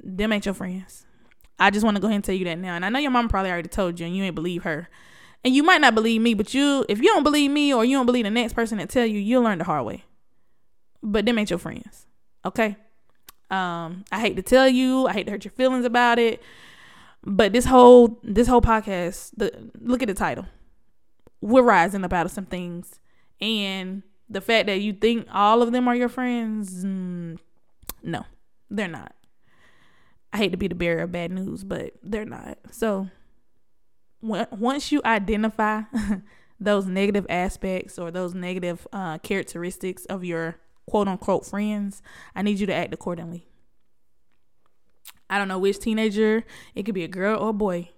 Them 0.00 0.33
ain't 0.33 0.46
your 0.46 0.55
friends. 0.55 1.07
I 1.59 1.70
just 1.70 1.85
want 1.85 1.96
to 1.96 2.00
go 2.00 2.07
ahead 2.07 2.14
and 2.14 2.24
tell 2.24 2.37
you 2.37 2.44
that 2.44 2.59
now. 2.59 2.76
And 2.76 2.85
I 2.85 2.88
know 2.88 3.00
your 3.00 3.11
mom 3.11 3.28
probably 3.28 3.50
already 3.50 3.68
told 3.68 3.98
you 3.98 4.07
and 4.07 4.16
you 4.16 4.22
ain't 4.22 4.37
believe 4.37 4.62
her. 4.62 4.88
And 5.44 5.52
you 5.52 5.64
might 5.64 5.81
not 5.81 5.96
believe 5.96 6.20
me, 6.20 6.35
but 6.35 6.55
you 6.55 6.87
if 6.88 6.98
you 6.98 7.07
don't 7.07 7.24
believe 7.24 7.50
me 7.50 7.74
or 7.74 7.85
you 7.85 7.96
don't 7.96 8.07
believe 8.07 8.24
the 8.24 8.31
next 8.31 8.52
person 8.52 8.78
that 8.78 8.90
tell 8.90 9.07
you, 9.07 9.18
you'll 9.18 9.42
learn 9.42 9.59
the 9.59 9.64
hard 9.64 9.85
way. 9.85 10.05
But 11.02 11.26
them 11.26 11.37
ain't 11.37 11.50
your 11.50 11.59
friends. 11.59 12.07
Okay? 12.44 12.76
Um, 13.50 14.05
I 14.12 14.20
hate 14.20 14.37
to 14.37 14.42
tell 14.42 14.68
you, 14.68 15.09
I 15.09 15.14
hate 15.14 15.24
to 15.24 15.33
hurt 15.33 15.44
your 15.44 15.52
feelings 15.52 15.85
about 15.85 16.20
it. 16.20 16.40
But 17.24 17.52
this 17.52 17.66
whole 17.66 18.20
this 18.22 18.48
whole 18.48 18.61
podcast, 18.61 19.30
the 19.37 19.70
look 19.80 20.02
at 20.02 20.08
the 20.08 20.14
title. 20.14 20.46
We're 21.40 21.62
rising 21.62 22.04
up 22.04 22.12
out 22.12 22.26
of 22.26 22.32
some 22.32 22.46
things, 22.46 23.00
and 23.40 24.02
the 24.28 24.40
fact 24.40 24.66
that 24.66 24.80
you 24.80 24.92
think 24.92 25.26
all 25.32 25.61
of 25.62 25.72
them 25.72 25.88
are 25.88 25.94
your 25.94 26.08
friends, 26.08 26.85
mm, 26.85 27.38
no, 28.02 28.24
they're 28.70 28.88
not. 28.88 29.14
I 30.32 30.38
hate 30.38 30.52
to 30.52 30.56
be 30.56 30.68
the 30.68 30.74
bearer 30.74 31.02
of 31.02 31.12
bad 31.12 31.30
news, 31.30 31.62
but 31.62 31.92
they're 32.02 32.24
not. 32.24 32.58
So 32.70 33.08
once 34.22 34.90
you 34.90 35.02
identify 35.04 35.82
those 36.61 36.87
negative 36.87 37.26
aspects 37.28 37.98
or 37.98 38.11
those 38.11 38.35
negative 38.35 38.87
uh, 38.92 39.18
characteristics 39.18 40.04
of 40.06 40.24
your 40.24 40.56
quote 40.87 41.08
unquote 41.08 41.44
friends, 41.44 42.02
I 42.35 42.42
need 42.42 42.61
you 42.61 42.66
to 42.66 42.74
act 42.74 42.94
accordingly. 42.94 43.46
I 45.33 45.38
don't 45.38 45.49
know 45.49 45.59
which 45.59 45.79
teenager. 45.79 46.45
It 46.75 46.83
could 46.83 46.95
be 46.95 47.05
a 47.05 47.09
girl 47.09 47.40
or 47.42 47.49
a 47.49 47.53
boy. 47.55 47.88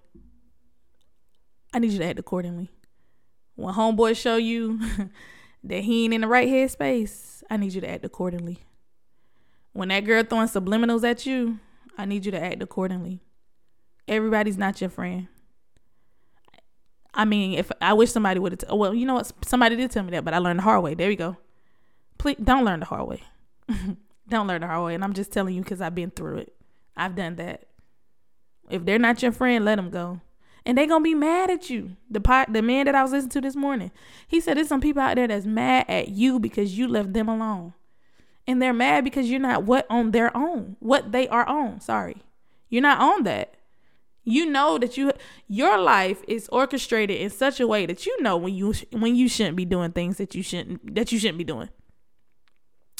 I 1.73 1.79
need 1.79 1.91
you 1.91 1.99
to 1.99 2.05
act 2.05 2.17
accordingly. 2.17 2.71
When 3.55 3.73
homeboy 3.73 4.15
show 4.15 4.37
you 4.37 4.79
that 5.65 5.83
he 5.83 6.05
ain't 6.05 6.13
in 6.13 6.21
the 6.21 6.29
right 6.29 6.47
headspace, 6.47 7.43
I 7.49 7.57
need 7.57 7.73
you 7.73 7.81
to 7.81 7.89
act 7.89 8.05
accordingly. 8.05 8.59
When 9.73 9.89
that 9.89 10.05
girl 10.05 10.23
throwing 10.23 10.47
subliminals 10.47 11.03
at 11.03 11.25
you, 11.25 11.59
I 11.97 12.05
need 12.05 12.25
you 12.25 12.31
to 12.31 12.41
act 12.41 12.63
accordingly. 12.63 13.21
Everybody's 14.07 14.57
not 14.57 14.79
your 14.79 14.89
friend. 14.89 15.27
I 17.13 17.25
mean, 17.25 17.59
if 17.59 17.69
I 17.81 17.91
wish 17.91 18.13
somebody 18.13 18.39
would 18.39 18.53
have, 18.53 18.59
t- 18.59 18.73
well, 18.73 18.93
you 18.93 19.05
know 19.05 19.15
what? 19.15 19.29
Somebody 19.43 19.75
did 19.75 19.91
tell 19.91 20.03
me 20.03 20.11
that, 20.11 20.23
but 20.23 20.33
I 20.33 20.37
learned 20.37 20.59
the 20.59 20.63
hard 20.63 20.83
way. 20.83 20.93
There 20.93 21.09
we 21.09 21.17
go. 21.17 21.35
Please 22.17 22.37
don't 22.41 22.63
learn 22.63 22.79
the 22.79 22.85
hard 22.85 23.09
way. 23.09 23.23
don't 24.29 24.47
learn 24.47 24.61
the 24.61 24.67
hard 24.67 24.85
way. 24.85 24.95
And 24.95 25.03
I'm 25.03 25.13
just 25.13 25.33
telling 25.33 25.53
you 25.53 25.63
because 25.63 25.81
I've 25.81 25.95
been 25.95 26.11
through 26.11 26.37
it. 26.37 26.54
I've 26.97 27.15
done 27.15 27.35
that. 27.35 27.65
If 28.69 28.85
they're 28.85 28.99
not 28.99 29.21
your 29.21 29.31
friend, 29.31 29.65
let 29.65 29.75
them 29.75 29.89
go. 29.89 30.21
And 30.65 30.77
they 30.77 30.87
gonna 30.87 31.03
be 31.03 31.13
mad 31.13 31.51
at 31.51 31.69
you. 31.69 31.95
The 32.09 32.19
pot, 32.19 32.51
the 32.51 32.61
man 32.61 32.85
that 32.85 32.95
I 32.95 33.03
was 33.03 33.11
listening 33.11 33.31
to 33.31 33.41
this 33.41 33.55
morning, 33.55 33.91
he 34.27 34.41
said 34.41 34.57
there's 34.57 34.67
some 34.67 34.81
people 34.81 35.01
out 35.01 35.15
there 35.15 35.27
that's 35.27 35.45
mad 35.45 35.85
at 35.87 36.09
you 36.09 36.39
because 36.39 36.77
you 36.77 36.87
left 36.87 37.13
them 37.13 37.29
alone, 37.29 37.73
and 38.47 38.59
they're 38.59 38.73
mad 38.73 39.03
because 39.03 39.29
you're 39.29 39.39
not 39.39 39.63
what 39.63 39.85
on 39.91 40.09
their 40.09 40.35
own, 40.35 40.75
what 40.79 41.11
they 41.11 41.27
are 41.27 41.47
on. 41.47 41.81
Sorry, 41.81 42.23
you're 42.67 42.81
not 42.81 42.99
on 42.99 43.23
that. 43.23 43.53
You 44.23 44.47
know 44.47 44.79
that 44.79 44.97
you 44.97 45.11
your 45.47 45.77
life 45.77 46.23
is 46.27 46.49
orchestrated 46.51 47.21
in 47.21 47.29
such 47.29 47.59
a 47.59 47.67
way 47.67 47.85
that 47.85 48.07
you 48.07 48.21
know 48.23 48.35
when 48.35 48.55
you 48.55 48.73
when 48.91 49.15
you 49.15 49.29
shouldn't 49.29 49.57
be 49.57 49.65
doing 49.65 49.91
things 49.91 50.17
that 50.17 50.33
you 50.33 50.41
shouldn't 50.41 50.95
that 50.95 51.11
you 51.11 51.19
shouldn't 51.19 51.37
be 51.37 51.43
doing. 51.43 51.69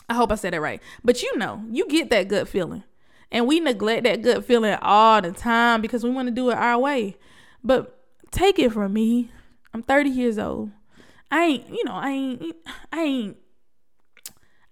I 0.08 0.14
hope 0.14 0.32
I 0.32 0.36
said 0.36 0.54
it 0.54 0.60
right, 0.60 0.84
but 1.04 1.24
you 1.24 1.36
know 1.36 1.66
you 1.72 1.88
get 1.88 2.12
that 2.12 2.28
good 2.28 2.48
feeling 2.48 2.84
and 3.32 3.48
we 3.48 3.60
neglect 3.60 4.04
that 4.04 4.22
good 4.22 4.46
feeling 4.46 4.78
all 4.82 5.22
the 5.22 5.32
time 5.32 5.82
because 5.82 6.04
we 6.04 6.10
want 6.10 6.28
to 6.28 6.34
do 6.34 6.50
it 6.50 6.58
our 6.58 6.80
way. 6.80 7.18
But 7.64 8.00
take 8.32 8.60
it 8.60 8.72
from 8.72 8.94
me. 8.94 9.32
I'm 9.74 9.84
30 9.84 10.10
years 10.10 10.38
old. 10.38 10.72
I 11.32 11.44
ain't, 11.44 11.70
you 11.70 11.84
know, 11.84 11.94
I 11.94 12.10
ain't, 12.10 12.56
I 12.92 13.02
ain't, 13.02 13.38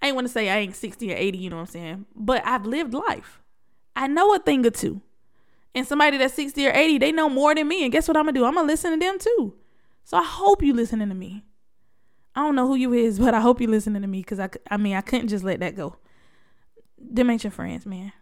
I 0.02 0.08
ain't 0.08 0.16
want 0.16 0.28
to 0.28 0.34
say 0.34 0.50
I 0.50 0.58
ain't 0.58 0.76
60 0.76 1.12
or 1.12 1.16
80, 1.16 1.38
you 1.38 1.50
know 1.50 1.58
what 1.58 1.62
I'm 1.62 1.68
saying? 1.68 2.06
But 2.16 2.46
I've 2.46 2.66
lived 2.66 2.94
life. 2.94 3.42
I 3.96 4.08
know 4.08 4.34
a 4.36 4.40
thing 4.40 4.66
or 4.66 4.70
two. 4.70 5.02
And 5.76 5.88
somebody 5.88 6.18
that's 6.18 6.34
60 6.36 6.68
or 6.68 6.72
80, 6.72 7.00
they 7.00 7.12
know 7.12 7.30
more 7.30 7.56
than 7.56 7.68
me. 7.68 7.84
And 7.84 7.92
guess 7.92 8.08
what 8.08 8.16
I'm 8.16 8.26
going 8.26 8.36
to 8.36 8.40
do? 8.40 8.46
I'm 8.46 8.54
going 8.54 8.68
to 8.68 8.72
listen 8.72 8.92
to 8.92 8.98
them 8.98 9.18
too. 9.18 9.56
So 10.04 10.18
I 10.18 10.24
hope 10.24 10.62
you 10.62 10.74
listening 10.74 11.10
to 11.10 11.16
me. 11.16 11.44
I 12.36 12.42
don't 12.42 12.56
know 12.56 12.68
who 12.68 12.76
you 12.76 12.94
is, 12.94 13.20
but 13.20 13.34
I 13.34 13.42
hope 13.42 13.62
you 13.62 13.68
listening 13.68 14.02
to 14.02 14.08
me 14.08 14.20
because 14.20 14.40
I, 14.40 14.50
I 14.70 14.78
mean, 14.78 14.96
I 14.96 15.02
couldn't 15.02 15.30
just 15.30 15.44
let 15.44 15.60
that 15.62 15.76
go. 15.76 15.96
Them 16.98 17.30
ain't 17.30 17.44
your 17.44 17.52
friends, 17.52 17.86
man. 17.86 18.14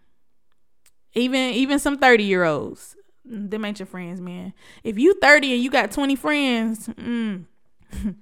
Even 1.14 1.54
even 1.54 1.80
some 1.80 1.98
30 1.98 2.24
year 2.24 2.44
olds. 2.44 2.96
Them 3.24 3.66
ain't 3.66 3.80
your 3.80 3.86
friends, 3.86 4.20
man. 4.20 4.54
If 4.84 4.98
you 4.98 5.14
30 5.22 5.54
and 5.54 5.64
you 5.64 5.70
got 5.70 5.92
20 5.92 6.16
friends, 6.16 6.88
mm, 6.88 7.46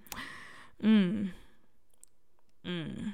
mm, 0.83 1.29
mm. 2.65 3.13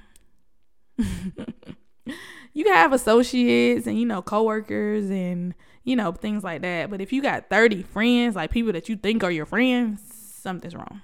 you 2.54 2.74
have 2.74 2.94
associates 2.94 3.86
and 3.86 4.00
you 4.00 4.06
know 4.06 4.22
coworkers 4.22 5.10
and 5.10 5.54
you 5.84 5.96
know 5.96 6.12
things 6.12 6.44
like 6.44 6.62
that. 6.64 6.90
But 6.90 7.02
if 7.02 7.14
you 7.14 7.22
got 7.22 7.50
30 7.50 7.84
friends, 7.84 8.36
like 8.36 8.52
people 8.52 8.74
that 8.74 8.90
you 8.90 8.96
think 8.96 9.24
are 9.24 9.32
your 9.32 9.46
friends, 9.46 10.02
something's 10.42 10.76
wrong. 10.76 11.02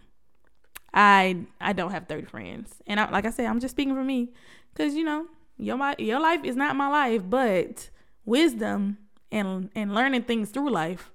I 0.93 1.45
I 1.59 1.73
don't 1.73 1.91
have 1.91 2.07
30 2.07 2.25
friends. 2.25 2.73
And 2.87 2.99
I, 2.99 3.09
like 3.09 3.25
I 3.25 3.29
said, 3.29 3.45
I'm 3.45 3.59
just 3.59 3.75
speaking 3.75 3.95
for 3.95 4.03
me 4.03 4.29
cuz 4.75 4.95
you 4.95 5.03
know, 5.03 5.27
your 5.57 5.77
my 5.77 5.95
your 5.99 6.19
life 6.19 6.43
is 6.43 6.55
not 6.55 6.75
my 6.75 6.87
life, 6.87 7.21
but 7.29 7.89
wisdom 8.25 8.97
and 9.31 9.69
and 9.75 9.93
learning 9.93 10.23
things 10.23 10.49
through 10.49 10.69
life, 10.69 11.11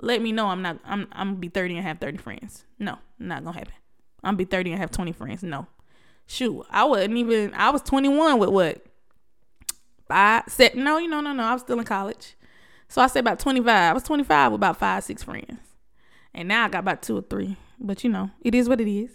let 0.00 0.22
me 0.22 0.32
know 0.32 0.46
I'm 0.46 0.62
not 0.62 0.78
I'm 0.84 1.08
I'm 1.12 1.28
gonna 1.28 1.40
be 1.40 1.48
30 1.48 1.76
and 1.76 1.86
have 1.86 1.98
30 1.98 2.18
friends. 2.18 2.64
No, 2.78 2.98
not 3.18 3.44
gonna 3.44 3.58
happen. 3.58 3.74
I'm 4.22 4.28
gonna 4.28 4.38
be 4.38 4.44
30 4.44 4.72
and 4.72 4.80
have 4.80 4.90
20 4.90 5.12
friends. 5.12 5.42
No. 5.42 5.66
Shoot, 6.26 6.64
I 6.70 6.84
wasn't 6.84 7.16
even 7.16 7.54
I 7.54 7.70
was 7.70 7.82
21 7.82 8.38
with 8.38 8.50
what? 8.50 8.86
Five 10.08 10.44
set 10.48 10.76
no, 10.76 10.98
you 10.98 11.08
know, 11.08 11.20
no, 11.20 11.32
no. 11.32 11.42
I 11.42 11.52
was 11.52 11.62
still 11.62 11.78
in 11.78 11.84
college. 11.84 12.36
So 12.88 13.00
I 13.00 13.06
said 13.06 13.20
about 13.20 13.38
25. 13.38 13.68
I 13.68 13.92
was 13.92 14.02
25 14.02 14.52
with 14.52 14.58
about 14.58 14.76
five, 14.78 15.04
six 15.04 15.22
friends. 15.22 15.58
And 16.34 16.48
now 16.48 16.64
I 16.64 16.68
got 16.68 16.80
about 16.80 17.02
two 17.02 17.18
or 17.18 17.22
three. 17.22 17.56
But 17.78 18.04
you 18.04 18.10
know, 18.10 18.30
it 18.42 18.54
is 18.54 18.68
what 18.68 18.80
it 18.80 18.88
is. 18.88 19.10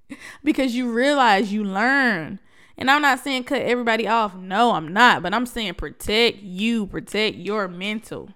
because 0.44 0.74
you 0.74 0.92
realize 0.92 1.52
you 1.52 1.64
learn 1.64 2.38
and 2.78 2.90
I'm 2.90 3.02
not 3.02 3.20
saying 3.20 3.44
cut 3.44 3.62
everybody 3.62 4.06
off. 4.06 4.36
No, 4.36 4.72
I'm 4.72 4.88
not. 4.88 5.22
But 5.22 5.34
I'm 5.34 5.46
saying 5.46 5.74
protect 5.74 6.38
you, 6.38 6.86
protect 6.86 7.36
your 7.36 7.68
mental. 7.68 8.30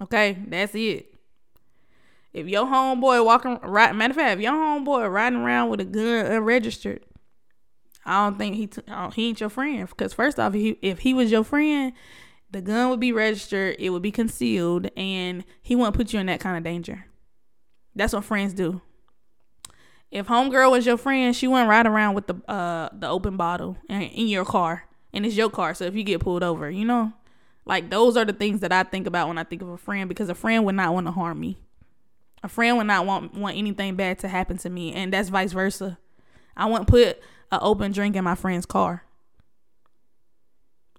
Okay, 0.00 0.38
that's 0.46 0.74
it. 0.74 1.14
If 2.32 2.46
your 2.46 2.66
homeboy 2.66 3.24
walking 3.24 3.58
right, 3.62 3.94
matter 3.94 4.12
of 4.12 4.16
fact, 4.16 4.38
if 4.38 4.42
your 4.42 4.52
homeboy 4.52 5.10
riding 5.10 5.40
around 5.40 5.70
with 5.70 5.80
a 5.80 5.84
gun 5.84 6.26
unregistered, 6.26 7.04
I 8.04 8.24
don't 8.24 8.38
think 8.38 8.54
he 8.54 8.66
t- 8.68 8.82
he 9.14 9.28
ain't 9.28 9.40
your 9.40 9.50
friend. 9.50 9.88
Because 9.88 10.12
first 10.12 10.38
off, 10.38 10.54
if 10.54 10.60
he, 10.60 10.78
if 10.82 11.00
he 11.00 11.14
was 11.14 11.32
your 11.32 11.42
friend, 11.42 11.92
the 12.50 12.60
gun 12.60 12.90
would 12.90 13.00
be 13.00 13.12
registered, 13.12 13.76
it 13.78 13.90
would 13.90 14.02
be 14.02 14.12
concealed, 14.12 14.88
and 14.96 15.44
he 15.62 15.74
wouldn't 15.74 15.96
put 15.96 16.12
you 16.12 16.20
in 16.20 16.26
that 16.26 16.40
kind 16.40 16.56
of 16.56 16.64
danger. 16.64 17.06
That's 17.94 18.12
what 18.12 18.24
friends 18.24 18.54
do. 18.54 18.80
If 20.10 20.26
homegirl 20.28 20.70
was 20.70 20.86
your 20.86 20.96
friend, 20.96 21.36
she 21.36 21.46
wouldn't 21.46 21.68
ride 21.68 21.86
around 21.86 22.14
with 22.14 22.26
the 22.26 22.34
uh 22.50 22.88
the 22.92 23.08
open 23.08 23.36
bottle 23.36 23.76
in, 23.88 24.28
your 24.28 24.44
car, 24.44 24.84
and 25.12 25.26
it's 25.26 25.36
your 25.36 25.50
car. 25.50 25.74
So 25.74 25.84
if 25.84 25.94
you 25.94 26.02
get 26.02 26.20
pulled 26.20 26.42
over, 26.42 26.70
you 26.70 26.84
know, 26.84 27.12
like 27.66 27.90
those 27.90 28.16
are 28.16 28.24
the 28.24 28.32
things 28.32 28.60
that 28.60 28.72
I 28.72 28.84
think 28.84 29.06
about 29.06 29.28
when 29.28 29.38
I 29.38 29.44
think 29.44 29.60
of 29.60 29.68
a 29.68 29.76
friend 29.76 30.08
because 30.08 30.28
a 30.28 30.34
friend 30.34 30.64
would 30.64 30.74
not 30.74 30.94
want 30.94 31.06
to 31.06 31.12
harm 31.12 31.40
me. 31.40 31.58
A 32.42 32.48
friend 32.48 32.76
would 32.78 32.86
not 32.86 33.04
want 33.04 33.34
want 33.34 33.56
anything 33.56 33.96
bad 33.96 34.18
to 34.20 34.28
happen 34.28 34.56
to 34.58 34.70
me, 34.70 34.94
and 34.94 35.12
that's 35.12 35.28
vice 35.28 35.52
versa. 35.52 35.98
I 36.56 36.66
wouldn't 36.66 36.88
put 36.88 37.20
an 37.52 37.58
open 37.60 37.92
drink 37.92 38.16
in 38.16 38.24
my 38.24 38.34
friend's 38.34 38.66
car. 38.66 39.04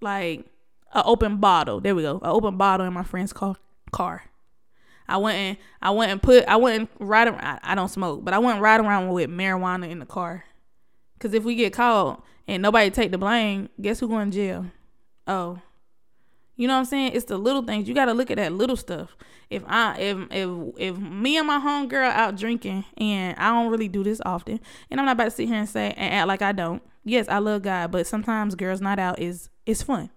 Like 0.02 0.46
an 0.94 1.04
open 1.06 1.38
bottle. 1.38 1.82
There 1.82 1.96
we 1.96 2.04
go. 2.04 2.18
An 2.18 2.30
open 2.30 2.58
bottle 2.58 2.86
in 2.86 2.94
my 2.94 3.04
friend's 3.04 3.34
car. 3.34 3.56
Car. 3.92 4.29
I 5.10 5.18
and 5.18 5.58
I 5.82 5.92
and 5.92 6.22
put 6.22 6.46
I 6.48 6.58
and 6.58 6.88
ride 7.00 7.28
around. 7.28 7.60
I 7.64 7.76
don't 7.76 7.90
smoke, 7.90 8.24
but 8.24 8.34
I 8.34 8.40
went 8.40 8.62
ride 8.62 8.80
around 8.80 9.10
with 9.10 9.30
marijuana 9.30 9.90
in 9.90 10.00
the 10.00 10.06
car. 10.06 10.46
Cause 11.20 11.34
if 11.34 11.44
we 11.44 11.56
get 11.56 11.74
caught 11.74 12.24
and 12.48 12.62
nobody 12.62 12.90
take 12.90 13.12
the 13.12 13.18
blame, 13.18 13.70
guess 13.82 14.00
who 14.00 14.08
going 14.08 14.32
to 14.32 14.38
jail? 14.38 14.66
Oh, 15.28 15.60
you 16.60 16.68
know 16.68 16.74
what 16.74 16.80
I'm 16.80 16.86
saying? 16.86 17.12
It's 17.14 17.24
the 17.24 17.38
little 17.38 17.62
things. 17.64 17.88
You 17.88 17.96
got 17.96 18.06
to 18.06 18.14
look 18.14 18.30
at 18.30 18.36
that 18.36 18.52
little 18.52 18.76
stuff. 18.76 19.16
If 19.50 19.64
I 19.66 19.98
if 19.98 20.18
if 20.30 20.50
if 20.78 20.98
me 20.98 21.38
and 21.38 21.48
my 21.48 21.58
homegirl 21.58 22.12
out 22.12 22.36
drinking 22.36 22.84
and 22.98 23.38
I 23.40 23.54
don't 23.54 23.72
really 23.72 23.88
do 23.88 24.04
this 24.04 24.20
often, 24.26 24.60
and 24.92 25.00
I'm 25.00 25.06
not 25.06 25.14
about 25.14 25.24
to 25.24 25.32
sit 25.32 25.48
here 25.48 25.56
and 25.56 25.70
say 25.70 25.94
and 25.96 26.14
act 26.14 26.28
like 26.28 26.42
I 26.42 26.52
don't. 26.52 26.84
Yes, 27.06 27.30
I 27.30 27.38
love 27.38 27.62
God, 27.62 27.92
but 27.92 28.08
sometimes 28.08 28.56
girls 28.56 28.82
not 28.82 29.00
out 29.00 29.20
is 29.20 29.50
is 29.66 29.82
fun. 29.82 30.10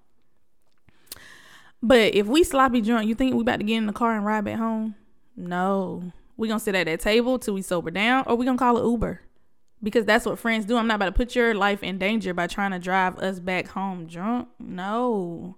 But 1.82 2.14
if 2.14 2.26
we 2.26 2.44
sloppy 2.44 2.80
drunk, 2.80 3.08
you 3.08 3.14
think 3.14 3.34
we 3.34 3.40
about 3.40 3.58
to 3.58 3.64
get 3.64 3.76
in 3.76 3.86
the 3.86 3.92
car 3.92 4.14
and 4.14 4.24
ride 4.24 4.44
back 4.44 4.58
home? 4.58 4.94
No. 5.36 6.12
We 6.36 6.48
gonna 6.48 6.60
sit 6.60 6.74
at 6.74 6.86
that 6.86 7.00
table 7.00 7.38
till 7.38 7.54
we 7.54 7.62
sober 7.62 7.90
down, 7.90 8.24
or 8.26 8.36
we 8.36 8.46
gonna 8.46 8.58
call 8.58 8.78
it 8.78 8.88
Uber. 8.88 9.20
Because 9.82 10.04
that's 10.04 10.24
what 10.24 10.38
friends 10.38 10.64
do. 10.64 10.76
I'm 10.76 10.86
not 10.86 10.94
about 10.94 11.06
to 11.06 11.12
put 11.12 11.34
your 11.34 11.54
life 11.54 11.82
in 11.82 11.98
danger 11.98 12.32
by 12.32 12.46
trying 12.46 12.70
to 12.70 12.78
drive 12.78 13.18
us 13.18 13.40
back 13.40 13.68
home 13.68 14.06
drunk. 14.06 14.48
No. 14.60 15.56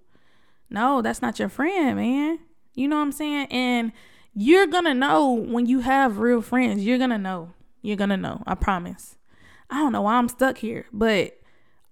No, 0.69 1.03
that's 1.03 1.21
not 1.21 1.37
your 1.37 1.49
friend, 1.49 1.97
man. 1.97 2.39
You 2.73 2.87
know 2.87 2.95
what 2.95 3.03
I'm 3.03 3.11
saying? 3.11 3.47
And 3.51 3.91
you're 4.33 4.67
gonna 4.67 4.95
know 4.95 5.31
when 5.31 5.67
you 5.67 5.81
have 5.81 6.17
real 6.17 6.41
friends. 6.41 6.83
You're 6.83 6.97
gonna 6.97 7.19
know. 7.19 7.53
You're 7.83 7.97
gonna 7.97 8.17
know. 8.17 8.41
I 8.47 8.55
promise. 8.55 9.17
I 9.69 9.75
don't 9.75 9.91
know 9.91 10.01
why 10.01 10.15
I'm 10.15 10.29
stuck 10.29 10.57
here, 10.57 10.85
but 10.91 11.39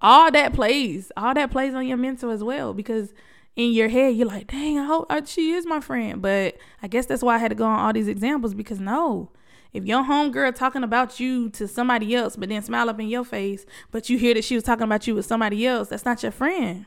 all 0.02 0.32
that 0.32 0.54
plays, 0.54 1.12
all 1.16 1.34
that 1.36 1.52
plays 1.52 1.74
on 1.74 1.88
your 1.88 1.98
mental 1.98 2.32
as 2.32 2.44
well 2.44 2.74
because 2.74 3.14
in 3.56 3.72
your 3.72 3.90
head, 3.90 4.16
you're 4.16 4.28
like, 4.28 4.48
dang, 4.48 4.80
I 4.80 4.86
hope 4.86 5.06
uh, 5.10 5.22
she 5.26 5.52
is 5.52 5.66
my 5.66 5.80
friend. 5.80 6.22
But 6.22 6.58
I 6.82 6.88
guess 6.88 7.06
that's 7.06 7.24
why 7.24 7.36
I 7.36 7.40
had 7.40 7.50
to 7.50 7.56
go 7.56 7.66
on 7.66 7.80
all 7.80 7.94
these 7.94 8.08
examples 8.08 8.54
because 8.54 8.80
no, 8.80 9.32
if 9.74 9.86
your 9.86 10.04
homegirl 10.04 10.56
talking 10.56 10.84
about 10.84 11.20
you 11.20 11.50
to 11.52 11.68
somebody 11.68 12.16
else, 12.16 12.36
but 12.36 12.50
then 12.50 12.62
smile 12.62 12.90
up 12.90 13.00
in 13.00 13.10
your 13.10 13.24
face, 13.24 13.66
but 13.92 14.10
you 14.10 14.18
hear 14.18 14.34
that 14.36 14.44
she 14.44 14.56
was 14.56 14.64
talking 14.64 14.84
about 14.84 15.08
you 15.08 15.16
with 15.16 15.26
somebody 15.26 15.66
else, 15.66 15.90
that's 15.90 16.06
not 16.06 16.24
your 16.24 16.32
friend. 16.32 16.86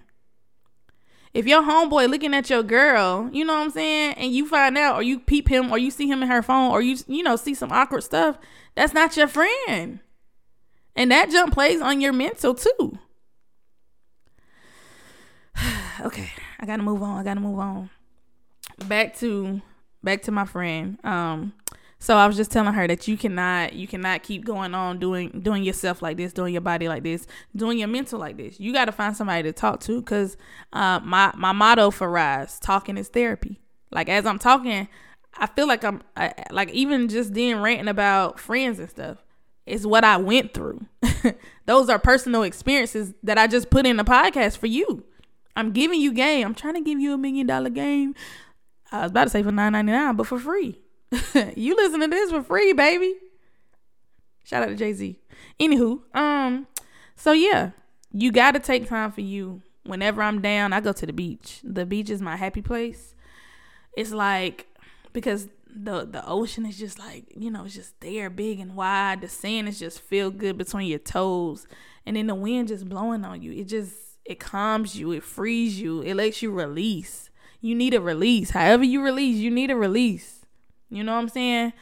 If 1.34 1.46
your 1.46 1.62
homeboy 1.62 2.08
looking 2.08 2.32
at 2.32 2.48
your 2.48 2.62
girl, 2.62 3.28
you 3.32 3.44
know 3.44 3.54
what 3.54 3.64
I'm 3.64 3.70
saying, 3.70 4.14
and 4.14 4.32
you 4.32 4.48
find 4.48 4.78
out, 4.78 4.96
or 4.96 5.02
you 5.02 5.20
peep 5.20 5.48
him, 5.48 5.70
or 5.70 5.76
you 5.76 5.90
see 5.90 6.08
him 6.08 6.22
in 6.22 6.28
her 6.28 6.42
phone, 6.42 6.70
or 6.70 6.80
you 6.80 6.96
you 7.06 7.22
know 7.22 7.36
see 7.36 7.52
some 7.52 7.70
awkward 7.70 8.04
stuff, 8.04 8.38
that's 8.74 8.94
not 8.94 9.18
your 9.18 9.28
friend, 9.28 10.00
and 10.94 11.10
that 11.10 11.30
jump 11.30 11.52
plays 11.52 11.82
on 11.82 12.00
your 12.00 12.14
mental 12.14 12.54
too. 12.54 12.98
okay, 16.00 16.30
I 16.58 16.66
gotta 16.66 16.82
move 16.82 17.02
on. 17.02 17.18
I 17.18 17.24
gotta 17.24 17.40
move 17.40 17.58
on. 17.58 17.90
Back 18.86 19.16
to 19.18 19.60
back 20.02 20.22
to 20.22 20.32
my 20.32 20.44
friend. 20.44 20.98
Um, 21.04 21.52
so 21.98 22.16
I 22.16 22.26
was 22.26 22.36
just 22.36 22.50
telling 22.50 22.74
her 22.74 22.86
that 22.86 23.08
you 23.08 23.16
cannot 23.16 23.72
you 23.72 23.86
cannot 23.86 24.22
keep 24.22 24.44
going 24.44 24.74
on 24.74 24.98
doing 24.98 25.40
doing 25.42 25.64
yourself 25.64 26.02
like 26.02 26.16
this, 26.16 26.32
doing 26.32 26.52
your 26.52 26.60
body 26.60 26.88
like 26.88 27.02
this, 27.02 27.26
doing 27.54 27.78
your 27.78 27.88
mental 27.88 28.18
like 28.18 28.36
this. 28.36 28.60
You 28.60 28.72
got 28.72 28.84
to 28.86 28.92
find 28.92 29.16
somebody 29.16 29.42
to 29.44 29.52
talk 29.52 29.80
to 29.80 30.00
because 30.00 30.36
uh, 30.72 31.00
my 31.00 31.32
my 31.36 31.52
motto 31.52 31.90
for 31.90 32.10
Rise, 32.10 32.60
talking 32.60 32.96
is 32.96 33.08
therapy. 33.08 33.60
Like 33.90 34.08
as 34.08 34.26
I'm 34.26 34.38
talking, 34.38 34.88
I 35.38 35.46
feel 35.46 35.66
like 35.66 35.84
I'm 35.84 36.02
I, 36.16 36.34
like 36.50 36.70
even 36.70 37.08
just 37.08 37.34
then 37.34 37.60
ranting 37.60 37.88
about 37.88 38.38
friends 38.38 38.78
and 38.78 38.90
stuff. 38.90 39.18
It's 39.64 39.84
what 39.84 40.04
I 40.04 40.16
went 40.16 40.54
through. 40.54 40.86
Those 41.66 41.88
are 41.88 41.98
personal 41.98 42.44
experiences 42.44 43.14
that 43.24 43.36
I 43.36 43.48
just 43.48 43.68
put 43.68 43.84
in 43.84 43.96
the 43.96 44.04
podcast 44.04 44.58
for 44.58 44.68
you. 44.68 45.04
I'm 45.56 45.72
giving 45.72 46.00
you 46.00 46.12
game. 46.12 46.46
I'm 46.46 46.54
trying 46.54 46.74
to 46.74 46.82
give 46.82 47.00
you 47.00 47.14
a 47.14 47.18
million 47.18 47.46
dollar 47.46 47.70
game. 47.70 48.14
I 48.92 49.02
was 49.02 49.10
about 49.10 49.24
to 49.24 49.30
say 49.30 49.42
for 49.42 49.50
nine 49.50 49.72
ninety 49.72 49.92
nine, 49.92 50.14
but 50.14 50.26
for 50.26 50.38
free. 50.38 50.80
you 51.56 51.74
listen 51.74 52.00
to 52.00 52.08
this 52.08 52.30
for 52.30 52.42
free, 52.42 52.72
baby. 52.74 53.14
Shout 54.44 54.62
out 54.62 54.68
to 54.68 54.76
Jay 54.76 54.92
Z. 54.92 55.18
Anywho, 55.58 56.00
um, 56.14 56.66
so 57.16 57.32
yeah, 57.32 57.70
you 58.12 58.30
gotta 58.30 58.60
take 58.60 58.88
time 58.88 59.10
for 59.10 59.22
you. 59.22 59.62
Whenever 59.84 60.22
I'm 60.22 60.42
down, 60.42 60.72
I 60.72 60.80
go 60.80 60.92
to 60.92 61.06
the 61.06 61.12
beach. 61.12 61.60
The 61.64 61.86
beach 61.86 62.10
is 62.10 62.20
my 62.20 62.36
happy 62.36 62.60
place. 62.60 63.14
It's 63.96 64.12
like 64.12 64.66
because 65.12 65.48
the 65.68 66.04
the 66.04 66.26
ocean 66.26 66.66
is 66.66 66.78
just 66.78 66.98
like 66.98 67.24
you 67.36 67.50
know 67.50 67.64
it's 67.64 67.74
just 67.74 67.98
there, 68.00 68.30
big 68.30 68.60
and 68.60 68.76
wide. 68.76 69.20
The 69.20 69.28
sand 69.28 69.68
is 69.68 69.78
just 69.78 70.00
feel 70.00 70.30
good 70.30 70.58
between 70.58 70.88
your 70.88 70.98
toes, 70.98 71.66
and 72.04 72.16
then 72.16 72.26
the 72.26 72.34
wind 72.34 72.68
just 72.68 72.88
blowing 72.88 73.24
on 73.24 73.42
you. 73.42 73.52
It 73.52 73.64
just 73.64 73.94
it 74.26 74.40
calms 74.40 74.98
you, 74.98 75.12
it 75.12 75.22
frees 75.22 75.80
you, 75.80 76.02
it 76.02 76.14
lets 76.14 76.42
you 76.42 76.50
release. 76.50 77.30
You 77.60 77.74
need 77.74 77.94
a 77.94 78.00
release. 78.00 78.50
However 78.50 78.84
you 78.84 79.02
release, 79.02 79.36
you 79.36 79.50
need 79.50 79.70
a 79.70 79.76
release. 79.76 80.44
You 80.90 81.04
know 81.04 81.12
what 81.14 81.20
I'm 81.20 81.28
saying? 81.28 81.72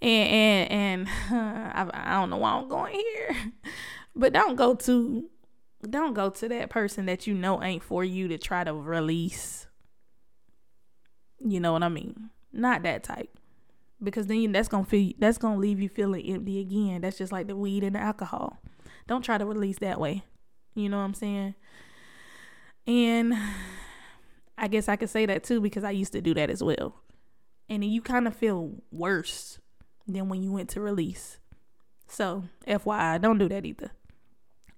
And 0.00 0.68
and 0.70 0.70
and 0.70 1.08
I, 1.74 1.90
I 1.92 2.12
don't 2.14 2.30
know 2.30 2.36
why 2.36 2.52
I'm 2.52 2.68
going 2.68 2.94
here, 2.94 3.52
but 4.16 4.32
don't 4.32 4.56
go 4.56 4.74
to 4.74 5.28
don't 5.88 6.14
go 6.14 6.30
to 6.30 6.48
that 6.48 6.70
person 6.70 7.06
that 7.06 7.26
you 7.26 7.34
know 7.34 7.62
ain't 7.62 7.82
for 7.82 8.04
you 8.04 8.28
to 8.28 8.38
try 8.38 8.64
to 8.64 8.74
release. 8.74 9.66
You 11.40 11.60
know 11.60 11.72
what 11.72 11.82
I 11.82 11.88
mean? 11.88 12.30
Not 12.52 12.82
that 12.84 13.02
type. 13.02 13.38
Because 14.02 14.26
then 14.26 14.52
that's 14.52 14.68
gonna 14.68 14.84
feel 14.84 15.12
that's 15.18 15.38
gonna 15.38 15.58
leave 15.58 15.80
you 15.80 15.88
feeling 15.88 16.24
empty 16.26 16.60
again. 16.60 17.00
That's 17.00 17.18
just 17.18 17.32
like 17.32 17.46
the 17.46 17.56
weed 17.56 17.84
and 17.84 17.96
the 17.96 18.00
alcohol. 18.00 18.60
Don't 19.06 19.22
try 19.22 19.38
to 19.38 19.46
release 19.46 19.78
that 19.78 20.00
way. 20.00 20.24
You 20.74 20.88
know 20.88 20.98
what 20.98 21.04
I'm 21.04 21.14
saying? 21.14 21.54
And 22.86 23.34
I 24.58 24.68
guess 24.68 24.88
I 24.88 24.96
could 24.96 25.10
say 25.10 25.26
that 25.26 25.44
too 25.44 25.60
because 25.60 25.84
I 25.84 25.90
used 25.90 26.12
to 26.12 26.20
do 26.20 26.34
that 26.34 26.50
as 26.50 26.62
well. 26.62 26.94
And 27.68 27.82
then 27.82 27.90
you 27.90 28.02
kind 28.02 28.26
of 28.26 28.36
feel 28.36 28.82
worse 28.92 29.58
than 30.06 30.28
when 30.28 30.42
you 30.42 30.52
went 30.52 30.68
to 30.70 30.80
release. 30.80 31.38
So, 32.06 32.44
FYI, 32.66 33.20
don't 33.20 33.38
do 33.38 33.48
that 33.48 33.64
either. 33.64 33.90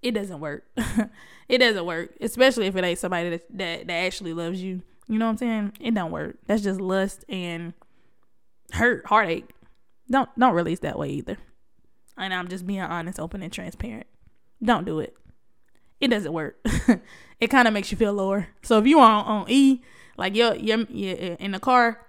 It 0.02 0.12
doesn't 0.12 0.40
work. 0.40 0.64
it 1.48 1.58
doesn't 1.58 1.84
work, 1.84 2.10
especially 2.20 2.66
if 2.66 2.76
it 2.76 2.84
ain't 2.84 2.98
somebody 2.98 3.30
that, 3.30 3.58
that 3.58 3.86
that 3.88 3.92
actually 3.92 4.32
loves 4.32 4.62
you. 4.62 4.82
You 5.08 5.18
know 5.18 5.26
what 5.26 5.32
I'm 5.32 5.38
saying? 5.38 5.72
It 5.80 5.94
don't 5.94 6.12
work. 6.12 6.36
That's 6.46 6.62
just 6.62 6.80
lust 6.80 7.24
and 7.28 7.74
hurt, 8.72 9.06
heartache. 9.06 9.50
Don't 10.10 10.28
don't 10.38 10.54
release 10.54 10.80
that 10.80 10.98
way 10.98 11.10
either. 11.10 11.38
And 12.16 12.32
I'm 12.32 12.48
just 12.48 12.66
being 12.66 12.80
honest, 12.80 13.20
open, 13.20 13.42
and 13.42 13.52
transparent. 13.52 14.06
Don't 14.62 14.86
do 14.86 15.00
it. 15.00 15.16
It 16.00 16.08
doesn't 16.08 16.32
work. 16.32 16.58
it 17.40 17.48
kind 17.48 17.68
of 17.68 17.74
makes 17.74 17.90
you 17.90 17.96
feel 17.96 18.12
lower. 18.12 18.48
So 18.62 18.78
if 18.78 18.86
you 18.86 18.98
are 18.98 19.24
on, 19.24 19.24
on 19.24 19.50
E, 19.50 19.82
like 20.16 20.34
you're, 20.34 20.54
you're, 20.54 20.86
you're 20.88 21.34
in 21.34 21.52
the 21.52 21.60
car, 21.60 22.06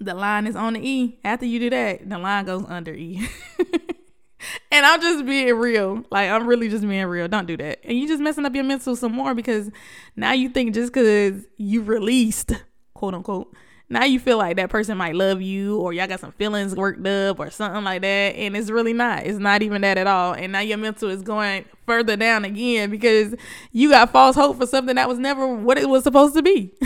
the 0.00 0.14
line 0.14 0.46
is 0.46 0.56
on 0.56 0.74
the 0.74 0.80
E. 0.80 1.18
After 1.24 1.46
you 1.46 1.58
do 1.58 1.70
that, 1.70 2.08
the 2.08 2.18
line 2.18 2.44
goes 2.44 2.64
under 2.68 2.92
E. 2.92 3.28
and 4.70 4.86
I'm 4.86 5.00
just 5.00 5.26
being 5.26 5.54
real. 5.54 6.04
Like 6.10 6.30
I'm 6.30 6.46
really 6.46 6.68
just 6.68 6.86
being 6.86 7.06
real. 7.06 7.28
Don't 7.28 7.46
do 7.46 7.56
that. 7.56 7.80
And 7.84 7.98
you're 7.98 8.08
just 8.08 8.22
messing 8.22 8.44
up 8.44 8.54
your 8.54 8.64
mental 8.64 8.96
some 8.96 9.12
more 9.12 9.34
because 9.34 9.70
now 10.16 10.32
you 10.32 10.48
think 10.48 10.74
just 10.74 10.92
because 10.92 11.44
you 11.56 11.82
released, 11.82 12.52
quote 12.94 13.14
unquote, 13.14 13.54
now 13.90 14.04
you 14.04 14.20
feel 14.20 14.36
like 14.36 14.56
that 14.56 14.68
person 14.68 14.98
might 14.98 15.14
love 15.14 15.40
you 15.40 15.78
or 15.78 15.92
y'all 15.92 16.06
got 16.06 16.20
some 16.20 16.32
feelings 16.32 16.74
worked 16.74 17.06
up 17.06 17.40
or 17.40 17.50
something 17.50 17.84
like 17.84 18.02
that 18.02 18.36
and 18.36 18.56
it's 18.56 18.70
really 18.70 18.92
not. 18.92 19.24
It's 19.24 19.38
not 19.38 19.62
even 19.62 19.80
that 19.80 19.96
at 19.96 20.06
all. 20.06 20.34
And 20.34 20.52
now 20.52 20.60
your 20.60 20.76
mental 20.76 21.08
is 21.08 21.22
going 21.22 21.64
further 21.86 22.16
down 22.16 22.44
again 22.44 22.90
because 22.90 23.34
you 23.72 23.90
got 23.90 24.12
false 24.12 24.36
hope 24.36 24.58
for 24.58 24.66
something 24.66 24.96
that 24.96 25.08
was 25.08 25.18
never 25.18 25.54
what 25.54 25.78
it 25.78 25.88
was 25.88 26.04
supposed 26.04 26.34
to 26.34 26.42
be. 26.42 26.72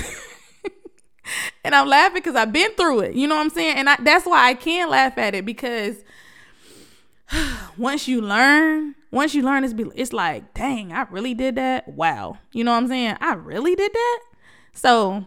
And 1.65 1.75
i'm 1.75 1.89
laughing 1.89 2.15
because 2.15 2.35
i've 2.35 2.53
been 2.53 2.73
through 2.75 3.01
it 3.01 3.15
you 3.15 3.27
know 3.29 3.37
what 3.37 3.43
i'm 3.43 3.51
saying? 3.51 3.77
And 3.77 3.89
I, 3.89 3.97
that's 4.01 4.27
why 4.27 4.49
i 4.49 4.55
can 4.55 4.91
laugh 4.91 5.17
at 5.19 5.35
it 5.35 5.45
because 5.45 5.97
once 7.79 8.09
you 8.09 8.21
learn 8.21 8.97
once 9.11 9.35
you 9.35 9.43
learn 9.43 9.63
it's, 9.63 9.73
be, 9.73 9.85
it's 9.95 10.13
like 10.13 10.53
dang 10.55 10.93
i 10.93 11.03
really 11.11 11.35
did 11.35 11.55
that? 11.55 11.87
Wow. 11.89 12.39
You 12.53 12.65
know 12.65 12.73
what 12.73 12.79
i'm 12.79 12.89
saying? 12.89 13.17
I 13.21 13.35
really 13.35 13.77
did 13.77 13.93
that? 13.93 14.21
So 14.73 15.25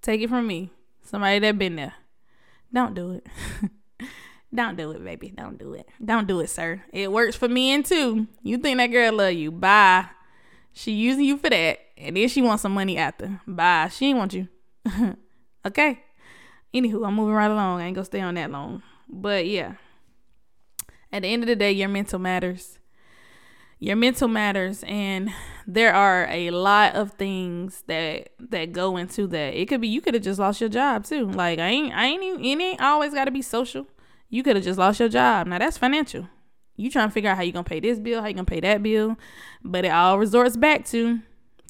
take 0.00 0.22
it 0.22 0.30
from 0.30 0.46
me 0.46 0.72
Somebody 1.06 1.38
that 1.38 1.58
been 1.58 1.76
there. 1.76 1.94
Don't 2.72 2.94
do 2.94 3.12
it. 3.12 3.26
Don't 4.54 4.76
do 4.76 4.90
it, 4.90 5.04
baby. 5.04 5.32
Don't 5.36 5.58
do 5.58 5.74
it. 5.74 5.88
Don't 6.04 6.26
do 6.26 6.40
it, 6.40 6.48
sir. 6.48 6.82
It 6.92 7.12
works 7.12 7.36
for 7.36 7.48
men 7.48 7.82
too. 7.82 8.26
You 8.42 8.58
think 8.58 8.78
that 8.78 8.88
girl 8.88 9.12
love 9.12 9.34
you. 9.34 9.52
Bye. 9.52 10.06
She 10.72 10.92
using 10.92 11.24
you 11.24 11.36
for 11.36 11.50
that. 11.50 11.78
And 11.96 12.16
then 12.16 12.28
she 12.28 12.42
wants 12.42 12.62
some 12.62 12.74
money 12.74 12.98
after. 12.98 13.40
Bye. 13.46 13.88
She 13.88 14.06
ain't 14.06 14.18
want 14.18 14.34
you. 14.34 14.48
okay. 15.66 16.02
Anywho, 16.74 17.06
I'm 17.06 17.14
moving 17.14 17.34
right 17.34 17.50
along. 17.50 17.80
I 17.80 17.86
ain't 17.86 17.94
gonna 17.94 18.04
stay 18.04 18.20
on 18.20 18.34
that 18.34 18.50
long. 18.50 18.82
But 19.08 19.46
yeah. 19.46 19.74
At 21.12 21.22
the 21.22 21.28
end 21.28 21.42
of 21.42 21.46
the 21.46 21.56
day, 21.56 21.72
your 21.72 21.88
mental 21.88 22.18
matters. 22.18 22.78
Your 23.78 23.96
mental 23.96 24.28
matters 24.28 24.82
and 24.86 25.30
there 25.66 25.92
are 25.92 26.26
a 26.30 26.50
lot 26.50 26.94
of 26.94 27.12
things 27.12 27.82
that 27.88 28.30
that 28.38 28.72
go 28.72 28.96
into 28.96 29.26
that. 29.26 29.54
It 29.54 29.66
could 29.66 29.80
be 29.80 29.88
you 29.88 30.00
could 30.00 30.14
have 30.14 30.22
just 30.22 30.38
lost 30.38 30.60
your 30.60 30.70
job 30.70 31.04
too. 31.04 31.26
Like 31.26 31.58
I 31.58 31.68
ain't 31.68 31.92
I 31.92 32.06
ain't 32.06 32.22
even 32.22 32.44
it 32.44 32.62
ain't 32.62 32.80
always 32.80 33.12
gotta 33.12 33.30
be 33.30 33.42
social. 33.42 33.86
You 34.30 34.42
could 34.42 34.56
have 34.56 34.64
just 34.64 34.78
lost 34.78 35.00
your 35.00 35.08
job. 35.08 35.46
Now 35.46 35.58
that's 35.58 35.76
financial. 35.76 36.28
You 36.76 36.90
trying 36.90 37.08
to 37.08 37.12
figure 37.12 37.30
out 37.30 37.36
how 37.36 37.42
you 37.42 37.52
gonna 37.52 37.64
pay 37.64 37.80
this 37.80 37.98
bill, 37.98 38.20
how 38.20 38.28
you 38.28 38.34
gonna 38.34 38.44
pay 38.44 38.60
that 38.60 38.82
bill. 38.82 39.16
But 39.62 39.84
it 39.84 39.88
all 39.90 40.18
resorts 40.18 40.56
back 40.56 40.84
to 40.86 41.20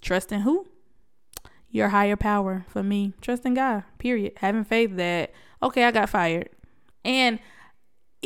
trusting 0.02 0.40
who? 0.40 0.66
Your 1.70 1.88
higher 1.88 2.16
power 2.16 2.64
for 2.68 2.82
me. 2.82 3.14
Trusting 3.20 3.54
God. 3.54 3.84
Period. 3.98 4.32
Having 4.36 4.64
faith 4.64 4.96
that, 4.96 5.32
okay, 5.62 5.84
I 5.84 5.90
got 5.90 6.08
fired. 6.08 6.50
And 7.04 7.38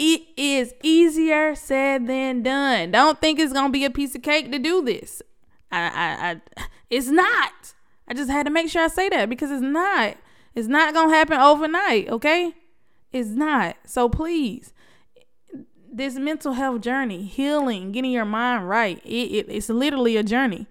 it 0.03 0.23
is 0.39 0.73
easier 0.83 1.55
said 1.55 2.07
than 2.07 2.43
done. 2.43 2.91
Don't 2.91 3.21
think 3.21 3.39
it's 3.39 3.53
gonna 3.53 3.71
be 3.71 3.85
a 3.85 3.91
piece 3.91 4.15
of 4.15 4.23
cake 4.23 4.51
to 4.51 4.59
do 4.59 4.83
this. 4.83 5.21
I, 5.71 5.79
I, 5.79 6.31
I 6.31 6.67
it's 6.89 7.09
not. 7.09 7.75
I 8.09 8.15
just 8.15 8.31
had 8.31 8.47
to 8.47 8.51
make 8.51 8.71
sure 8.71 8.83
I 8.83 8.89
say 8.89 9.11
that 9.11 9.29
because 9.29 9.51
it's 9.51 9.61
not. 9.61 10.17
It's 10.55 10.69
not 10.69 10.95
gonna 10.95 11.15
happen 11.15 11.39
overnight, 11.39 12.09
okay? 12.09 12.55
It's 13.13 13.29
not. 13.29 13.77
So 13.85 14.09
please, 14.09 14.73
this 15.93 16.15
mental 16.15 16.55
health 16.55 16.81
journey, 16.81 17.25
healing, 17.25 17.93
getting 17.93 18.11
your 18.11 18.25
mind 18.25 18.71
right, 18.71 19.05
it, 19.05 19.09
it, 19.09 19.47
it's 19.51 19.69
literally 19.69 20.17
a 20.17 20.23
journey. 20.23 20.67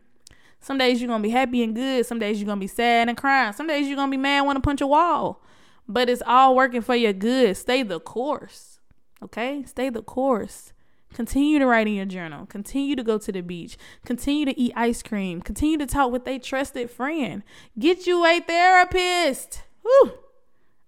Some 0.59 0.79
days 0.79 0.99
you're 0.99 1.07
gonna 1.07 1.21
be 1.21 1.29
happy 1.29 1.61
and 1.61 1.75
good. 1.75 2.03
Some 2.07 2.17
days 2.17 2.41
you're 2.41 2.47
gonna 2.47 2.59
be 2.59 2.65
sad 2.65 3.07
and 3.07 3.15
crying. 3.15 3.53
Some 3.53 3.67
days 3.67 3.87
you're 3.87 3.95
gonna 3.95 4.09
be 4.09 4.17
mad, 4.17 4.41
want 4.41 4.57
to 4.57 4.61
punch 4.61 4.81
a 4.81 4.87
wall. 4.87 5.43
But 5.87 6.09
it's 6.09 6.23
all 6.25 6.55
working 6.55 6.81
for 6.81 6.95
your 6.95 7.13
good. 7.13 7.55
Stay 7.57 7.83
the 7.83 7.99
course. 7.99 8.78
Okay? 9.23 9.63
Stay 9.65 9.89
the 9.89 10.01
course. 10.01 10.73
Continue 11.13 11.59
to 11.59 11.65
write 11.65 11.87
in 11.87 11.93
your 11.95 12.05
journal. 12.05 12.45
Continue 12.45 12.95
to 12.95 13.03
go 13.03 13.17
to 13.17 13.31
the 13.31 13.41
beach. 13.41 13.77
Continue 14.05 14.45
to 14.45 14.59
eat 14.59 14.73
ice 14.75 15.01
cream. 15.01 15.41
Continue 15.41 15.77
to 15.79 15.87
talk 15.87 16.11
with 16.11 16.27
a 16.27 16.37
trusted 16.37 16.89
friend. 16.91 17.43
Get 17.77 18.05
you 18.05 18.23
a 18.25 18.39
therapist. 18.39 19.63
Whew. 19.81 20.13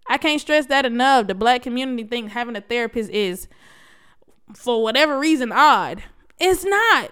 I 0.08 0.18
can't 0.18 0.42
stress 0.42 0.68
that 0.68 0.86
enough. 0.86 1.28
The 1.28 1.36
black 1.36 1.64
community 1.64 2.04
thinks 2.04 2.34
having 2.34 2.56
a 2.56 2.62
therapist 2.62 3.10
is, 3.10 3.48
for 4.56 4.84
whatever 4.84 5.18
reason, 5.18 5.52
odd. 5.52 6.04
It's 6.40 6.64
not. 6.64 7.12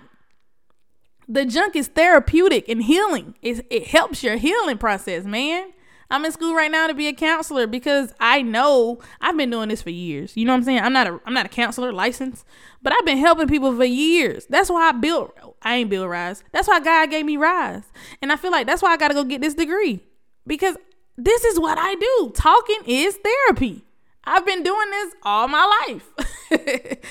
The 1.28 1.46
junk 1.46 1.76
is 1.76 1.88
therapeutic 1.88 2.68
and 2.68 2.84
healing. 2.84 3.36
It, 3.42 3.66
it 3.70 3.88
helps 3.88 4.24
your 4.24 4.38
healing 4.38 4.78
process, 4.78 5.26
man. 5.26 5.72
I'm 6.12 6.26
in 6.26 6.32
school 6.32 6.56
right 6.56 6.72
now 6.72 6.88
to 6.88 6.94
be 6.94 7.08
a 7.08 7.14
counselor 7.14 7.68
because 7.68 8.14
I 8.20 8.42
know 8.42 9.00
I've 9.22 9.38
been 9.38 9.50
doing 9.50 9.70
this 9.70 9.82
for 9.82 9.92
years. 9.92 10.36
You 10.36 10.46
know 10.46 10.54
what 10.54 10.58
I'm 10.58 10.64
saying? 10.64 10.80
I'm 10.80 10.94
not 10.94 11.08
a 11.08 11.20
I'm 11.26 11.34
not 11.34 11.46
a 11.46 11.50
counselor 11.50 11.94
licensed, 11.94 12.46
but 12.82 12.94
I've 12.94 13.06
been 13.06 13.18
helping 13.18 13.48
people 13.48 13.76
for 13.76 13.86
years. 13.86 14.46
That's 14.48 14.70
why 14.70 14.90
I 14.90 14.92
built 14.94 15.38
I 15.62 15.76
ain't 15.76 15.90
built 15.90 16.10
Rise. 16.10 16.44
That's 16.52 16.68
why 16.68 16.80
God 16.80 17.10
gave 17.10 17.26
me 17.26 17.38
Rise. 17.38 17.84
And 18.22 18.32
I 18.32 18.36
feel 18.38 18.52
like 18.52 18.66
that's 18.66 18.82
why 18.82 18.92
I 18.92 18.98
gotta 18.98 19.14
go 19.14 19.24
get 19.24 19.42
this 19.42 19.54
degree. 19.54 20.04
Because 20.48 20.78
this 21.18 21.44
is 21.44 21.60
what 21.60 21.78
I 21.80 21.96
do. 21.96 22.32
Talking 22.34 22.80
is 22.88 23.18
therapy. 23.18 23.84
I've 24.24 24.46
been 24.46 24.64
doing 24.64 24.92
this 24.92 25.14
all 25.24 25.48
my 25.48 25.86
life. 25.88 26.10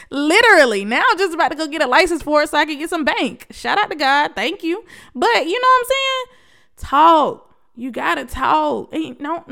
Literally. 0.10 0.84
Now 0.84 1.02
I'm 1.10 1.18
just 1.18 1.34
about 1.34 1.50
to 1.50 1.56
go 1.56 1.66
get 1.66 1.82
a 1.82 1.86
license 1.86 2.22
for 2.22 2.42
it 2.42 2.50
so 2.50 2.58
I 2.58 2.64
can 2.64 2.78
get 2.78 2.90
some 2.90 3.04
bank. 3.04 3.46
Shout 3.50 3.78
out 3.78 3.90
to 3.90 3.96
God. 3.96 4.32
Thank 4.34 4.62
you. 4.62 4.84
But 5.14 5.46
you 5.46 5.60
know 5.60 5.68
what 5.68 5.80
I'm 5.80 5.86
saying? 5.86 6.36
Talk. 6.76 7.47
You 7.78 7.92
gotta 7.92 8.24
talk. 8.24 8.92
Ain't 8.92 9.20
no 9.20 9.44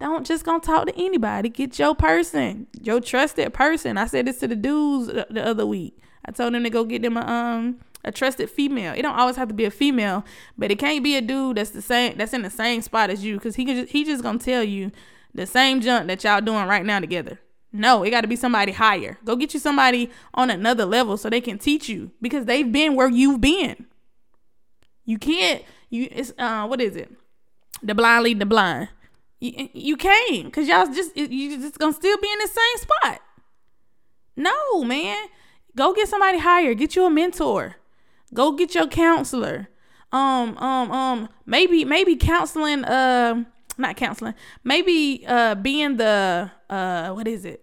don't 0.00 0.26
just 0.26 0.42
gonna 0.42 0.58
talk 0.58 0.86
to 0.86 0.98
anybody. 0.98 1.50
Get 1.50 1.78
your 1.78 1.94
person, 1.94 2.66
your 2.80 2.98
trusted 2.98 3.52
person. 3.52 3.98
I 3.98 4.06
said 4.06 4.26
this 4.26 4.40
to 4.40 4.48
the 4.48 4.56
dudes 4.56 5.08
the, 5.08 5.26
the 5.28 5.46
other 5.46 5.66
week. 5.66 5.98
I 6.24 6.30
told 6.30 6.54
them 6.54 6.64
to 6.64 6.70
go 6.70 6.84
get 6.84 7.02
them 7.02 7.18
a 7.18 7.20
um 7.20 7.80
a 8.04 8.10
trusted 8.10 8.48
female. 8.48 8.94
It 8.96 9.02
don't 9.02 9.18
always 9.18 9.36
have 9.36 9.48
to 9.48 9.54
be 9.54 9.66
a 9.66 9.70
female, 9.70 10.24
but 10.56 10.70
it 10.70 10.78
can't 10.78 11.04
be 11.04 11.14
a 11.14 11.20
dude 11.20 11.58
that's 11.58 11.68
the 11.68 11.82
same 11.82 12.16
that's 12.16 12.32
in 12.32 12.40
the 12.40 12.48
same 12.48 12.80
spot 12.80 13.10
as 13.10 13.22
you 13.22 13.34
because 13.34 13.56
he 13.56 13.66
just, 13.66 13.92
he 13.92 14.02
just 14.02 14.22
gonna 14.22 14.38
tell 14.38 14.64
you 14.64 14.90
the 15.34 15.44
same 15.44 15.82
junk 15.82 16.06
that 16.06 16.24
y'all 16.24 16.40
doing 16.40 16.66
right 16.66 16.86
now 16.86 17.00
together. 17.00 17.38
No, 17.70 18.02
it 18.02 18.08
got 18.08 18.22
to 18.22 18.28
be 18.28 18.36
somebody 18.36 18.72
higher. 18.72 19.18
Go 19.26 19.36
get 19.36 19.52
you 19.52 19.60
somebody 19.60 20.10
on 20.32 20.48
another 20.48 20.86
level 20.86 21.18
so 21.18 21.28
they 21.28 21.42
can 21.42 21.58
teach 21.58 21.86
you 21.86 22.12
because 22.22 22.46
they've 22.46 22.72
been 22.72 22.94
where 22.94 23.10
you've 23.10 23.42
been. 23.42 23.84
You 25.04 25.18
can't. 25.18 25.62
You 25.90 26.08
it's 26.10 26.32
uh 26.38 26.66
what 26.66 26.80
is 26.80 26.96
it? 26.96 27.12
The 27.82 27.94
blind 27.94 28.24
lead 28.24 28.38
the 28.40 28.46
blind. 28.46 28.88
You, 29.40 29.68
you 29.72 29.96
can't 29.96 30.46
because 30.46 30.66
y'all 30.68 30.86
just 30.86 31.16
you 31.16 31.58
just 31.58 31.78
gonna 31.78 31.92
still 31.92 32.16
be 32.18 32.30
in 32.30 32.38
the 32.38 32.48
same 32.48 32.88
spot. 32.88 33.20
No, 34.36 34.84
man. 34.84 35.28
Go 35.76 35.94
get 35.94 36.08
somebody 36.08 36.38
higher. 36.38 36.74
Get 36.74 36.96
you 36.96 37.04
a 37.04 37.10
mentor. 37.10 37.76
Go 38.34 38.52
get 38.52 38.74
your 38.74 38.88
counselor. 38.88 39.68
Um, 40.10 40.56
um, 40.58 40.90
um, 40.90 41.28
maybe, 41.44 41.84
maybe 41.84 42.16
counseling, 42.16 42.84
uh, 42.84 43.44
not 43.76 43.96
counseling, 43.96 44.34
maybe, 44.64 45.24
uh, 45.26 45.54
being 45.54 45.98
the, 45.98 46.50
uh, 46.70 47.10
what 47.10 47.28
is 47.28 47.44
it? 47.44 47.62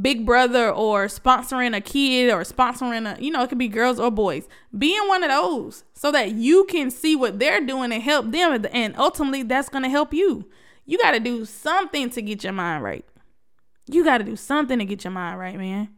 Big 0.00 0.26
brother 0.26 0.70
or 0.70 1.06
sponsoring 1.06 1.74
a 1.74 1.80
kid 1.80 2.30
or 2.30 2.42
sponsoring 2.42 3.16
a, 3.16 3.22
you 3.22 3.30
know, 3.30 3.42
it 3.42 3.48
could 3.48 3.58
be 3.58 3.68
girls 3.68 3.98
or 3.98 4.10
boys. 4.10 4.46
Being 4.76 5.08
one 5.08 5.22
of 5.22 5.30
those 5.30 5.84
so 5.94 6.12
that 6.12 6.32
you 6.32 6.64
can 6.66 6.90
see 6.90 7.16
what 7.16 7.38
they're 7.38 7.64
doing 7.64 7.92
and 7.92 8.02
help 8.02 8.30
them. 8.30 8.66
And 8.72 8.96
ultimately, 8.96 9.42
that's 9.42 9.68
going 9.68 9.84
to 9.84 9.88
help 9.88 10.12
you. 10.12 10.48
You 10.84 10.98
got 10.98 11.12
to 11.12 11.20
do 11.20 11.44
something 11.44 12.10
to 12.10 12.22
get 12.22 12.44
your 12.44 12.52
mind 12.52 12.84
right. 12.84 13.04
You 13.88 14.04
got 14.04 14.18
to 14.18 14.24
do 14.24 14.36
something 14.36 14.78
to 14.78 14.84
get 14.84 15.04
your 15.04 15.12
mind 15.12 15.38
right, 15.38 15.56
man. 15.56 15.88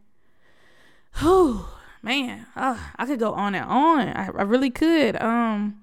Whew 1.17 1.65
man, 2.01 2.45
uh, 2.55 2.77
I 2.95 3.05
could 3.05 3.19
go 3.19 3.33
on 3.33 3.55
and 3.55 3.65
on. 3.65 4.07
I, 4.09 4.25
I 4.25 4.43
really 4.43 4.69
could. 4.69 5.21
Um, 5.21 5.81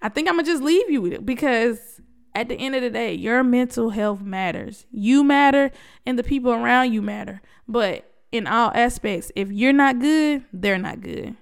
I 0.00 0.08
think 0.08 0.28
I'm 0.28 0.36
gonna 0.36 0.46
just 0.46 0.62
leave 0.62 0.90
you 0.90 1.00
with 1.00 1.12
it 1.12 1.26
because 1.26 1.91
at 2.34 2.48
the 2.48 2.54
end 2.54 2.74
of 2.74 2.82
the 2.82 2.90
day, 2.90 3.14
your 3.14 3.42
mental 3.42 3.90
health 3.90 4.20
matters. 4.20 4.86
You 4.90 5.22
matter, 5.22 5.70
and 6.06 6.18
the 6.18 6.22
people 6.22 6.52
around 6.52 6.92
you 6.92 7.02
matter. 7.02 7.42
But 7.68 8.10
in 8.30 8.46
all 8.46 8.72
aspects, 8.74 9.30
if 9.36 9.50
you're 9.50 9.72
not 9.72 9.98
good, 9.98 10.44
they're 10.52 10.78
not 10.78 11.00
good. 11.00 11.36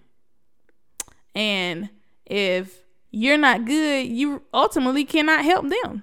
And 1.35 1.91
if 2.27 2.81
you're 3.11 3.39
not 3.39 3.65
good, 3.65 4.07
you 4.07 4.43
ultimately 4.53 5.05
cannot 5.05 5.45
help 5.45 5.69
them. 5.69 6.03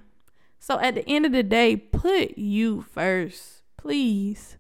So 0.60 0.80
at 0.80 0.96
the 0.96 1.08
end 1.08 1.26
of 1.26 1.32
the 1.32 1.44
day, 1.44 1.76
put 1.76 2.38
you 2.38 2.82
first, 2.94 3.64
please. 3.78 4.58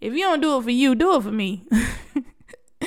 If 0.00 0.14
you 0.14 0.20
don't 0.20 0.40
do 0.40 0.56
it 0.58 0.62
for 0.62 0.70
you, 0.70 0.94
do 0.94 1.16
it 1.16 1.22
for 1.22 1.30
me. 1.30 1.66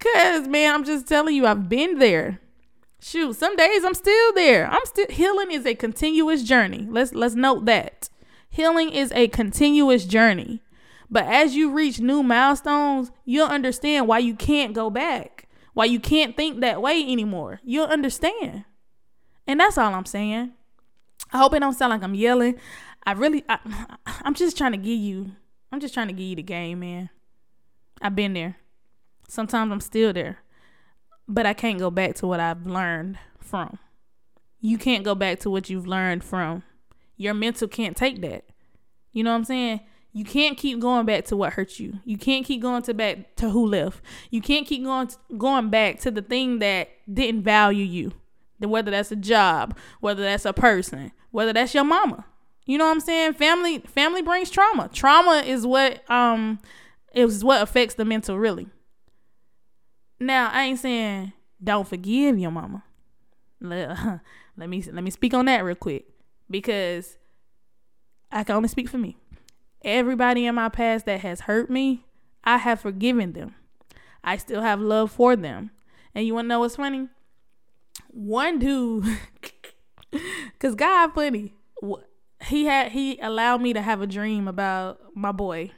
Cause 0.00 0.48
man, 0.48 0.74
I'm 0.74 0.84
just 0.84 1.06
telling 1.06 1.34
you, 1.34 1.46
I've 1.46 1.68
been 1.68 1.98
there. 1.98 2.40
Shoot, 3.00 3.36
some 3.36 3.56
days 3.56 3.84
I'm 3.84 3.94
still 3.94 4.32
there. 4.34 4.68
I'm 4.68 4.84
still 4.84 5.06
healing 5.08 5.52
is 5.52 5.64
a 5.64 5.74
continuous 5.74 6.42
journey. 6.42 6.86
Let's 6.90 7.14
let's 7.14 7.34
note 7.34 7.64
that. 7.66 8.08
Healing 8.50 8.90
is 8.90 9.12
a 9.12 9.28
continuous 9.28 10.04
journey. 10.04 10.62
But 11.10 11.24
as 11.26 11.54
you 11.54 11.70
reach 11.70 12.00
new 12.00 12.22
milestones, 12.22 13.10
you'll 13.24 13.48
understand 13.48 14.08
why 14.08 14.18
you 14.18 14.34
can't 14.34 14.74
go 14.74 14.90
back. 14.90 15.48
Why 15.74 15.84
you 15.84 16.00
can't 16.00 16.36
think 16.36 16.60
that 16.60 16.82
way 16.82 17.00
anymore. 17.00 17.60
You'll 17.62 17.86
understand. 17.86 18.64
And 19.46 19.60
that's 19.60 19.78
all 19.78 19.94
I'm 19.94 20.04
saying. 20.04 20.52
I 21.32 21.38
hope 21.38 21.54
it 21.54 21.60
don't 21.60 21.74
sound 21.74 21.90
like 21.90 22.02
I'm 22.02 22.14
yelling. 22.14 22.56
I 23.06 23.12
really 23.12 23.44
I, 23.48 23.58
I'm 24.22 24.34
just 24.34 24.58
trying 24.58 24.72
to 24.72 24.78
give 24.78 24.98
you 24.98 25.32
I'm 25.70 25.80
just 25.80 25.94
trying 25.94 26.08
to 26.08 26.14
give 26.14 26.26
you 26.26 26.36
the 26.36 26.42
game, 26.42 26.80
man. 26.80 27.10
I've 28.02 28.16
been 28.16 28.32
there. 28.32 28.56
Sometimes 29.28 29.70
I'm 29.70 29.80
still 29.80 30.12
there, 30.12 30.38
but 31.28 31.46
I 31.46 31.52
can't 31.52 31.78
go 31.78 31.90
back 31.90 32.14
to 32.16 32.26
what 32.26 32.40
I've 32.40 32.66
learned 32.66 33.18
from. 33.38 33.78
You 34.60 34.78
can't 34.78 35.04
go 35.04 35.14
back 35.14 35.40
to 35.40 35.50
what 35.50 35.70
you've 35.70 35.86
learned 35.86 36.24
from. 36.24 36.64
Your 37.16 37.34
mental 37.34 37.68
can't 37.68 37.96
take 37.96 38.20
that. 38.22 38.44
You 39.12 39.22
know 39.22 39.30
what 39.30 39.36
I'm 39.36 39.44
saying? 39.44 39.80
You 40.12 40.24
can't 40.24 40.56
keep 40.56 40.80
going 40.80 41.06
back 41.06 41.26
to 41.26 41.36
what 41.36 41.52
hurt 41.52 41.78
you. 41.78 42.00
You 42.04 42.16
can't 42.16 42.44
keep 42.44 42.62
going 42.62 42.82
to 42.82 42.94
back 42.94 43.36
to 43.36 43.50
who 43.50 43.66
left. 43.66 44.02
You 44.30 44.40
can't 44.40 44.66
keep 44.66 44.82
going 44.82 45.08
to, 45.08 45.16
going 45.36 45.70
back 45.70 46.00
to 46.00 46.10
the 46.10 46.22
thing 46.22 46.58
that 46.60 46.88
didn't 47.12 47.42
value 47.42 47.84
you. 47.84 48.12
Whether 48.58 48.90
that's 48.90 49.12
a 49.12 49.16
job, 49.16 49.76
whether 50.00 50.22
that's 50.22 50.44
a 50.44 50.52
person, 50.52 51.12
whether 51.30 51.52
that's 51.52 51.74
your 51.74 51.84
mama. 51.84 52.24
You 52.66 52.78
know 52.78 52.86
what 52.86 52.92
I'm 52.92 53.00
saying? 53.00 53.34
Family 53.34 53.78
family 53.78 54.20
brings 54.20 54.50
trauma. 54.50 54.90
Trauma 54.92 55.42
is 55.46 55.64
what 55.64 56.08
um 56.10 56.58
is 57.14 57.44
what 57.44 57.62
affects 57.62 57.94
the 57.94 58.04
mental 58.04 58.38
really. 58.38 58.66
Now, 60.20 60.50
I 60.52 60.64
ain't 60.64 60.78
saying 60.78 61.32
don't 61.62 61.88
forgive 61.88 62.38
your 62.38 62.50
mama. 62.50 62.84
Let, 63.60 64.68
me 64.68 64.82
let 64.82 65.02
me 65.04 65.10
speak 65.10 65.34
on 65.34 65.46
that 65.46 65.64
real 65.64 65.74
quick 65.74 66.06
because 66.50 67.16
I 68.30 68.44
can 68.44 68.56
only 68.56 68.68
speak 68.68 68.88
for 68.88 68.98
me. 68.98 69.16
Everybody 69.84 70.46
in 70.46 70.54
my 70.54 70.68
past 70.68 71.06
that 71.06 71.20
has 71.20 71.40
hurt 71.40 71.70
me, 71.70 72.04
I 72.44 72.58
have 72.58 72.80
forgiven 72.80 73.32
them. 73.32 73.54
I 74.22 74.36
still 74.36 74.62
have 74.62 74.80
love 74.80 75.10
for 75.10 75.36
them. 75.36 75.70
And 76.14 76.26
you 76.26 76.34
wanna 76.34 76.48
know 76.48 76.60
what's 76.60 76.76
funny? 76.76 77.08
One 78.08 78.58
dude, 78.58 79.06
cause 80.58 80.74
God 80.74 81.14
funny, 81.14 81.54
he 82.44 82.64
had 82.64 82.92
he 82.92 83.18
allowed 83.20 83.60
me 83.60 83.72
to 83.72 83.82
have 83.82 84.00
a 84.00 84.06
dream 84.06 84.48
about 84.48 85.00
my 85.14 85.32
boy, 85.32 85.72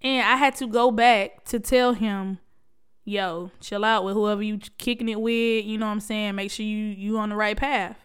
and 0.00 0.26
I 0.26 0.36
had 0.36 0.56
to 0.56 0.66
go 0.66 0.90
back 0.90 1.44
to 1.46 1.60
tell 1.60 1.92
him, 1.92 2.38
"Yo, 3.10 3.50
chill 3.60 3.84
out 3.84 4.04
with 4.04 4.14
whoever 4.14 4.42
you 4.42 4.58
kicking 4.78 5.08
it 5.08 5.20
with. 5.20 5.64
You 5.64 5.78
know 5.78 5.86
what 5.86 5.92
I'm 5.92 6.00
saying? 6.00 6.34
Make 6.36 6.50
sure 6.50 6.64
you 6.64 6.76
you 6.76 7.18
on 7.18 7.30
the 7.30 7.36
right 7.36 7.56
path." 7.56 7.98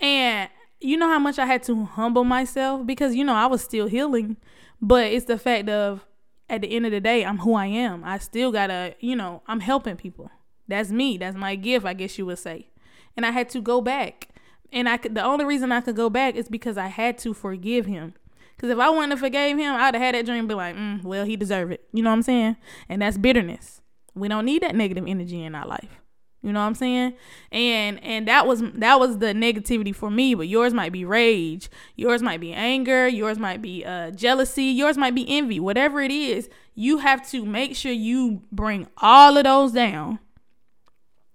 And 0.00 0.50
you 0.80 0.96
know 0.96 1.08
how 1.08 1.18
much 1.18 1.38
I 1.38 1.46
had 1.46 1.62
to 1.64 1.84
humble 1.84 2.24
myself 2.24 2.86
because 2.86 3.14
you 3.14 3.24
know 3.24 3.34
I 3.34 3.46
was 3.46 3.62
still 3.62 3.86
healing, 3.86 4.36
but 4.80 5.04
it's 5.06 5.26
the 5.26 5.38
fact 5.38 5.68
of 5.68 6.04
at 6.48 6.60
the 6.60 6.74
end 6.74 6.86
of 6.86 6.92
the 6.92 7.00
day, 7.00 7.24
I'm 7.24 7.38
who 7.38 7.54
I 7.54 7.66
am. 7.66 8.04
I 8.04 8.18
still 8.18 8.52
gotta, 8.52 8.94
you 9.00 9.16
know, 9.16 9.42
I'm 9.46 9.60
helping 9.60 9.96
people. 9.96 10.30
That's 10.68 10.90
me. 10.90 11.18
That's 11.18 11.36
my 11.36 11.56
gift, 11.56 11.86
I 11.86 11.94
guess 11.94 12.18
you 12.18 12.26
would 12.26 12.38
say. 12.38 12.68
And 13.16 13.24
I 13.24 13.30
had 13.30 13.48
to 13.50 13.60
go 13.60 13.80
back. 13.80 14.28
And 14.72 14.88
I 14.88 14.96
could 14.96 15.14
the 15.14 15.24
only 15.24 15.44
reason 15.44 15.72
I 15.72 15.80
could 15.80 15.96
go 15.96 16.10
back 16.10 16.34
is 16.34 16.48
because 16.48 16.76
I 16.76 16.88
had 16.88 17.18
to 17.18 17.32
forgive 17.32 17.86
him. 17.86 18.14
Cause 18.58 18.70
if 18.70 18.78
I 18.78 18.88
wouldn't 18.88 19.10
have 19.10 19.20
forgave 19.20 19.58
him, 19.58 19.74
I'd 19.74 19.94
have 19.94 20.02
had 20.02 20.14
that 20.14 20.26
dream 20.26 20.46
be 20.46 20.54
like, 20.54 20.76
mm, 20.76 21.02
well, 21.02 21.24
he 21.24 21.36
deserved 21.36 21.72
it. 21.72 21.86
You 21.92 22.02
know 22.02 22.10
what 22.10 22.16
I'm 22.16 22.22
saying? 22.22 22.56
And 22.88 23.02
that's 23.02 23.18
bitterness. 23.18 23.80
We 24.14 24.28
don't 24.28 24.44
need 24.44 24.62
that 24.62 24.74
negative 24.74 25.04
energy 25.06 25.42
in 25.42 25.54
our 25.54 25.66
life. 25.66 26.00
You 26.42 26.52
know 26.52 26.60
what 26.60 26.66
I'm 26.66 26.74
saying? 26.74 27.14
And 27.50 28.04
and 28.04 28.28
that 28.28 28.46
was 28.46 28.62
that 28.74 29.00
was 29.00 29.18
the 29.18 29.28
negativity 29.28 29.94
for 29.94 30.10
me, 30.10 30.34
but 30.34 30.46
yours 30.46 30.74
might 30.74 30.92
be 30.92 31.06
rage, 31.06 31.70
yours 31.96 32.22
might 32.22 32.38
be 32.38 32.52
anger, 32.52 33.08
yours 33.08 33.38
might 33.38 33.62
be 33.62 33.82
uh 33.82 34.10
jealousy, 34.10 34.64
yours 34.64 34.98
might 34.98 35.14
be 35.14 35.24
envy. 35.26 35.58
Whatever 35.58 36.02
it 36.02 36.10
is, 36.10 36.50
you 36.74 36.98
have 36.98 37.26
to 37.30 37.46
make 37.46 37.74
sure 37.74 37.92
you 37.92 38.42
bring 38.52 38.88
all 38.98 39.38
of 39.38 39.44
those 39.44 39.72
down. 39.72 40.18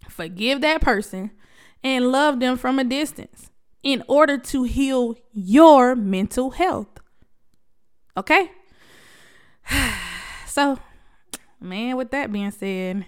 Forgive 0.07 0.61
that 0.61 0.81
person 0.81 1.31
and 1.83 2.11
love 2.11 2.39
them 2.39 2.55
from 2.55 2.77
a 2.77 2.83
distance 2.83 3.49
in 3.81 4.03
order 4.07 4.37
to 4.37 4.63
heal 4.63 5.15
your 5.33 5.95
mental 5.95 6.51
health. 6.51 6.99
Okay? 8.15 8.51
So, 10.45 10.79
man, 11.59 11.97
with 11.97 12.11
that 12.11 12.31
being 12.31 12.51
said, 12.51 13.05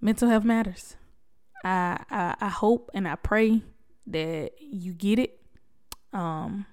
mental 0.00 0.28
health 0.28 0.44
matters. 0.44 0.96
I, 1.64 2.02
I 2.10 2.36
I 2.40 2.48
hope 2.48 2.90
and 2.94 3.06
I 3.06 3.16
pray 3.16 3.62
that 4.06 4.52
you 4.60 4.92
get 4.94 5.18
it. 5.18 5.38
Um 6.12 6.66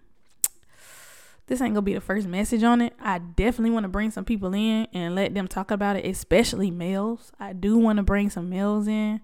this 1.48 1.62
ain't 1.62 1.74
gonna 1.74 1.82
be 1.82 1.94
the 1.94 2.02
first 2.02 2.28
message 2.28 2.64
on 2.64 2.82
it. 2.82 2.94
I 3.00 3.20
definitely 3.20 3.72
want 3.72 3.86
to 3.86 3.90
bring 3.90 4.12
some 4.12 4.26
people 4.26 4.54
in 4.54 4.88
and 4.94 5.16
let 5.16 5.34
them 5.34 5.48
talk 5.48 5.72
about 5.72 5.96
it, 5.96 6.06
especially 6.06 6.72
males. 6.72 7.32
I 7.40 7.54
do 7.54 7.78
want 7.78 7.98
to 7.98 8.04
bring 8.04 8.30
some 8.30 8.50
males 8.50 8.88
in 8.88 9.22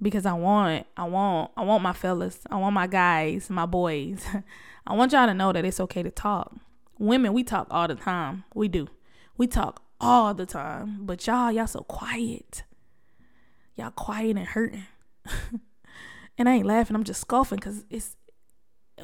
because 0.00 0.24
I 0.24 0.32
want 0.32 0.86
I 0.96 1.04
want 1.04 1.50
I 1.56 1.62
want 1.64 1.82
my 1.82 1.92
fellas, 1.92 2.40
I 2.50 2.56
want 2.56 2.74
my 2.74 2.86
guys, 2.86 3.50
my 3.50 3.66
boys. 3.66 4.24
I 4.86 4.94
want 4.94 5.12
y'all 5.12 5.26
to 5.26 5.34
know 5.34 5.52
that 5.52 5.66
it's 5.66 5.80
okay 5.80 6.02
to 6.02 6.10
talk. 6.10 6.54
Women, 6.98 7.34
we 7.34 7.44
talk 7.44 7.66
all 7.70 7.86
the 7.86 7.94
time. 7.94 8.44
We 8.54 8.68
do. 8.68 8.88
We 9.36 9.46
talk 9.46 9.82
all 10.00 10.34
the 10.34 10.46
time. 10.46 10.98
But 11.00 11.26
y'all, 11.26 11.52
y'all 11.52 11.66
so 11.66 11.80
quiet. 11.80 12.62
Y'all 13.76 13.90
quiet 13.90 14.36
and 14.36 14.46
hurting. 14.46 14.86
and 16.38 16.48
I 16.48 16.54
ain't 16.54 16.66
laughing. 16.66 16.96
I'm 16.96 17.04
just 17.04 17.20
scoffing 17.20 17.56
because 17.56 17.84
it's 17.90 18.16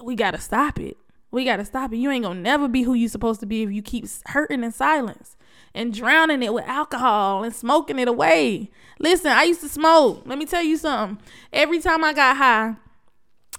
we 0.02 0.16
gotta 0.16 0.40
stop 0.40 0.80
it. 0.80 0.96
We 1.30 1.44
gotta 1.44 1.64
stop 1.64 1.92
it. 1.92 1.96
You 1.96 2.10
ain't 2.10 2.24
gonna 2.24 2.40
never 2.40 2.68
be 2.68 2.82
who 2.82 2.94
you 2.94 3.08
supposed 3.08 3.40
to 3.40 3.46
be 3.46 3.62
if 3.62 3.70
you 3.70 3.82
keep 3.82 4.06
hurting 4.26 4.64
in 4.64 4.72
silence 4.72 5.36
and 5.74 5.92
drowning 5.92 6.42
it 6.42 6.52
with 6.52 6.64
alcohol 6.66 7.44
and 7.44 7.54
smoking 7.54 7.98
it 7.98 8.08
away. 8.08 8.70
Listen, 8.98 9.32
I 9.32 9.44
used 9.44 9.60
to 9.60 9.68
smoke. 9.68 10.22
Let 10.26 10.38
me 10.38 10.46
tell 10.46 10.62
you 10.62 10.76
something. 10.76 11.24
Every 11.52 11.80
time 11.80 12.04
I 12.04 12.12
got 12.12 12.36
high, 12.36 12.76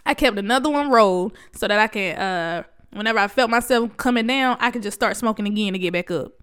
I 0.05 0.13
kept 0.13 0.37
another 0.37 0.69
one 0.69 0.89
rolled 0.89 1.37
so 1.53 1.67
that 1.67 1.79
I 1.79 1.87
can 1.87 2.17
uh 2.17 2.63
whenever 2.91 3.19
I 3.19 3.27
felt 3.27 3.49
myself 3.49 3.95
coming 3.97 4.27
down, 4.27 4.57
I 4.59 4.71
could 4.71 4.83
just 4.83 4.95
start 4.95 5.17
smoking 5.17 5.47
again 5.47 5.73
to 5.73 5.79
get 5.79 5.93
back 5.93 6.09
up. 6.11 6.33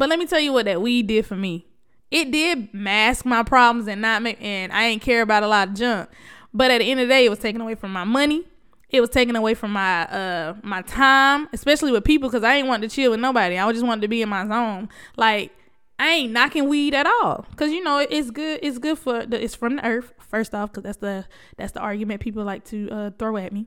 But 0.00 0.08
let 0.08 0.18
me 0.18 0.26
tell 0.26 0.40
you 0.40 0.52
what 0.52 0.64
that 0.64 0.82
weed 0.82 1.06
did 1.06 1.26
for 1.26 1.36
me 1.36 1.66
it 2.10 2.30
did 2.30 2.74
mask 2.74 3.24
my 3.24 3.42
problems 3.42 3.86
and 3.86 4.00
not 4.00 4.22
make 4.22 4.40
and 4.40 4.72
I 4.72 4.86
ain't 4.86 5.02
care 5.02 5.22
about 5.22 5.42
a 5.42 5.48
lot 5.48 5.68
of 5.68 5.74
junk. 5.74 6.10
But 6.52 6.70
at 6.70 6.78
the 6.78 6.90
end 6.90 7.00
of 7.00 7.08
the 7.08 7.14
day, 7.14 7.24
it 7.24 7.28
was 7.28 7.38
taken 7.38 7.60
away 7.60 7.76
from 7.76 7.92
my 7.92 8.04
money. 8.04 8.44
It 8.88 9.00
was 9.00 9.10
taken 9.10 9.36
away 9.36 9.54
from 9.54 9.72
my 9.72 10.06
uh 10.06 10.54
my 10.62 10.82
time, 10.82 11.48
especially 11.52 11.92
with 11.92 12.02
people, 12.02 12.28
because 12.28 12.42
I 12.42 12.56
ain't 12.56 12.66
want 12.66 12.82
to 12.82 12.88
chill 12.88 13.12
with 13.12 13.20
nobody. 13.20 13.56
I 13.56 13.72
just 13.72 13.86
wanted 13.86 14.02
to 14.02 14.08
be 14.08 14.22
in 14.22 14.28
my 14.28 14.46
zone. 14.48 14.88
Like 15.16 15.52
I 16.00 16.08
ain't 16.08 16.32
knocking 16.32 16.68
weed 16.68 16.94
at 16.94 17.06
all, 17.06 17.46
cause 17.54 17.70
you 17.70 17.84
know 17.84 17.98
it's 17.98 18.32
good. 18.32 18.58
It's 18.62 18.78
good 18.78 18.98
for 18.98 19.24
the. 19.24 19.40
It's 19.40 19.54
from 19.54 19.76
the 19.76 19.86
earth, 19.86 20.12
first 20.18 20.54
off, 20.54 20.72
cause 20.72 20.82
that's 20.82 20.96
the 20.96 21.26
that's 21.56 21.72
the 21.72 21.80
argument 21.80 22.20
people 22.20 22.42
like 22.42 22.64
to 22.64 22.90
uh, 22.90 23.10
throw 23.16 23.36
at 23.36 23.52
me. 23.52 23.66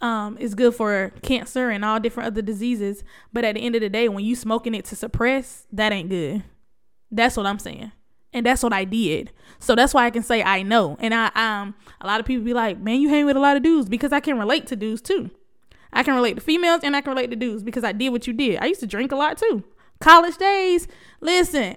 Um, 0.00 0.38
it's 0.40 0.54
good 0.54 0.74
for 0.74 1.12
cancer 1.22 1.68
and 1.70 1.84
all 1.84 2.00
different 2.00 2.28
other 2.28 2.42
diseases. 2.42 3.04
But 3.32 3.44
at 3.44 3.54
the 3.54 3.60
end 3.60 3.74
of 3.74 3.82
the 3.82 3.90
day, 3.90 4.08
when 4.08 4.24
you 4.24 4.34
smoking 4.34 4.74
it 4.74 4.84
to 4.86 4.96
suppress, 4.96 5.66
that 5.72 5.92
ain't 5.92 6.08
good. 6.08 6.42
That's 7.10 7.36
what 7.36 7.46
I'm 7.46 7.58
saying. 7.58 7.92
And 8.32 8.46
that's 8.46 8.62
what 8.62 8.72
I 8.72 8.84
did. 8.84 9.32
So 9.58 9.74
that's 9.74 9.92
why 9.92 10.06
I 10.06 10.10
can 10.10 10.22
say 10.22 10.42
I 10.42 10.62
know. 10.62 10.96
And 11.00 11.12
I 11.12 11.30
um 11.34 11.74
a 12.00 12.06
lot 12.06 12.20
of 12.20 12.26
people 12.26 12.44
be 12.44 12.54
like, 12.54 12.78
"Man, 12.78 13.00
you 13.00 13.08
hang 13.08 13.26
with 13.26 13.36
a 13.36 13.40
lot 13.40 13.56
of 13.56 13.62
dudes 13.62 13.88
because 13.88 14.12
I 14.12 14.20
can 14.20 14.38
relate 14.38 14.66
to 14.68 14.76
dudes 14.76 15.02
too. 15.02 15.30
I 15.92 16.02
can 16.04 16.14
relate 16.14 16.34
to 16.34 16.40
females 16.40 16.82
and 16.84 16.94
I 16.94 17.00
can 17.00 17.10
relate 17.10 17.30
to 17.30 17.36
dudes 17.36 17.62
because 17.64 17.82
I 17.82 17.92
did 17.92 18.10
what 18.10 18.26
you 18.26 18.32
did. 18.32 18.58
I 18.60 18.66
used 18.66 18.80
to 18.80 18.86
drink 18.86 19.10
a 19.10 19.16
lot 19.16 19.36
too. 19.36 19.64
College 19.98 20.36
days, 20.36 20.86
listen, 21.20 21.76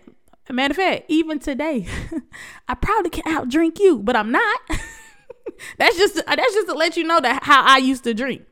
matter 0.49 0.71
of 0.71 0.77
fact, 0.77 1.05
even 1.07 1.39
today, 1.39 1.87
I 2.67 2.75
probably 2.75 3.09
can 3.09 3.23
out 3.25 3.49
drink 3.49 3.79
you, 3.79 3.99
but 3.99 4.15
I'm 4.15 4.31
not. 4.31 4.59
that's 5.77 5.97
just 5.97 6.15
that's 6.15 6.53
just 6.53 6.67
to 6.67 6.73
let 6.73 6.97
you 6.97 7.03
know 7.03 7.19
that 7.19 7.43
how 7.43 7.63
I 7.63 7.77
used 7.77 8.03
to 8.05 8.13
drink. 8.13 8.43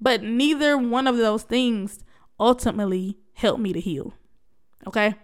But 0.00 0.22
neither 0.22 0.76
one 0.76 1.06
of 1.06 1.16
those 1.16 1.44
things 1.44 2.00
ultimately 2.38 3.18
helped 3.34 3.60
me 3.60 3.72
to 3.72 3.80
heal. 3.80 4.14
Okay? 4.86 5.14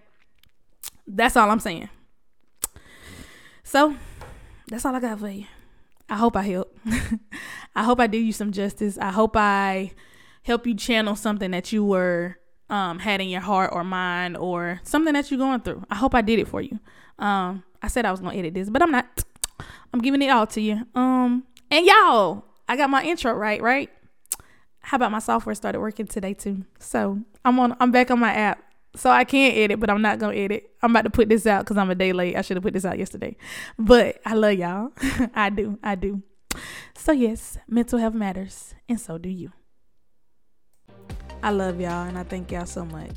That's 1.07 1.37
all 1.37 1.51
I'm 1.51 1.61
saying. 1.61 1.89
So, 3.65 3.97
that's 4.69 4.85
all 4.85 4.95
I 4.95 5.01
got 5.01 5.19
for 5.19 5.29
you. 5.29 5.47
I 6.09 6.17
hope 6.17 6.37
I 6.37 6.43
help. 6.43 6.79
I 7.77 7.83
hope 7.83 8.01
I 8.01 8.07
did 8.07 8.21
you 8.21 8.33
some 8.33 8.53
justice. 8.53 8.97
I 8.99 9.11
hope 9.11 9.37
I 9.37 9.93
help 10.43 10.67
you 10.67 10.75
channel 10.75 11.17
something 11.17 11.51
that 11.51 11.73
you 11.73 11.85
were 11.85 12.39
um, 12.71 12.99
had 12.99 13.21
in 13.21 13.29
your 13.29 13.41
heart 13.41 13.71
or 13.73 13.85
mind 13.85 14.37
or 14.37 14.81
something 14.85 15.13
that 15.15 15.31
you're 15.31 15.39
going 15.39 15.61
through. 15.61 15.85
I 15.91 15.97
hope 15.97 16.15
I 16.15 16.23
did 16.23 16.39
it 16.39 16.49
for 16.49 16.63
you. 16.63 16.79
Um, 17.19 17.65
I 17.83 17.89
said 17.89 18.05
I 18.05 18.11
was 18.11 18.21
gonna 18.21 18.37
edit 18.37 18.55
this, 18.55 18.71
but 18.71 18.83
I'm 18.83 18.91
not. 18.91 19.25
I'm 19.93 20.01
giving 20.01 20.23
it 20.23 20.29
all 20.29 20.47
to 20.49 20.61
you. 20.61 20.87
Um, 20.95 21.45
and 21.71 21.87
y'all, 21.87 22.45
I 22.69 22.77
got 22.77 22.91
my 22.91 23.03
intro 23.05 23.33
right, 23.33 23.61
right? 23.63 23.91
How 24.81 24.97
about 24.97 25.13
my 25.13 25.19
software 25.19 25.55
started 25.55 25.81
working 25.81 26.07
today 26.07 26.35
too? 26.35 26.65
So 26.79 27.21
I'm 27.45 27.59
on. 27.61 27.77
I'm 27.81 27.91
back 27.91 28.11
on 28.11 28.19
my 28.19 28.33
app. 28.33 28.63
So 28.97 29.11
I 29.11 29.25
can't 29.25 29.57
edit, 29.57 29.81
but 29.81 29.91
I'm 29.91 30.01
not 30.01 30.19
gonna 30.19 30.37
edit. 30.37 30.71
I'm 30.83 30.91
about 30.91 31.03
to 31.03 31.11
put 31.11 31.29
this 31.29 31.47
out 31.47 31.65
because 31.65 31.77
I'm 31.77 31.91
a 31.91 31.95
day 31.95 32.13
late. 32.13 32.37
I 32.37 32.43
should 32.43 32.57
have 32.57 32.65
put 32.65 32.73
this 32.73 32.85
out 32.85 32.99
yesterday. 32.99 33.37
But 33.79 34.21
I 34.25 34.35
love 34.35 34.55
y'all. 34.55 34.93
I 35.35 35.51
do. 35.51 35.79
I 35.83 35.95
do. 35.95 36.23
So 36.97 37.13
yes, 37.13 37.59
mental 37.69 37.99
health 37.99 38.15
matters, 38.15 38.75
and 38.89 38.99
so 38.99 39.19
do 39.19 39.29
you. 39.29 39.53
I 41.43 41.51
love 41.51 41.81
y'all 41.81 42.09
and 42.09 42.19
I 42.19 42.25
thank 42.25 42.51
y'all 42.51 42.67
so 42.67 42.85
much. 42.85 43.15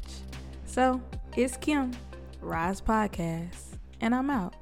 So 0.65 1.01
it's 1.36 1.57
Kim, 1.57 1.91
Rise 2.39 2.80
Podcast, 2.80 3.78
and 3.99 4.13
I'm 4.13 4.30
out. 4.30 4.61